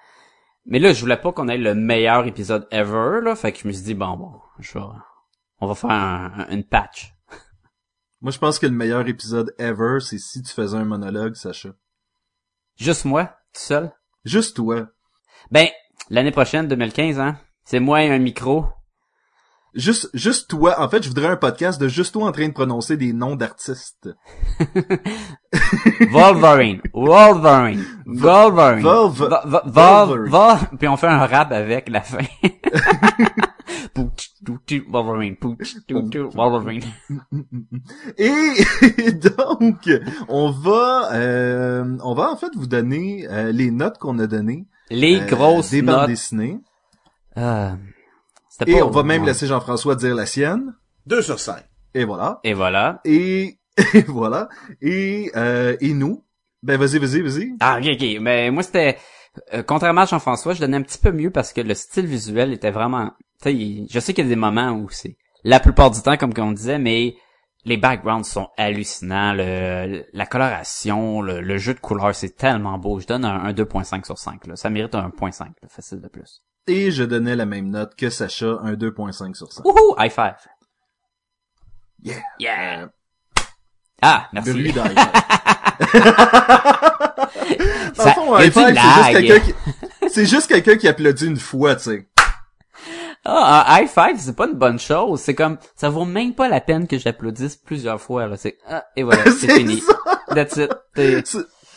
Mais 0.66 0.78
là, 0.80 0.92
je 0.92 1.00
voulais 1.00 1.16
pas 1.16 1.32
qu'on 1.32 1.48
ait 1.48 1.58
le 1.58 1.74
meilleur 1.74 2.26
épisode 2.26 2.66
ever, 2.72 3.20
là. 3.22 3.36
Fait 3.36 3.52
que 3.52 3.58
je 3.60 3.68
me 3.68 3.72
suis 3.72 3.82
dit, 3.84 3.94
bon, 3.94 4.16
bon, 4.16 4.32
je 4.58 4.78
vais- 4.78 4.84
on 5.60 5.66
va 5.68 5.74
faire 5.74 5.90
un- 5.90 6.32
un- 6.38 6.48
une 6.50 6.64
patch. 6.64 7.14
Moi, 8.20 8.30
je 8.30 8.38
pense 8.38 8.58
que 8.60 8.66
le 8.66 8.72
meilleur 8.72 9.06
épisode 9.08 9.54
ever, 9.58 9.98
c'est 10.00 10.18
si 10.18 10.42
tu 10.42 10.52
faisais 10.52 10.76
un 10.76 10.84
monologue, 10.84 11.34
Sacha. 11.34 11.70
Juste 12.76 13.04
moi, 13.04 13.24
tout 13.52 13.60
seul? 13.60 13.92
Juste 14.24 14.56
toi. 14.56 14.86
Ben, 15.50 15.68
l'année 16.08 16.30
prochaine, 16.30 16.68
2015, 16.68 17.18
hein. 17.18 17.36
C'est 17.64 17.80
moi 17.80 18.02
et 18.04 18.10
un 18.10 18.18
micro. 18.18 18.66
Juste, 19.74 20.10
juste 20.12 20.50
toi. 20.50 20.78
En 20.80 20.88
fait, 20.88 21.02
je 21.02 21.08
voudrais 21.08 21.28
un 21.28 21.36
podcast 21.36 21.80
de 21.80 21.88
juste 21.88 22.12
toi 22.12 22.26
en 22.26 22.32
train 22.32 22.46
de 22.48 22.52
prononcer 22.52 22.96
des 22.98 23.12
noms 23.12 23.36
d'artistes. 23.36 24.10
Wolverine, 26.10 26.80
Wolverine, 26.92 27.82
Wolverine, 28.06 28.82
Volve- 28.84 29.28
Va- 29.28 29.42
va- 29.46 29.62
Vol- 29.66 30.28
Wolverine. 30.28 30.78
Puis 30.78 30.88
on 30.88 30.96
fait 30.96 31.06
un 31.06 31.24
rap 31.26 31.52
avec 31.52 31.88
la 31.88 32.02
fin. 32.02 32.18
Wolverine, 34.88 35.36
Wolverine. 36.34 36.82
Et 38.18 39.12
donc, 39.12 39.88
on 40.28 40.50
va, 40.50 41.10
euh, 41.12 41.96
on 42.02 42.14
va 42.14 42.30
en 42.30 42.36
fait 42.36 42.50
vous 42.56 42.66
donner 42.66 43.26
euh, 43.30 43.52
les 43.52 43.70
notes 43.70 43.98
qu'on 43.98 44.18
a 44.18 44.26
données 44.26 44.66
Les 44.90 45.20
euh, 45.20 45.26
grosses 45.26 45.70
des 45.70 45.82
bandes 45.82 46.06
dessinées. 46.08 46.58
Euh, 47.36 47.70
Et 48.66 48.78
pas- 48.78 48.84
on 48.84 48.90
va 48.90 49.02
même 49.02 49.22
ouais. 49.22 49.28
laisser 49.28 49.46
Jean-François 49.46 49.96
dire 49.96 50.14
la 50.14 50.26
sienne. 50.26 50.74
2 51.06 51.22
sur 51.22 51.38
5. 51.40 51.62
Et 51.94 52.04
voilà. 52.04 52.40
Et 52.44 52.54
voilà. 52.54 53.00
Et, 53.04 53.58
et 53.94 54.02
voilà. 54.02 54.48
Et, 54.80 55.30
euh, 55.36 55.76
et 55.80 55.94
nous? 55.94 56.24
Ben 56.62 56.78
vas-y, 56.78 56.98
vas-y, 56.98 57.20
vas-y. 57.22 57.52
Ah, 57.60 57.78
ok, 57.80 57.86
ok. 57.94 58.20
Mais 58.20 58.50
moi, 58.50 58.62
c'était... 58.62 58.96
euh, 59.54 59.62
contrairement 59.62 60.02
à 60.02 60.06
Jean-François, 60.06 60.54
je 60.54 60.60
donnais 60.60 60.76
un 60.76 60.82
petit 60.82 60.98
peu 60.98 61.10
mieux 61.10 61.30
parce 61.30 61.52
que 61.52 61.60
le 61.60 61.74
style 61.74 62.06
visuel 62.06 62.52
était 62.52 62.70
vraiment... 62.70 63.10
Tu 63.42 63.50
sais, 63.50 63.86
je 63.90 63.98
sais 64.00 64.14
qu'il 64.14 64.24
y 64.24 64.26
a 64.28 64.30
des 64.30 64.36
moments 64.36 64.70
où 64.72 64.88
c'est... 64.90 65.16
La 65.44 65.58
plupart 65.58 65.90
du 65.90 66.00
temps, 66.00 66.16
comme 66.16 66.32
on 66.38 66.52
disait, 66.52 66.78
mais 66.78 67.16
les 67.64 67.76
backgrounds 67.76 68.28
sont 68.28 68.48
hallucinants. 68.56 69.32
Le, 69.34 70.04
la 70.12 70.26
coloration, 70.26 71.20
le, 71.20 71.40
le 71.40 71.58
jeu 71.58 71.74
de 71.74 71.80
couleurs, 71.80 72.14
c'est 72.14 72.36
tellement 72.36 72.78
beau. 72.78 73.00
Je 73.00 73.06
donne 73.08 73.24
un, 73.24 73.42
un 73.44 73.52
2.5 73.52 74.04
sur 74.04 74.18
5. 74.18 74.46
Là. 74.46 74.54
Ça 74.54 74.70
mérite 74.70 74.94
un 74.94 75.08
1.5, 75.08 75.40
là, 75.40 75.68
facile 75.68 76.00
de 76.00 76.06
plus. 76.08 76.42
Et 76.68 76.90
je 76.92 77.02
donnais 77.04 77.34
la 77.36 77.44
même 77.46 77.68
note 77.70 77.94
que 77.96 78.08
Sacha, 78.10 78.58
un 78.62 78.74
2.5 78.74 79.34
sur 79.34 79.52
100. 79.52 79.62
Wouhou! 79.64 79.94
High 79.98 80.10
five! 80.12 80.36
Yeah. 82.02 82.16
Yeah! 82.38 82.88
Ah, 84.00 84.28
merci. 84.32 84.50
Bruit 84.52 84.72
d'high 84.72 84.82
five. 84.82 86.02
Dans 87.96 88.04
le 88.04 88.04
Ça- 88.04 88.12
fond, 88.14 88.38
y 88.38 88.42
a 88.42 88.66
un 88.66 88.72
du 88.72 88.78
high 88.78 88.82
five, 88.82 88.82
c'est 88.86 88.86
juste 88.86 89.12
quelqu'un 89.12 89.40
qui, 89.40 89.54
c'est 90.08 90.26
juste 90.26 90.46
quelqu'un 90.48 90.76
qui 90.76 90.88
applaudit 90.88 91.26
une 91.26 91.36
fois, 91.36 91.76
tu 91.76 91.82
sais. 91.84 92.08
Ah, 93.24 93.64
un 93.76 93.78
high 93.82 93.88
five, 93.88 94.18
c'est 94.18 94.34
pas 94.34 94.46
une 94.46 94.54
bonne 94.54 94.80
chose. 94.80 95.20
C'est 95.20 95.34
comme, 95.36 95.58
ça 95.76 95.88
vaut 95.90 96.04
même 96.04 96.34
pas 96.34 96.48
la 96.48 96.60
peine 96.60 96.88
que 96.88 96.98
j'applaudisse 96.98 97.56
plusieurs 97.56 98.00
fois, 98.00 98.26
là. 98.26 98.36
C'est, 98.36 98.58
ah, 98.68 98.84
et 98.96 99.02
voilà, 99.04 99.24
c'est 99.26 99.46
C'est 99.46 99.54
fini. 99.58 99.80
ça. 99.80 99.94
That's 100.34 100.56
it. 100.56 100.70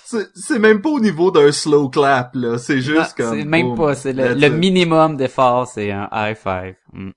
C'est- 0.06 0.60
même 0.60 0.82
pas 0.82 0.90
au 0.90 1.00
niveau 1.00 1.32
d'un 1.32 1.52
slow 1.52 1.90
clap, 1.90 2.36
là. 2.36 2.58
C'est 2.58 2.76
non, 2.76 2.82
juste 2.82 3.16
comme... 3.18 3.36
c'est 3.38 3.44
même 3.46 3.70
boom. 3.70 3.78
pas, 3.78 3.96
c'est 3.96 4.14
le, 4.14 4.50
minimum 4.50 5.18
d'effort, 5.18 5.68
c'est 5.68 5.92
un 5.92 6.08
high 6.12 6.36
five. 6.38 6.76
Mm. 6.94 7.12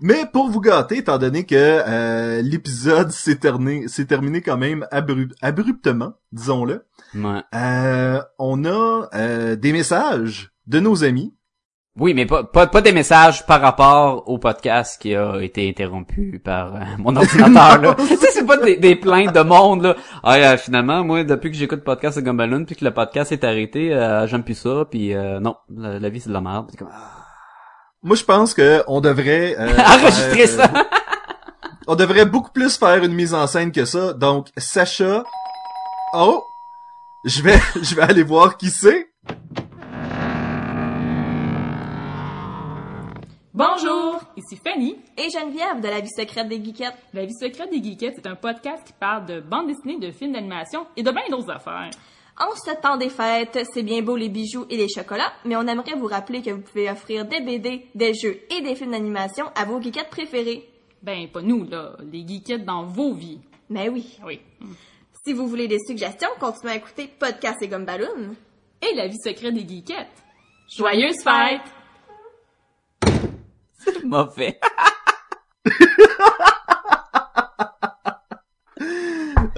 Mais 0.00 0.24
pour 0.32 0.50
vous 0.50 0.60
gâter, 0.60 0.98
étant 0.98 1.18
donné 1.18 1.46
que 1.46 1.54
euh, 1.56 2.42
l'épisode 2.42 3.10
s'est 3.12 3.36
terminé, 3.36 3.86
s'est 3.86 4.06
terminé 4.06 4.42
quand 4.42 4.56
même 4.56 4.86
abru- 4.90 5.32
abruptement, 5.40 6.12
disons-le, 6.32 6.84
Ouais. 7.14 7.40
euh, 7.54 8.20
on 8.38 8.64
a 8.64 9.08
euh, 9.14 9.56
des 9.56 9.72
messages 9.72 10.50
de 10.66 10.80
nos 10.80 11.04
amis. 11.04 11.34
Oui, 11.98 12.14
mais 12.14 12.26
pas, 12.26 12.44
pas, 12.44 12.66
pas 12.66 12.80
des 12.80 12.92
messages 12.92 13.44
par 13.46 13.60
rapport 13.60 14.28
au 14.28 14.38
podcast 14.38 15.00
qui 15.00 15.14
a 15.14 15.40
été 15.40 15.68
interrompu 15.68 16.40
par 16.44 16.76
euh, 16.76 16.80
mon 16.98 17.16
ordinateur, 17.16 17.80
là. 17.80 17.94
tu 17.96 18.16
sais, 18.16 18.28
c'est 18.32 18.46
pas 18.46 18.56
des, 18.56 18.76
des 18.76 18.94
plaintes 18.94 19.34
de 19.34 19.40
monde, 19.40 19.82
là. 19.82 19.96
Ah, 20.22 20.34
euh, 20.34 20.56
finalement, 20.56 21.02
moi, 21.04 21.24
depuis 21.24 21.50
que 21.50 21.56
j'écoute 21.56 21.78
le 21.78 21.84
podcast 21.84 22.16
de 22.16 22.22
Gumballoon, 22.22 22.64
puis 22.64 22.76
que 22.76 22.84
le 22.84 22.92
podcast 22.92 23.32
est 23.32 23.42
arrêté, 23.44 23.92
euh, 23.92 24.26
j'aime 24.26 24.44
plus 24.44 24.54
ça, 24.54 24.84
puis 24.88 25.14
euh, 25.14 25.40
non, 25.40 25.56
la, 25.76 25.98
la 25.98 26.08
vie, 26.08 26.20
c'est 26.20 26.28
de 26.28 26.34
la 26.34 26.40
merde. 26.40 26.70
Comme, 26.78 26.88
ah. 26.92 27.18
Moi, 28.02 28.14
je 28.14 28.24
pense 28.24 28.54
que 28.54 28.84
on 28.86 29.00
devrait 29.00 29.56
euh, 29.58 29.76
Enregistrer 29.78 30.46
ça! 30.46 30.70
on 31.88 31.96
devrait 31.96 32.26
beaucoup 32.26 32.52
plus 32.52 32.76
faire 32.76 33.02
une 33.02 33.12
mise 33.12 33.34
en 33.34 33.46
scène 33.46 33.72
que 33.72 33.84
ça. 33.84 34.12
Donc, 34.12 34.48
Sacha. 34.56 35.24
Oh, 36.14 36.44
je 37.24 37.42
vais, 37.42 37.58
je 37.82 37.94
vais 37.96 38.02
aller 38.02 38.22
voir 38.22 38.56
qui 38.56 38.70
c'est. 38.70 39.08
Bonjour, 43.58 44.20
ici 44.36 44.54
Fanny. 44.54 44.94
Et 45.16 45.30
Geneviève 45.30 45.80
de 45.80 45.88
la 45.88 45.98
vie 45.98 46.08
secrète 46.16 46.46
des 46.46 46.62
geekettes. 46.64 46.94
La 47.12 47.24
vie 47.24 47.34
secrète 47.34 47.68
des 47.72 47.82
geekettes, 47.82 48.14
c'est 48.14 48.28
un 48.28 48.36
podcast 48.36 48.86
qui 48.86 48.92
parle 48.92 49.26
de 49.26 49.40
bande 49.40 49.66
dessinée, 49.66 49.98
de 49.98 50.12
films 50.12 50.34
d'animation 50.34 50.86
et 50.96 51.02
de 51.02 51.10
bien 51.10 51.24
d'autres 51.28 51.50
affaires. 51.50 51.90
En 52.38 52.54
ce 52.54 52.80
temps 52.80 52.96
des 52.96 53.08
fêtes, 53.08 53.58
c'est 53.74 53.82
bien 53.82 54.00
beau 54.00 54.14
les 54.14 54.28
bijoux 54.28 54.64
et 54.70 54.76
les 54.76 54.86
chocolats, 54.88 55.32
mais 55.44 55.56
on 55.56 55.66
aimerait 55.66 55.96
vous 55.96 56.06
rappeler 56.06 56.40
que 56.40 56.52
vous 56.52 56.60
pouvez 56.60 56.88
offrir 56.88 57.24
des 57.24 57.40
BD, 57.40 57.86
des 57.96 58.14
jeux 58.14 58.38
et 58.56 58.60
des 58.60 58.76
films 58.76 58.92
d'animation 58.92 59.46
à 59.56 59.64
vos 59.64 59.82
geekettes 59.82 60.10
préférés. 60.10 60.70
Ben, 61.02 61.26
pas 61.26 61.42
nous, 61.42 61.64
là, 61.64 61.96
les 62.12 62.24
geekettes 62.24 62.64
dans 62.64 62.84
vos 62.84 63.12
vies. 63.12 63.40
Mais 63.70 63.88
oui. 63.88 64.20
Oui. 64.24 64.40
Si 65.26 65.32
vous 65.32 65.48
voulez 65.48 65.66
des 65.66 65.80
suggestions, 65.84 66.30
continuez 66.38 66.74
à 66.74 66.76
écouter 66.76 67.08
Podcast 67.08 67.60
et 67.60 67.66
Gumballoon. 67.66 68.36
Et 68.88 68.94
la 68.94 69.08
vie 69.08 69.18
secrète 69.18 69.54
des 69.54 69.66
geekettes. 69.66 70.22
Joyeuses 70.68 71.24
fêtes! 71.24 71.77
Mauvais. 74.04 74.58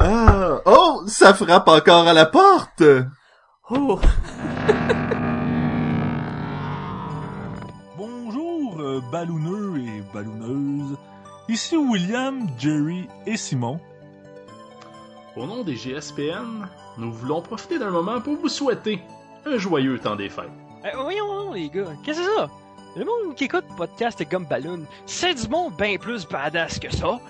Ah, 0.03 0.61
oh, 0.65 1.03
ça 1.07 1.35
frappe 1.35 1.69
encore 1.69 2.09
à 2.09 2.15
la 2.15 2.25
porte. 2.25 2.83
Oh. 3.69 4.01
Bonjour, 7.99 8.81
euh, 8.81 9.03
ballouneux 9.13 9.79
et 9.79 10.03
ballouneuses. 10.15 10.97
Ici 11.49 11.77
William, 11.77 12.47
Jerry 12.59 13.07
et 13.27 13.37
Simon. 13.37 13.79
Au 15.37 15.47
nom 15.47 15.63
des 15.65 15.77
GSPN, 15.77 16.67
nous 16.97 17.13
voulons 17.13 17.43
profiter 17.43 17.79
d'un 17.79 17.91
moment 17.91 18.23
pour 18.23 18.37
vous 18.37 18.49
souhaiter 18.49 19.03
un 19.45 19.59
joyeux 19.59 19.99
temps 19.99 20.17
des 20.17 20.31
fêtes. 20.31 20.49
Eh, 20.85 20.97
voyons, 20.97 21.27
voyons, 21.27 21.53
les 21.53 21.69
gars, 21.69 21.93
qu'est-ce 22.03 22.21
que 22.21 22.25
c'est 22.25 22.37
ça? 22.37 22.49
Le 22.97 23.05
monde 23.05 23.37
qui 23.37 23.45
écoute 23.45 23.65
podcast 23.77 24.21
Gumballoon, 24.29 24.85
c'est 25.07 25.35
du 25.35 25.49
monde 25.49 25.77
bien 25.77 25.97
plus 25.97 26.27
badass 26.27 26.81
que 26.81 26.91
ça. 26.91 27.21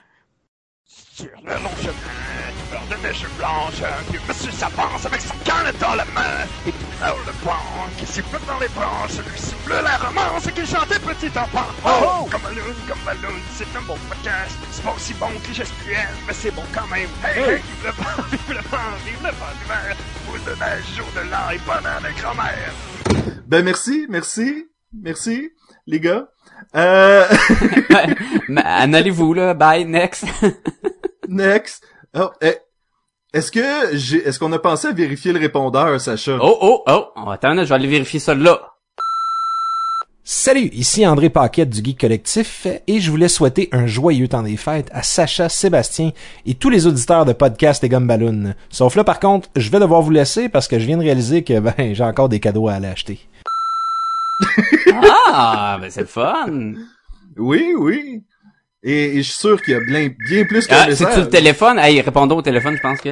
Sur 0.86 1.28
le 1.44 1.52
long 1.52 1.76
chemin, 1.82 2.50
bord 2.72 2.86
de 2.90 3.06
neige 3.06 3.26
blanche, 3.36 3.82
vieux 4.10 4.20
monsieur 4.26 4.50
s'avance 4.52 5.04
avec 5.04 5.20
son 5.20 5.34
canne 5.44 5.70
dans 5.78 5.94
la 5.94 6.06
main. 6.06 6.48
Et 6.66 6.72
tout 6.72 7.00
là 7.00 7.14
le 7.26 7.32
pont 7.44 7.90
qui 7.98 8.06
siffle 8.06 8.38
dans 8.46 8.58
les 8.58 8.68
branches, 8.68 9.18
lui 9.18 9.38
siffle 9.38 9.72
la 9.84 9.98
romance 9.98 10.46
qu'il 10.46 10.66
chantait 10.66 10.98
petit 10.98 11.38
enfant. 11.38 11.68
Oh, 11.84 12.26
Gumballoon, 12.30 12.74
Gumballoon, 12.88 13.38
c'est 13.54 13.68
un 13.76 13.82
bon 13.82 13.98
podcast. 14.08 14.56
C'est 14.72 14.82
pas 14.82 14.94
aussi 14.94 15.12
bon 15.14 15.28
que 15.44 15.58
les 15.58 15.96
mais 16.26 16.32
c'est 16.32 16.52
bon 16.52 16.64
quand 16.72 16.86
même. 16.86 17.08
Hey, 17.22 17.38
hey, 17.38 17.56
vive 17.56 17.84
le 17.84 17.90
vent, 17.90 18.22
vive 18.30 18.48
le 18.48 18.62
vent, 18.70 18.96
vive 19.04 19.22
le 19.22 19.30
vent 19.30 19.52
d'hiver. 19.60 19.96
Boule 20.26 20.40
de 20.42 20.58
neige, 20.58 20.96
jour 20.96 21.06
de 21.14 21.28
l'an 21.28 21.50
et 21.52 21.58
bonheur 21.58 22.00
de 22.00 22.20
grand-mère. 22.20 22.72
Ben 23.46 23.62
merci, 23.62 24.06
merci, 24.08 24.66
merci, 24.92 25.50
les 25.90 26.00
gars. 26.00 26.28
Euh, 26.76 27.24
en 28.48 28.92
allez-vous, 28.92 29.34
là? 29.34 29.54
Bye, 29.54 29.84
next. 29.84 30.24
next. 31.28 31.82
Oh, 32.16 32.30
eh, 32.40 32.56
est-ce 33.34 33.50
que 33.50 33.96
j'ai, 33.96 34.18
est-ce 34.26 34.38
qu'on 34.38 34.52
a 34.52 34.58
pensé 34.58 34.88
à 34.88 34.92
vérifier 34.92 35.32
le 35.32 35.40
répondeur, 35.40 36.00
Sacha? 36.00 36.38
oh, 36.40 36.58
oh, 36.60 36.82
oh. 36.86 37.06
Oh, 37.16 37.30
attends, 37.30 37.54
là, 37.54 37.64
je 37.64 37.68
vais 37.68 37.74
aller 37.74 37.88
vérifier 37.88 38.20
ça 38.20 38.34
là. 38.34 38.60
Salut, 40.22 40.70
ici 40.74 41.04
André 41.04 41.28
Paquette 41.28 41.70
du 41.70 41.82
Geek 41.82 41.98
Collectif 41.98 42.66
et 42.86 43.00
je 43.00 43.10
voulais 43.10 43.26
souhaiter 43.26 43.68
un 43.72 43.86
joyeux 43.86 44.28
temps 44.28 44.42
des 44.42 44.56
fêtes 44.56 44.88
à 44.92 45.02
Sacha, 45.02 45.48
Sébastien 45.48 46.12
et 46.46 46.54
tous 46.54 46.70
les 46.70 46.86
auditeurs 46.86 47.24
de 47.24 47.32
podcast 47.32 47.82
et 47.82 47.88
Gumballoon. 47.88 48.54
Sauf 48.68 48.94
là, 48.94 49.02
par 49.02 49.18
contre, 49.18 49.48
je 49.56 49.70
vais 49.70 49.80
devoir 49.80 50.02
vous 50.02 50.10
laisser 50.10 50.48
parce 50.48 50.68
que 50.68 50.78
je 50.78 50.86
viens 50.86 50.98
de 50.98 51.02
réaliser 51.02 51.42
que 51.42 51.58
ben 51.58 51.94
j'ai 51.94 52.04
encore 52.04 52.28
des 52.28 52.38
cadeaux 52.38 52.68
à 52.68 52.74
aller 52.74 52.86
acheter. 52.86 53.18
Ah, 55.32 55.78
ben 55.80 55.90
c'est 55.90 56.02
le 56.02 56.06
fun. 56.06 56.74
Oui, 57.36 57.74
oui. 57.76 58.22
Et, 58.82 59.16
et 59.16 59.22
je 59.22 59.30
suis 59.30 59.38
sûr 59.38 59.60
qu'il 59.62 59.74
y 59.74 59.76
a 59.76 59.80
bien, 59.80 60.10
bien 60.28 60.44
plus 60.44 60.66
qu'un 60.66 60.86
Ah, 60.88 60.94
c'est-tu 60.94 61.20
le 61.20 61.28
téléphone? 61.28 61.78
Hey, 61.78 62.00
répondons 62.00 62.38
au 62.38 62.42
téléphone, 62.42 62.76
je 62.76 62.82
pense 62.82 63.00
que... 63.00 63.10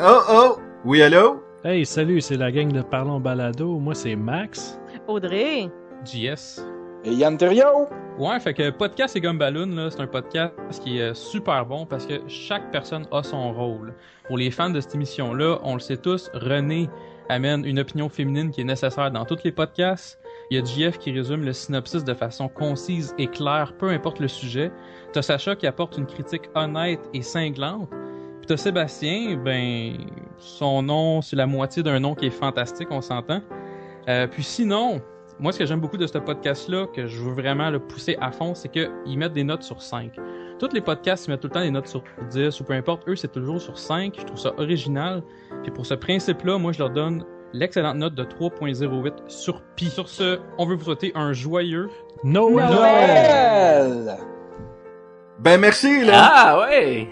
Oh, 0.00 0.20
oh! 0.28 0.58
Oui, 0.84 1.02
allô? 1.02 1.42
Hey, 1.64 1.84
salut, 1.86 2.20
c'est 2.20 2.36
la 2.36 2.50
gang 2.50 2.72
de 2.72 2.82
Parlons 2.82 3.20
Balado. 3.20 3.78
Moi, 3.78 3.94
c'est 3.94 4.16
Max. 4.16 4.78
Audrey. 5.06 5.70
JS. 6.04 6.60
Et 7.04 7.12
Yann 7.12 7.36
Terrio. 7.36 7.86
Ouais, 8.18 8.38
fait 8.40 8.54
que 8.54 8.70
Podcast 8.70 9.16
et 9.16 9.20
Gumballoon, 9.20 9.74
là, 9.74 9.90
c'est 9.90 10.00
un 10.00 10.06
podcast 10.06 10.54
qui 10.82 10.98
est 10.98 11.14
super 11.14 11.66
bon 11.66 11.84
parce 11.84 12.06
que 12.06 12.14
chaque 12.28 12.70
personne 12.70 13.06
a 13.12 13.22
son 13.22 13.52
rôle. 13.52 13.94
Pour 14.26 14.38
les 14.38 14.50
fans 14.50 14.70
de 14.70 14.80
cette 14.80 14.94
émission-là, 14.94 15.58
on 15.62 15.74
le 15.74 15.80
sait 15.80 15.96
tous, 15.96 16.30
René 16.32 16.88
amène 17.28 17.64
une 17.64 17.78
opinion 17.78 18.08
féminine 18.08 18.50
qui 18.50 18.60
est 18.62 18.64
nécessaire 18.64 19.10
dans 19.10 19.24
tous 19.24 19.38
les 19.44 19.52
podcasts. 19.52 20.18
Il 20.50 20.58
y 20.58 20.60
a 20.60 20.64
JF 20.64 20.98
qui 20.98 21.12
résume 21.12 21.44
le 21.44 21.52
synopsis 21.52 22.04
de 22.04 22.14
façon 22.14 22.48
concise 22.48 23.14
et 23.18 23.26
claire, 23.26 23.74
peu 23.78 23.88
importe 23.90 24.20
le 24.20 24.28
sujet. 24.28 24.70
T'as 25.12 25.22
Sacha 25.22 25.56
qui 25.56 25.66
apporte 25.66 25.96
une 25.96 26.06
critique 26.06 26.50
honnête 26.54 27.00
et 27.14 27.22
cinglante. 27.22 27.88
Puis 27.90 28.46
t'as 28.46 28.56
Sébastien, 28.56 29.36
ben, 29.36 29.96
son 30.38 30.82
nom, 30.82 31.22
c'est 31.22 31.36
la 31.36 31.46
moitié 31.46 31.82
d'un 31.82 31.98
nom 31.98 32.14
qui 32.14 32.26
est 32.26 32.30
fantastique, 32.30 32.88
on 32.90 33.00
s'entend. 33.00 33.40
Euh, 34.08 34.26
puis 34.26 34.42
sinon, 34.42 35.00
moi, 35.40 35.50
ce 35.50 35.58
que 35.58 35.66
j'aime 35.66 35.80
beaucoup 35.80 35.96
de 35.96 36.06
ce 36.06 36.18
podcast-là, 36.18 36.86
que 36.94 37.06
je 37.06 37.20
veux 37.20 37.32
vraiment 37.32 37.70
le 37.70 37.80
pousser 37.80 38.16
à 38.20 38.30
fond, 38.30 38.54
c'est 38.54 38.68
qu'ils 38.68 39.18
mettent 39.18 39.32
des 39.32 39.44
notes 39.44 39.62
sur 39.62 39.82
5. 39.82 40.12
Tous 40.60 40.68
les 40.72 40.80
podcasts, 40.80 41.26
ils 41.26 41.30
mettent 41.30 41.40
tout 41.40 41.48
le 41.48 41.54
temps 41.54 41.62
des 41.62 41.70
notes 41.70 41.88
sur 41.88 42.04
10 42.30 42.60
ou 42.60 42.64
peu 42.64 42.74
importe. 42.74 43.08
Eux, 43.08 43.16
c'est 43.16 43.32
toujours 43.32 43.60
sur 43.60 43.76
5. 43.76 44.14
Je 44.16 44.24
trouve 44.24 44.38
ça 44.38 44.52
original. 44.58 45.22
Puis 45.62 45.72
pour 45.72 45.86
ce 45.86 45.94
principe-là, 45.94 46.58
moi, 46.58 46.70
je 46.72 46.78
leur 46.78 46.90
donne 46.90 47.24
l'excellente 47.54 47.96
note 47.96 48.14
de 48.14 48.24
3.08 48.24 49.12
sur 49.28 49.62
pi. 49.76 49.88
Sur 49.88 50.08
ce, 50.08 50.40
on 50.58 50.66
veut 50.66 50.74
vous 50.74 50.84
souhaiter 50.84 51.12
un 51.14 51.32
joyeux 51.32 51.88
Noël! 52.24 54.16
Ben, 55.38 55.60
merci, 55.60 56.04
là! 56.04 56.30
Ah, 56.32 56.60
ouais! 56.60 57.08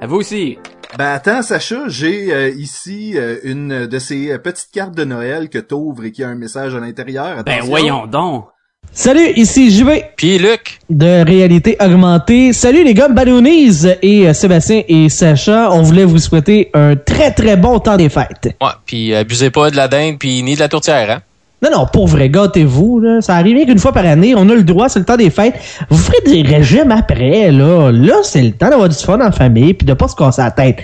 À 0.00 0.06
vous 0.06 0.16
aussi. 0.16 0.58
Ben, 0.96 1.12
attends, 1.12 1.42
Sacha, 1.42 1.88
j'ai 1.88 2.32
euh, 2.32 2.48
ici 2.50 3.12
euh, 3.16 3.38
une 3.44 3.86
de 3.86 3.98
ces 3.98 4.32
euh, 4.32 4.38
petites 4.38 4.70
cartes 4.72 4.94
de 4.94 5.04
Noël 5.04 5.48
que 5.48 5.58
t'ouvres 5.58 6.04
et 6.04 6.12
qui 6.12 6.24
a 6.24 6.28
un 6.28 6.34
message 6.34 6.74
à 6.74 6.80
l'intérieur. 6.80 7.44
Ben, 7.44 7.60
voyons 7.62 8.06
donc. 8.06 8.46
Salut, 8.94 9.32
ici 9.36 9.70
JV. 9.70 10.04
Puis 10.16 10.36
Luc. 10.38 10.78
De 10.90 11.24
réalité 11.24 11.78
augmentée. 11.80 12.52
Salut 12.52 12.84
les 12.84 12.92
gars 12.92 13.08
Balloonies 13.08 13.86
et 14.02 14.28
euh, 14.28 14.34
Sébastien 14.34 14.82
et 14.86 15.08
Sacha. 15.08 15.70
On 15.72 15.80
voulait 15.80 16.04
vous 16.04 16.18
souhaiter 16.18 16.70
un 16.74 16.94
très 16.94 17.30
très 17.30 17.56
bon 17.56 17.78
temps 17.78 17.96
des 17.96 18.10
fêtes. 18.10 18.54
Ouais, 18.60 18.68
puis 18.84 19.14
abusez 19.14 19.48
pas 19.48 19.70
de 19.70 19.76
la 19.76 19.88
dinde 19.88 20.18
puis 20.18 20.42
ni 20.42 20.56
de 20.56 20.60
la 20.60 20.68
tourtière, 20.68 21.10
hein. 21.10 21.22
Non, 21.62 21.70
non, 21.70 21.86
pour 21.86 22.06
vrai, 22.06 22.28
gâtez-vous, 22.28 23.00
là. 23.00 23.20
Ça 23.22 23.36
arrive 23.36 23.56
rien 23.56 23.64
qu'une 23.64 23.78
fois 23.78 23.92
par 23.92 24.04
année. 24.04 24.34
On 24.36 24.46
a 24.50 24.54
le 24.54 24.64
droit, 24.64 24.90
c'est 24.90 24.98
le 24.98 25.04
temps 25.06 25.16
des 25.16 25.30
fêtes. 25.30 25.54
Vous 25.88 25.96
ferez 25.96 26.18
des 26.26 26.42
régimes 26.42 26.90
après, 26.90 27.50
là. 27.50 27.90
Là, 27.90 28.16
c'est 28.24 28.42
le 28.42 28.52
temps 28.52 28.68
d'avoir 28.68 28.90
du 28.90 28.96
fun 28.96 29.26
en 29.26 29.32
famille 29.32 29.72
puis 29.72 29.86
de 29.86 29.94
pas 29.94 30.08
se 30.08 30.16
casser 30.16 30.42
la 30.42 30.50
tête. 30.50 30.80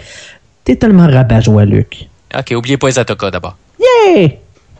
T'es 0.64 0.76
tellement 0.76 1.08
rabat-joie, 1.08 1.66
Luc. 1.66 2.08
Ok, 2.34 2.54
oubliez 2.56 2.78
pas 2.78 2.86
les 2.88 2.98
Atoka 2.98 3.30
d'abord. 3.30 3.56
Yeah! 3.78 4.28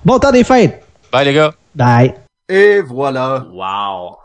Bon 0.05 0.19
temps 0.19 0.33
des 0.33 0.45
fêtes! 0.45 0.81
Bye 1.13 1.27
les 1.27 1.35
gars. 1.35 1.53
Bye. 1.75 2.15
Et 2.49 2.81
voilà. 2.81 3.47
Wow. 3.51 4.19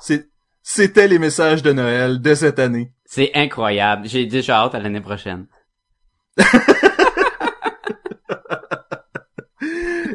C'était 0.62 1.08
les 1.08 1.20
messages 1.20 1.62
de 1.62 1.74
Noël 1.74 2.22
de 2.22 2.36
cette 2.36 2.60
année. 2.60 2.94
C'est 3.06 3.32
incroyable. 3.34 4.08
J'ai 4.08 4.26
déjà 4.26 4.60
hâte 4.62 4.76
à 4.76 4.80
l'année 4.80 5.02
prochaine. 5.02 5.48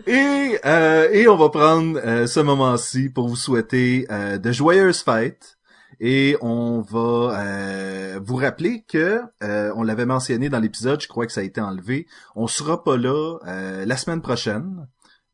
Et, 0.06 0.59
euh, 0.64 1.11
et 1.12 1.28
on 1.28 1.36
va 1.36 1.50
prendre 1.50 1.98
euh, 2.02 2.26
ce 2.26 2.40
moment-ci 2.40 3.11
pour 3.11 3.28
vous 3.28 3.36
souhaiter 3.36 4.06
euh, 4.11 4.38
de 4.38 4.52
joyeuses 4.52 5.02
fêtes. 5.02 5.59
Et 6.00 6.36
on 6.40 6.80
va 6.80 7.38
euh, 7.38 8.20
vous 8.22 8.36
rappeler 8.36 8.84
que 8.88 9.20
euh, 9.42 9.72
on 9.76 9.82
l'avait 9.82 10.06
mentionné 10.06 10.48
dans 10.48 10.61
l'épisode, 10.61 11.00
je 11.02 11.09
crois 11.09 11.26
que 11.26 11.32
ça 11.32 11.40
a 11.40 11.44
été 11.44 11.61
enlevé. 11.61 12.06
On 12.36 12.46
sera 12.46 12.84
pas 12.84 12.96
là 12.96 13.38
euh, 13.46 13.84
la 13.84 13.96
semaine 13.96 14.22
prochaine, 14.22 14.86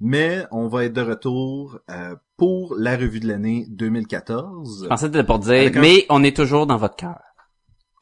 mais 0.06 0.44
on 0.50 0.68
va 0.68 0.84
être 0.84 0.92
de 0.92 1.00
retour 1.00 1.78
euh, 1.90 2.14
pour 2.36 2.74
la 2.78 2.94
revue 2.94 3.20
de 3.20 3.26
l'année 3.28 3.64
2014. 3.70 4.82
Je 4.84 4.88
pensais 4.88 5.10
que 5.10 5.22
pour 5.22 5.38
dire, 5.38 5.72
un- 5.74 5.80
mais 5.80 6.04
on 6.10 6.22
est 6.22 6.36
toujours 6.36 6.66
dans 6.66 6.76
votre 6.76 6.94
cœur. 6.96 7.18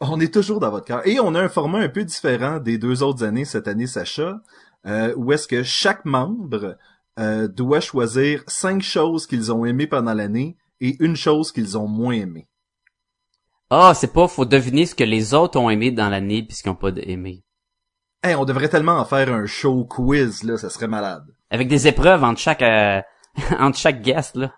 On 0.00 0.18
est 0.18 0.34
toujours 0.34 0.59
dans 0.59 0.70
votre 0.70 0.84
cœur. 0.86 1.07
Et 1.07 1.20
on 1.20 1.32
a 1.36 1.40
un 1.40 1.48
format 1.48 1.78
un 1.78 1.88
peu 1.88 2.03
différent 2.05 2.59
des 2.59 2.76
deux 2.76 3.05
autres 3.05 3.22
années 3.22 3.44
cette 3.44 3.68
année, 3.68 3.86
Sacha, 3.86 4.40
euh, 4.84 5.14
où 5.16 5.30
est-ce 5.30 5.46
que 5.46 5.62
chaque 5.62 6.05
membre 6.05 6.76
euh, 7.20 7.46
doit 7.46 7.78
choisir 7.78 8.42
cinq 8.48 8.82
choses 8.82 9.28
qu'ils 9.28 9.53
ont 9.53 9.64
aimées 9.64 9.86
pendant 9.86 10.12
l'année 10.14 10.57
et 10.80 10.96
une 10.98 11.14
chose 11.14 11.53
qu'ils 11.53 11.78
ont 11.78 11.86
moins 11.86 12.14
aimée. 12.14 12.48
Ah, 13.70 13.92
c'est 13.94 14.12
pas, 14.12 14.26
faut 14.26 14.44
deviner 14.44 14.86
ce 14.86 14.96
que 14.96 15.05
les 15.05 15.34
autres 15.34 15.57
ont 15.59 15.70
aimé 15.70 15.92
dans 15.92 16.09
l'année 16.09 16.42
puisqu'ils 16.42 16.68
n'ont 16.70 16.74
pas 16.74 16.90
aimé. 16.96 17.44
Hey, 18.24 18.34
on 18.34 18.44
devrait 18.44 18.68
tellement 18.68 18.98
en 18.98 19.05
faire 19.05 19.32
un 19.32 19.46
show 19.46 19.84
quiz, 19.84 20.42
là, 20.42 20.57
ça 20.59 20.68
serait 20.68 20.88
malade. 20.88 21.24
Avec 21.53 21.68
des 21.68 21.86
épreuves 21.86 22.24
entre 22.24 22.40
chaque, 22.40 22.62
euh, 22.62 23.00
entre 23.59 23.78
chaque 23.78 24.00
guest, 24.03 24.36
là. 24.36 24.53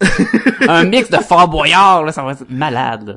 Un 0.68 0.84
mix 0.84 1.10
de 1.10 1.18
Fort 1.18 1.48
Boyard, 1.48 2.04
là, 2.04 2.12
ça 2.12 2.22
va 2.22 2.32
être 2.32 2.48
malade, 2.48 3.06
là. 3.06 3.16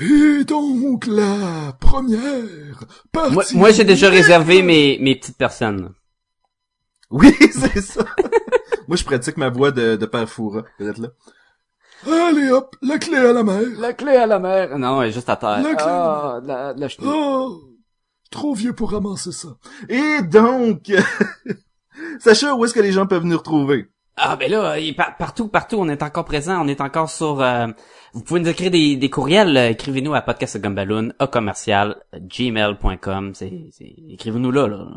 Et 0.00 0.44
donc, 0.44 1.06
la 1.06 1.72
première 1.80 2.84
partie... 3.10 3.32
Moi, 3.34 3.44
moi, 3.54 3.70
j'ai 3.72 3.82
déjà 3.82 4.08
réservé 4.08 4.62
mes, 4.62 4.96
mes 5.00 5.16
petites 5.16 5.36
personnes. 5.36 5.92
Oui, 7.10 7.34
c'est 7.50 7.80
ça. 7.80 8.04
moi, 8.86 8.96
je 8.96 9.02
pratique 9.02 9.36
ma 9.36 9.48
voix 9.48 9.72
de, 9.72 9.96
de 9.96 10.06
Père 10.06 10.28
Foura, 10.28 10.62
peut-être 10.78 10.98
là. 10.98 11.08
Allez 12.06 12.52
hop, 12.52 12.76
la 12.80 12.98
clé 12.98 13.16
à 13.16 13.32
la 13.32 13.42
mer. 13.42 13.62
La 13.76 13.92
clé 13.92 14.14
à 14.14 14.26
la 14.26 14.38
mer. 14.38 14.78
Non, 14.78 15.02
elle 15.02 15.08
est 15.08 15.12
juste 15.12 15.28
à 15.28 15.34
terre. 15.34 15.60
La 15.62 15.74
clé. 15.74 15.86
Ah, 15.88 16.38
la, 16.44 16.72
la. 16.74 16.86
Oh, 17.04 17.60
trop 18.30 18.54
vieux 18.54 18.72
pour 18.72 18.92
ramasser 18.92 19.32
ça. 19.32 19.48
Et 19.88 20.22
donc, 20.22 20.92
Sacha, 22.18 22.54
où 22.54 22.64
est-ce 22.64 22.74
que 22.74 22.80
les 22.80 22.92
gens 22.92 23.06
peuvent 23.06 23.24
nous 23.24 23.36
retrouver? 23.36 23.88
Ah 24.20 24.34
ben 24.34 24.50
là, 24.50 24.74
partout, 25.16 25.46
partout, 25.46 25.76
on 25.78 25.88
est 25.88 26.02
encore 26.02 26.24
présent, 26.24 26.60
on 26.60 26.66
est 26.66 26.80
encore 26.80 27.08
sur. 27.08 27.40
euh, 27.40 27.68
vous 28.14 28.22
pouvez 28.22 28.40
nous 28.40 28.48
écrire 28.48 28.70
des, 28.70 29.10
courriels, 29.10 29.56
euh, 29.56 29.70
écrivez-nous 29.70 30.12
à 30.12 30.22
podcastgumballoon, 30.22 31.12
commercial, 31.30 32.02
gmail.com, 32.14 33.34
c'est, 33.34 33.52
écrivez-nous 34.10 34.50
là, 34.50 34.66
là. 34.66 34.88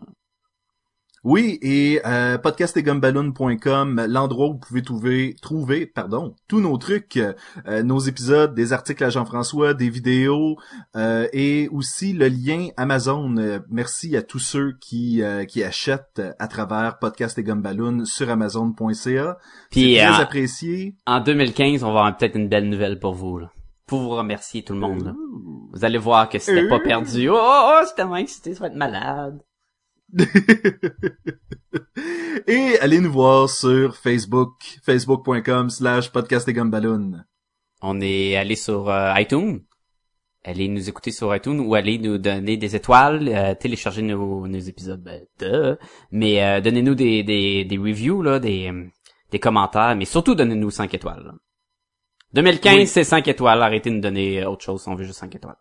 Oui, 1.24 1.60
et 1.62 2.02
euh, 2.04 2.40
podcastetgumballoon.com, 2.40 4.08
l'endroit 4.10 4.48
où 4.48 4.54
vous 4.54 4.58
pouvez 4.58 4.82
trouver, 4.82 5.36
trouver 5.40 5.86
pardon, 5.86 6.34
tous 6.48 6.60
nos 6.60 6.76
trucs, 6.80 7.18
euh, 7.68 7.84
nos 7.84 8.00
épisodes, 8.00 8.56
des 8.56 8.74
articles 8.74 9.04
à 9.04 9.12
Jean-François, 9.12 9.76
des 9.76 9.92
vidéos, 9.92 10.58
euh, 10.96 11.28
et 11.32 11.70
aussi 11.72 12.14
le 12.14 12.28
lien 12.28 12.70
Amazon. 12.76 13.36
Merci 13.70 14.18
à 14.18 14.24
tous 14.24 14.40
ceux 14.40 14.74
qui, 14.82 15.22
euh, 15.22 15.46
qui 15.46 15.64
achètent 15.64 16.24
à 16.40 16.48
travers 16.48 16.98
Podcast 16.98 17.38
et 17.38 17.44
Gumballoon 17.44 18.04
sur 18.06 18.28
Amazon.ca. 18.32 19.38
Puis, 19.70 19.98
C'est 19.98 20.08
très 20.08 20.22
apprécié. 20.24 20.96
En 21.06 21.20
2015, 21.20 21.84
on 21.84 21.94
va 21.94 22.00
avoir 22.00 22.18
peut-être 22.18 22.36
une 22.36 22.50
belle 22.50 22.68
nouvelle 22.68 22.98
pour 22.98 23.14
vous, 23.14 23.38
là. 23.38 23.52
Pour 23.86 24.00
vous 24.00 24.10
remercier 24.10 24.64
tout 24.64 24.74
le 24.74 24.80
monde, 24.80 25.06
là. 25.06 25.14
Vous 25.72 25.86
allez 25.86 26.00
voir 26.00 26.30
que 26.30 26.40
c'était 26.40 26.68
pas 26.68 26.80
perdu. 26.80 27.30
Oh, 27.30 27.38
oh, 27.38 27.62
oh, 27.74 27.84
c'est 27.86 27.94
tellement 27.96 28.16
excité, 28.16 28.56
ça 28.56 28.62
va 28.62 28.68
être 28.68 28.76
malade. 28.76 29.40
Et 32.48 32.78
allez 32.80 33.00
nous 33.00 33.12
voir 33.12 33.50
sur 33.50 33.96
Facebook, 33.96 34.54
facebook.com 34.84 35.70
slash 35.70 36.12
podcast 36.12 36.48
et 36.48 36.54
gumballoon. 36.54 37.24
On 37.82 38.02
est 38.02 38.36
allé 38.36 38.56
sur 38.56 38.90
euh, 38.90 39.14
iTunes. 39.20 39.62
Allez 40.44 40.68
nous 40.68 40.90
écouter 40.90 41.12
sur 41.12 41.36
iTunes 41.36 41.60
ou 41.60 41.76
allez 41.76 42.00
nous 42.00 42.18
donner 42.18 42.58
des 42.58 42.76
étoiles, 42.76 43.28
euh, 43.28 43.54
télécharger 43.54 44.02
nos, 44.02 44.48
nos 44.48 44.60
épisodes, 44.60 45.02
ben, 45.02 45.22
duh. 45.40 45.76
mais 46.12 46.44
euh, 46.44 46.62
donnez-nous 46.62 46.96
des, 46.96 47.22
des, 47.24 47.64
des 47.64 47.78
reviews, 47.78 48.24
là, 48.24 48.40
des, 48.40 48.72
euh, 48.72 48.86
des 49.30 49.40
commentaires, 49.40 49.96
mais 49.96 50.06
surtout 50.06 50.34
donnez-nous 50.34 50.72
5 50.72 50.94
étoiles. 50.96 51.24
là. 51.26 51.34
2015, 52.34 52.76
Oui. 52.76 52.88
c'est 52.88 53.04
5 53.04 53.28
étoiles. 53.28 53.62
Arrêtez 53.62 53.90
de 53.92 53.96
nous 53.96 54.02
donner 54.02 54.44
autre 54.46 54.64
chose 54.64 54.82
si 54.82 54.90
on 54.90 54.96
veut 54.96 55.04
juste 55.04 55.20
5 55.20 55.36
étoiles. 55.36 55.58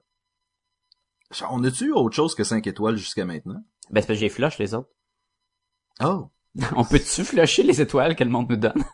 On 1.51 1.62
a-tu 1.64 1.92
autre 1.92 2.16
chose 2.16 2.34
que 2.34 2.44
5 2.44 2.66
étoiles 2.66 2.96
jusqu'à 2.96 3.24
maintenant? 3.26 3.62
Ben, 3.91 4.01
c'est 4.01 4.07
parce 4.07 4.18
que 4.18 4.20
j'ai 4.20 4.28
flush 4.28 4.59
les 4.59 4.74
autres. 4.74 4.91
Oh. 6.03 6.30
on 6.76 6.84
peut-tu 6.84 7.24
flusher 7.24 7.62
les 7.62 7.80
étoiles 7.80 8.16
que 8.16 8.24
le 8.24 8.30
monde 8.30 8.49
nous 8.49 8.57
donne? 8.57 8.84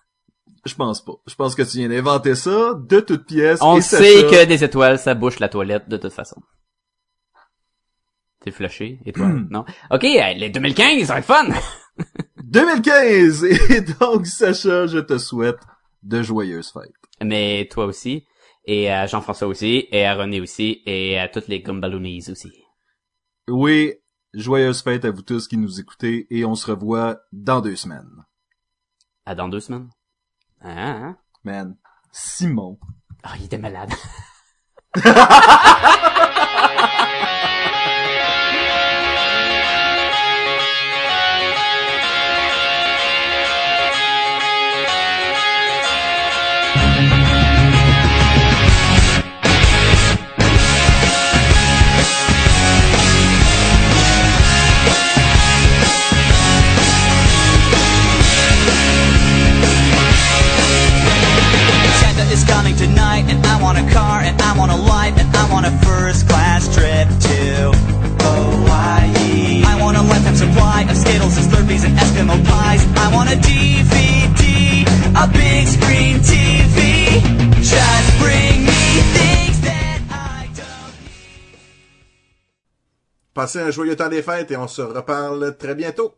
Je 0.64 0.74
pense 0.74 1.04
pas. 1.04 1.12
Je 1.26 1.34
pense 1.34 1.54
que 1.54 1.62
tu 1.62 1.78
viens 1.78 1.88
d'inventer 1.88 2.34
ça 2.34 2.74
de 2.74 3.00
toutes 3.00 3.26
pièces. 3.26 3.60
On 3.62 3.76
et 3.76 3.82
sait 3.82 4.24
que 4.24 4.44
des 4.44 4.64
étoiles, 4.64 4.98
ça 4.98 5.14
bouche 5.14 5.38
la 5.38 5.48
toilette 5.48 5.88
de 5.88 5.96
toute 5.96 6.12
façon. 6.12 6.42
T'es 8.40 8.50
flushé, 8.50 8.98
étoile, 9.04 9.46
non? 9.50 9.64
Ok, 9.90 10.04
euh, 10.04 10.32
les 10.34 10.50
2015, 10.50 11.06
ça 11.06 11.14
va 11.14 11.18
être 11.20 11.24
fun! 11.24 11.48
2015! 12.44 13.44
Et 13.44 13.80
donc, 14.00 14.26
Sacha, 14.26 14.86
je 14.86 14.98
te 14.98 15.18
souhaite 15.18 15.58
de 16.02 16.22
joyeuses 16.22 16.70
fêtes. 16.70 16.92
Mais 17.22 17.68
toi 17.70 17.86
aussi, 17.86 18.24
et 18.64 18.90
à 18.90 19.06
Jean-François 19.06 19.48
aussi, 19.48 19.88
et 19.90 20.04
à 20.04 20.14
René 20.14 20.40
aussi, 20.40 20.82
et 20.86 21.18
à 21.18 21.28
toutes 21.28 21.48
les 21.48 21.60
Gumballoonies 21.60 22.30
aussi. 22.30 22.52
Oui, 23.48 23.94
joyeuses 24.34 24.82
fêtes 24.82 25.04
à 25.04 25.10
vous 25.10 25.22
tous 25.22 25.48
qui 25.48 25.56
nous 25.56 25.80
écoutez 25.80 26.26
et 26.30 26.44
on 26.44 26.54
se 26.54 26.70
revoit 26.70 27.20
dans 27.32 27.60
deux 27.60 27.76
semaines. 27.76 28.24
À 29.24 29.34
dans 29.34 29.48
deux 29.48 29.60
semaines. 29.60 29.88
Hein? 30.60 31.16
Man, 31.44 31.76
Simon. 32.12 32.78
Ah, 33.22 33.34
il 33.38 33.44
était 33.44 33.58
malade. 33.58 33.92
want 63.66 63.78
a 63.78 63.92
car, 63.92 64.20
and 64.22 64.40
I 64.40 64.56
want 64.56 64.70
a 64.70 64.76
life, 64.76 65.18
and 65.18 65.28
I 65.34 65.44
want 65.50 65.66
a 65.66 65.74
first 65.84 66.28
class 66.28 66.62
trip 66.72 67.08
to 67.26 67.74
Hawaii. 68.22 69.64
I 69.66 69.74
want 69.82 69.96
a 69.96 70.02
lifetime 70.02 70.36
supply 70.36 70.86
of 70.88 70.96
Skittles 70.96 71.36
and 71.36 71.46
Slurpees 71.50 71.84
and 71.84 71.98
Eskimo 71.98 72.36
pies. 72.46 72.86
I 73.04 73.06
want 73.12 73.28
a 73.28 73.38
DVD, 73.48 74.86
a 75.18 75.26
big 75.42 75.66
screen 75.66 76.14
TV. 76.22 76.78
Just 77.58 78.08
bring 78.22 78.56
me 78.70 78.82
things 79.18 79.58
that 79.66 79.98
I 80.14 80.46
don't. 80.54 80.94
Passez 83.34 83.62
un 83.62 83.72
joyeux 83.72 83.96
temps 83.96 84.08
des 84.08 84.22
fêtes 84.22 84.52
et 84.52 84.56
on 84.56 84.68
se 84.68 84.82
reparle 84.82 85.56
très 85.58 85.74
bientôt. 85.74 86.14